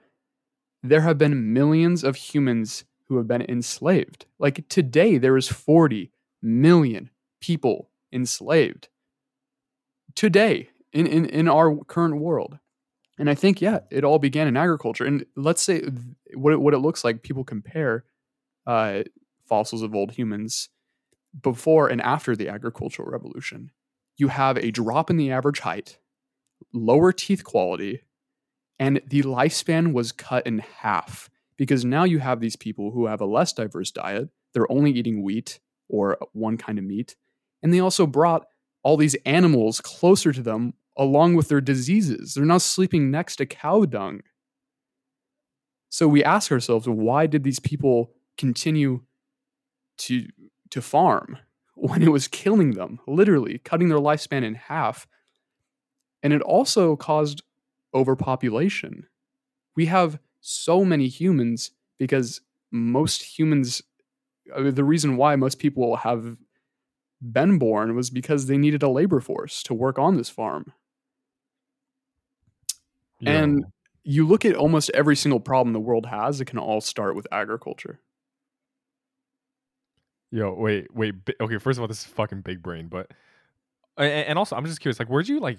there 0.82 1.00
have 1.00 1.18
been 1.18 1.52
millions 1.52 2.04
of 2.04 2.16
humans 2.16 2.84
who 3.08 3.16
have 3.16 3.28
been 3.28 3.42
enslaved. 3.42 4.26
Like 4.38 4.68
today, 4.68 5.18
there 5.18 5.36
is 5.36 5.48
40 5.48 6.10
million 6.42 7.10
people 7.40 7.90
enslaved. 8.12 8.88
Today, 10.14 10.70
in, 10.94 11.06
in, 11.06 11.26
in 11.26 11.48
our 11.48 11.76
current 11.84 12.16
world. 12.16 12.58
And 13.18 13.28
I 13.28 13.34
think, 13.34 13.60
yeah, 13.60 13.80
it 13.90 14.04
all 14.04 14.18
began 14.18 14.48
in 14.48 14.56
agriculture. 14.56 15.04
And 15.04 15.26
let's 15.36 15.62
say 15.62 15.82
what 16.34 16.52
it, 16.52 16.60
what 16.60 16.72
it 16.72 16.78
looks 16.78 17.04
like, 17.04 17.22
people 17.22 17.44
compare 17.44 18.04
uh, 18.66 19.02
fossils 19.46 19.82
of 19.82 19.94
old 19.94 20.12
humans 20.12 20.70
before 21.42 21.88
and 21.88 22.00
after 22.00 22.34
the 22.34 22.48
agricultural 22.48 23.10
revolution. 23.10 23.70
You 24.16 24.28
have 24.28 24.56
a 24.56 24.70
drop 24.70 25.10
in 25.10 25.16
the 25.16 25.32
average 25.32 25.60
height, 25.60 25.98
lower 26.72 27.12
teeth 27.12 27.44
quality, 27.44 28.02
and 28.78 29.00
the 29.06 29.22
lifespan 29.22 29.92
was 29.92 30.12
cut 30.12 30.46
in 30.46 30.60
half 30.60 31.30
because 31.56 31.84
now 31.84 32.04
you 32.04 32.18
have 32.18 32.40
these 32.40 32.56
people 32.56 32.90
who 32.90 33.06
have 33.06 33.20
a 33.20 33.26
less 33.26 33.52
diverse 33.52 33.90
diet. 33.90 34.28
They're 34.52 34.70
only 34.70 34.90
eating 34.90 35.22
wheat 35.22 35.60
or 35.88 36.18
one 36.32 36.56
kind 36.56 36.78
of 36.78 36.84
meat. 36.84 37.16
And 37.62 37.72
they 37.72 37.80
also 37.80 38.06
brought 38.06 38.46
all 38.82 38.96
these 38.96 39.16
animals 39.24 39.80
closer 39.80 40.32
to 40.32 40.42
them 40.42 40.74
along 40.96 41.34
with 41.34 41.48
their 41.48 41.60
diseases. 41.60 42.34
They're 42.34 42.44
now 42.44 42.58
sleeping 42.58 43.10
next 43.10 43.36
to 43.36 43.46
cow 43.46 43.84
dung. 43.84 44.20
So 45.88 46.08
we 46.08 46.24
ask 46.24 46.50
ourselves, 46.50 46.88
why 46.88 47.26
did 47.26 47.44
these 47.44 47.60
people 47.60 48.12
continue 48.36 49.02
to 49.98 50.26
to 50.70 50.82
farm 50.82 51.38
when 51.76 52.02
it 52.02 52.10
was 52.10 52.28
killing 52.28 52.72
them, 52.72 52.98
literally 53.06 53.58
cutting 53.58 53.88
their 53.88 53.98
lifespan 53.98 54.44
in 54.44 54.54
half? 54.54 55.06
And 56.22 56.32
it 56.32 56.42
also 56.42 56.96
caused 56.96 57.42
overpopulation. 57.94 59.06
We 59.76 59.86
have 59.86 60.18
so 60.46 60.84
many 60.84 61.08
humans 61.08 61.70
because 61.98 62.42
most 62.70 63.22
humans 63.22 63.82
mean, 64.58 64.74
the 64.74 64.84
reason 64.84 65.16
why 65.16 65.36
most 65.36 65.58
people 65.58 65.96
have 65.96 66.36
been 67.20 67.58
born 67.58 67.96
was 67.96 68.10
because 68.10 68.46
they 68.46 68.58
needed 68.58 68.82
a 68.82 68.88
labor 68.88 69.20
force 69.20 69.62
to 69.62 69.72
work 69.72 69.98
on 69.98 70.16
this 70.16 70.28
farm. 70.28 70.72
And 73.24 73.64
you 74.02 74.26
look 74.26 74.44
at 74.44 74.54
almost 74.54 74.90
every 74.92 75.16
single 75.16 75.40
problem 75.40 75.72
the 75.72 75.80
world 75.80 76.04
has, 76.04 76.42
it 76.42 76.44
can 76.44 76.58
all 76.58 76.82
start 76.82 77.16
with 77.16 77.26
agriculture. 77.32 78.00
yo, 80.30 80.52
wait, 80.52 80.94
wait. 80.94 81.14
Okay, 81.40 81.56
first 81.56 81.78
of 81.78 81.82
all, 81.82 81.88
this 81.88 82.00
is 82.00 82.04
fucking 82.04 82.42
big 82.42 82.62
brain, 82.62 82.88
but 82.88 83.10
and 83.96 84.38
also 84.38 84.56
I'm 84.56 84.66
just 84.66 84.80
curious, 84.80 84.98
like, 84.98 85.08
where'd 85.08 85.28
you 85.28 85.40
like 85.40 85.58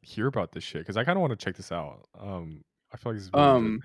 hear 0.00 0.26
about 0.26 0.52
this 0.52 0.64
shit? 0.64 0.80
Because 0.80 0.96
I 0.96 1.04
kind 1.04 1.18
of 1.18 1.20
want 1.20 1.38
to 1.38 1.44
check 1.44 1.56
this 1.56 1.70
out. 1.70 2.06
Um, 2.18 2.64
I 2.92 2.96
feel 2.96 3.12
like 3.12 3.18
this 3.18 3.26
is 3.26 3.32
really 3.32 3.44
Um. 3.46 3.80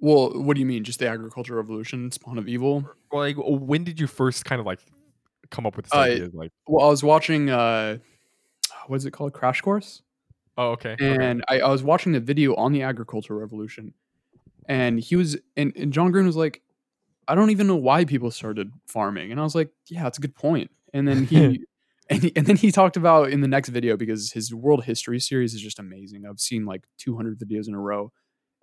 Well, 0.00 0.32
what 0.42 0.54
do 0.54 0.60
you 0.60 0.66
mean? 0.66 0.84
Just 0.84 0.98
the 0.98 1.08
agricultural 1.08 1.56
revolution, 1.56 2.10
spawn 2.10 2.36
of 2.36 2.48
evil? 2.48 2.82
Well, 3.10 3.22
like, 3.22 3.36
when 3.38 3.84
did 3.84 3.98
you 3.98 4.06
first 4.06 4.44
kind 4.44 4.60
of 4.60 4.66
like 4.66 4.80
come 5.50 5.66
up 5.66 5.76
with 5.76 5.86
this 5.86 5.94
Uh, 5.94 5.98
idea? 6.00 6.30
Like, 6.32 6.50
Well, 6.66 6.84
I 6.86 6.90
was 6.90 7.02
watching 7.02 7.48
uh 7.50 7.98
what 8.86 8.96
is 8.96 9.06
it 9.06 9.12
called? 9.12 9.32
Crash 9.32 9.60
Course? 9.60 10.02
oh, 10.58 10.70
okay, 10.72 10.92
okay. 10.92 11.16
And 11.24 11.44
I, 11.48 11.60
I 11.60 11.68
was 11.70 11.82
watching 11.82 12.12
the 12.12 12.20
video 12.20 12.54
on 12.56 12.72
the 12.72 12.82
agricultural 12.82 13.40
revolution. 13.40 13.92
And 14.68 15.00
he 15.00 15.16
was 15.16 15.36
and, 15.56 15.72
and 15.76 15.92
John 15.92 16.10
Green 16.10 16.26
was 16.26 16.36
like, 16.36 16.62
I 17.28 17.34
don't 17.34 17.50
even 17.50 17.66
know 17.66 17.76
why 17.76 18.04
people 18.04 18.30
started 18.30 18.70
farming. 18.86 19.30
And 19.30 19.40
I 19.40 19.44
was 19.44 19.54
like, 19.54 19.70
Yeah, 19.88 20.02
that's 20.02 20.18
a 20.18 20.20
good 20.20 20.34
point. 20.34 20.70
And 20.92 21.06
then 21.08 21.24
he 21.26 21.64
and, 22.10 22.22
he, 22.22 22.32
and 22.36 22.46
then 22.46 22.56
he 22.56 22.70
talked 22.70 22.96
about 22.96 23.30
in 23.30 23.40
the 23.40 23.48
next 23.48 23.70
video 23.70 23.96
because 23.96 24.32
his 24.32 24.54
world 24.54 24.84
history 24.84 25.20
series 25.20 25.54
is 25.54 25.60
just 25.60 25.78
amazing. 25.78 26.24
I've 26.28 26.40
seen 26.40 26.64
like 26.64 26.84
200 26.98 27.38
videos 27.38 27.68
in 27.68 27.74
a 27.74 27.80
row. 27.80 28.12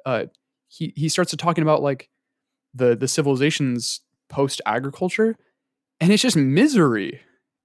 Uh, 0.06 0.26
he 0.68 0.94
he 0.96 1.10
starts 1.10 1.32
to 1.32 1.38
talking 1.38 1.64
about 1.64 1.82
like 1.82 2.10
the 2.74 2.96
the 2.96 3.08
civilizations 3.08 4.02
post 4.30 4.62
agriculture, 4.66 5.36
and 6.00 6.12
it's 6.12 6.22
just 6.22 6.38
misery. 6.38 7.22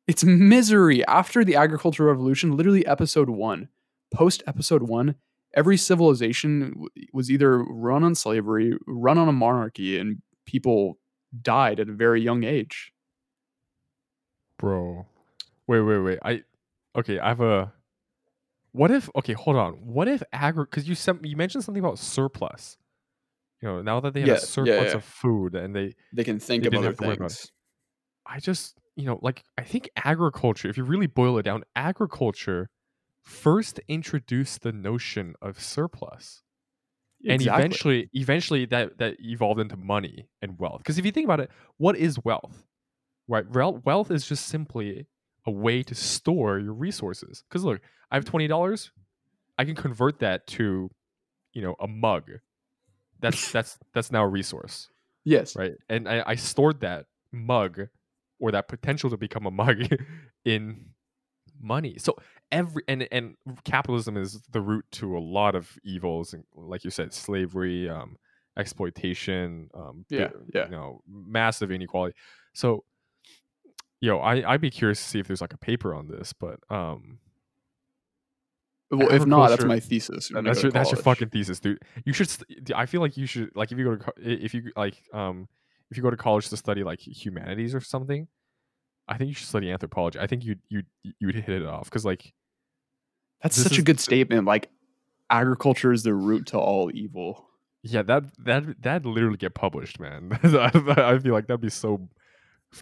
It's 0.06 0.24
misery 0.24 1.04
after 1.06 1.44
the 1.44 1.56
agricultural 1.56 2.08
revolution. 2.08 2.56
Literally, 2.56 2.86
episode 2.86 3.30
one, 3.30 3.68
post 4.12 4.42
episode 4.46 4.82
one, 4.82 5.16
every 5.54 5.76
civilization 5.76 6.86
was 7.12 7.30
either 7.30 7.62
run 7.62 8.04
on 8.04 8.14
slavery, 8.14 8.74
run 8.86 9.18
on 9.18 9.28
a 9.28 9.32
monarchy, 9.32 9.98
and 9.98 10.22
people 10.46 10.98
died 11.42 11.80
at 11.80 11.88
a 11.88 11.92
very 11.92 12.22
young 12.22 12.44
age. 12.44 12.92
bro. 14.58 15.06
Wait, 15.66 15.80
wait, 15.80 15.98
wait. 15.98 16.18
I 16.22 16.42
okay. 16.96 17.18
I 17.18 17.28
have 17.28 17.40
a. 17.40 17.72
What 18.72 18.90
if? 18.90 19.08
Okay, 19.16 19.32
hold 19.32 19.56
on. 19.56 19.72
What 19.74 20.06
if 20.08 20.22
agri? 20.32 20.64
Because 20.64 20.88
you 20.88 20.94
sent 20.94 21.24
you 21.24 21.36
mentioned 21.36 21.64
something 21.64 21.82
about 21.82 21.98
surplus. 21.98 22.76
You 23.62 23.68
know, 23.68 23.82
now 23.82 24.00
that 24.00 24.12
they 24.14 24.20
have 24.20 24.28
Yeah, 24.28 24.34
a 24.34 24.40
surplus 24.40 24.90
yeah. 24.90 24.96
of 24.96 25.04
food 25.04 25.54
and 25.54 25.74
they, 25.74 25.94
They 26.12 26.24
can 26.24 26.38
think 26.38 26.62
They 26.62 26.68
of 26.68 26.74
other 26.74 26.92
worry 26.92 26.94
about 26.94 27.12
it. 27.12 27.18
things. 27.18 27.52
I 28.26 28.40
just 28.40 28.78
you 28.96 29.06
know 29.06 29.18
like 29.22 29.44
I 29.56 29.62
think 29.62 29.88
agriculture. 30.04 30.68
If 30.68 30.76
you 30.76 30.84
really 30.84 31.06
boil 31.06 31.38
it 31.38 31.44
down, 31.44 31.64
agriculture 31.74 32.68
first 33.24 33.80
introduced 33.88 34.62
the 34.62 34.72
notion 34.72 35.34
of 35.42 35.60
surplus. 35.60 36.42
and 37.28 37.42
eventually 37.42 38.08
eventually 38.12 38.66
that 38.66 38.98
that 38.98 39.16
evolved 39.20 39.60
into 39.60 39.76
money 39.76 40.28
and 40.42 40.58
wealth 40.58 40.78
because 40.78 40.98
if 40.98 41.04
you 41.04 41.10
think 41.12 41.24
about 41.24 41.40
it 41.40 41.50
what 41.78 41.96
is 41.96 42.22
wealth 42.24 42.66
right 43.26 43.46
wealth 43.50 44.10
is 44.10 44.26
just 44.26 44.46
simply 44.46 45.06
a 45.46 45.50
way 45.50 45.82
to 45.82 45.94
store 45.94 46.58
your 46.58 46.74
resources. 46.74 47.44
Because 47.48 47.64
look 47.64 47.80
i 48.10 48.14
have 48.16 48.24
$20 48.24 48.90
i 49.58 49.64
can 49.64 49.74
convert 49.74 50.18
that 50.20 50.46
to 50.46 50.90
you 51.52 51.62
know 51.62 51.74
a 51.80 51.86
mug. 51.88 52.30
That's 53.20 53.50
that's 53.52 53.78
that's 53.94 54.10
now 54.12 54.24
a 54.24 54.28
resource 54.28 54.88
yes, 55.24 55.56
right? 55.56 55.74
And 55.88 56.08
i, 56.08 56.22
I 56.26 56.34
stored 56.34 56.80
that 56.80 57.06
mug 57.32 57.88
or 58.38 58.52
that 58.52 58.68
potential 58.68 59.10
to 59.10 59.16
become 59.16 59.46
a 59.46 59.50
mug 59.50 59.78
in 60.44 60.90
money. 61.60 61.96
So 61.98 62.16
every 62.52 62.82
and 62.88 63.08
and 63.10 63.36
capitalism 63.64 64.16
is 64.16 64.40
the 64.50 64.60
root 64.60 64.84
to 64.92 65.16
a 65.16 65.20
lot 65.20 65.54
of 65.54 65.78
evils 65.84 66.32
and 66.32 66.44
like 66.54 66.84
you 66.84 66.90
said 66.90 67.12
slavery 67.12 67.88
um 67.88 68.16
exploitation 68.58 69.68
um 69.74 70.04
Yeah, 70.08 70.30
yeah. 70.54 70.66
you 70.66 70.70
know 70.70 71.02
massive 71.08 71.70
inequality. 71.70 72.16
So 72.54 72.84
yo 74.00 74.18
i 74.18 74.52
i'd 74.52 74.60
be 74.60 74.70
curious 74.70 75.00
to 75.02 75.08
see 75.08 75.18
if 75.18 75.26
there's 75.26 75.40
like 75.40 75.54
a 75.54 75.58
paper 75.58 75.94
on 75.94 76.08
this 76.08 76.32
but 76.32 76.58
um 76.70 77.18
Well, 78.90 79.10
if 79.12 79.26
not, 79.26 79.48
that's 79.50 79.64
my 79.64 79.80
thesis. 79.80 80.30
that's 80.32 80.62
your 80.62 80.70
that's 80.70 80.92
your 80.92 81.00
fucking 81.02 81.30
thesis, 81.30 81.58
dude. 81.58 81.80
You 82.04 82.12
should. 82.12 82.28
St- 82.28 82.70
I 82.72 82.86
feel 82.86 83.00
like 83.00 83.16
you 83.16 83.26
should 83.26 83.50
like 83.56 83.72
if 83.72 83.78
you 83.78 83.84
go 83.84 83.96
to 83.96 84.12
if 84.18 84.54
you 84.54 84.70
like 84.76 85.02
um 85.12 85.48
if 85.90 85.96
you 85.96 86.04
go 86.04 86.10
to 86.10 86.16
college 86.16 86.48
to 86.50 86.56
study 86.56 86.84
like 86.84 87.00
humanities 87.00 87.74
or 87.74 87.80
something. 87.80 88.28
I 89.08 89.18
think 89.18 89.28
you 89.28 89.34
should 89.34 89.48
study 89.48 89.72
anthropology. 89.72 90.20
I 90.20 90.28
think 90.28 90.44
you 90.44 90.54
you 90.68 90.82
you'd 91.18 91.34
hit 91.34 91.62
it 91.62 91.66
off 91.66 91.84
because 91.90 92.04
like 92.04 92.32
That's 93.42 93.56
such 93.56 93.78
a 93.78 93.82
good 93.82 93.98
statement. 93.98 94.46
Like, 94.46 94.70
agriculture 95.30 95.92
is 95.92 96.04
the 96.04 96.14
root 96.14 96.46
to 96.48 96.58
all 96.58 96.90
evil. 96.94 97.48
yeah 97.82 98.02
that 98.02 98.22
that 98.44 98.82
that 98.82 99.04
literally 99.04 99.36
get 99.36 99.54
published, 99.54 99.98
man. 99.98 100.30
I 100.44 101.18
feel 101.18 101.32
like 101.32 101.48
that'd 101.48 101.60
be 101.60 101.70
so 101.70 102.08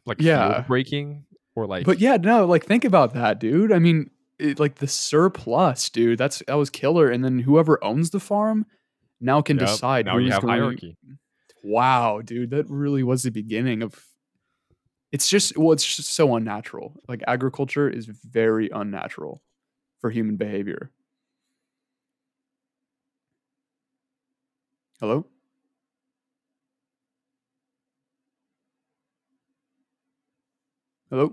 like 0.07 0.21
Yeah. 0.21 0.65
breaking 0.67 1.25
or 1.55 1.67
like 1.67 1.85
But 1.87 2.01
yeah, 2.01 2.17
no, 2.17 2.47
like 2.47 2.65
think 2.65 2.85
about 2.85 3.15
that, 3.15 3.39
dude. 3.41 3.73
I 3.73 3.79
mean, 3.79 4.11
it, 4.39 4.59
like 4.59 4.77
the 4.77 4.89
surplus, 4.89 5.89
dude. 5.91 6.19
That's 6.19 6.43
that 6.47 6.55
was 6.55 6.71
killer. 6.71 7.11
And 7.11 7.25
then 7.25 7.39
whoever 7.41 7.83
owns 7.85 8.11
the 8.11 8.21
farm 8.21 8.67
now 9.21 9.41
can 9.41 9.57
Yep, 9.59 9.67
decide. 9.69 10.07
now 10.07 10.19
you 10.19 10.31
have 10.33 10.43
hierarchy. 10.43 10.97
Wow, 11.63 12.21
dude, 12.23 12.51
that 12.51 12.69
really 12.69 13.03
was 13.03 13.23
the 13.23 13.31
beginning 13.31 13.83
of. 13.83 14.05
It's 15.13 15.29
just 15.29 15.57
well, 15.57 15.73
it's 15.73 15.97
just 15.97 16.11
so 16.11 16.35
unnatural. 16.35 17.01
Like 17.09 17.23
agriculture 17.27 17.89
is 17.89 18.07
very 18.07 18.69
unnatural 18.71 19.41
for 20.01 20.11
human 20.11 20.37
behavior. 20.37 20.91
Hello. 25.01 25.27
Hello. 31.15 31.33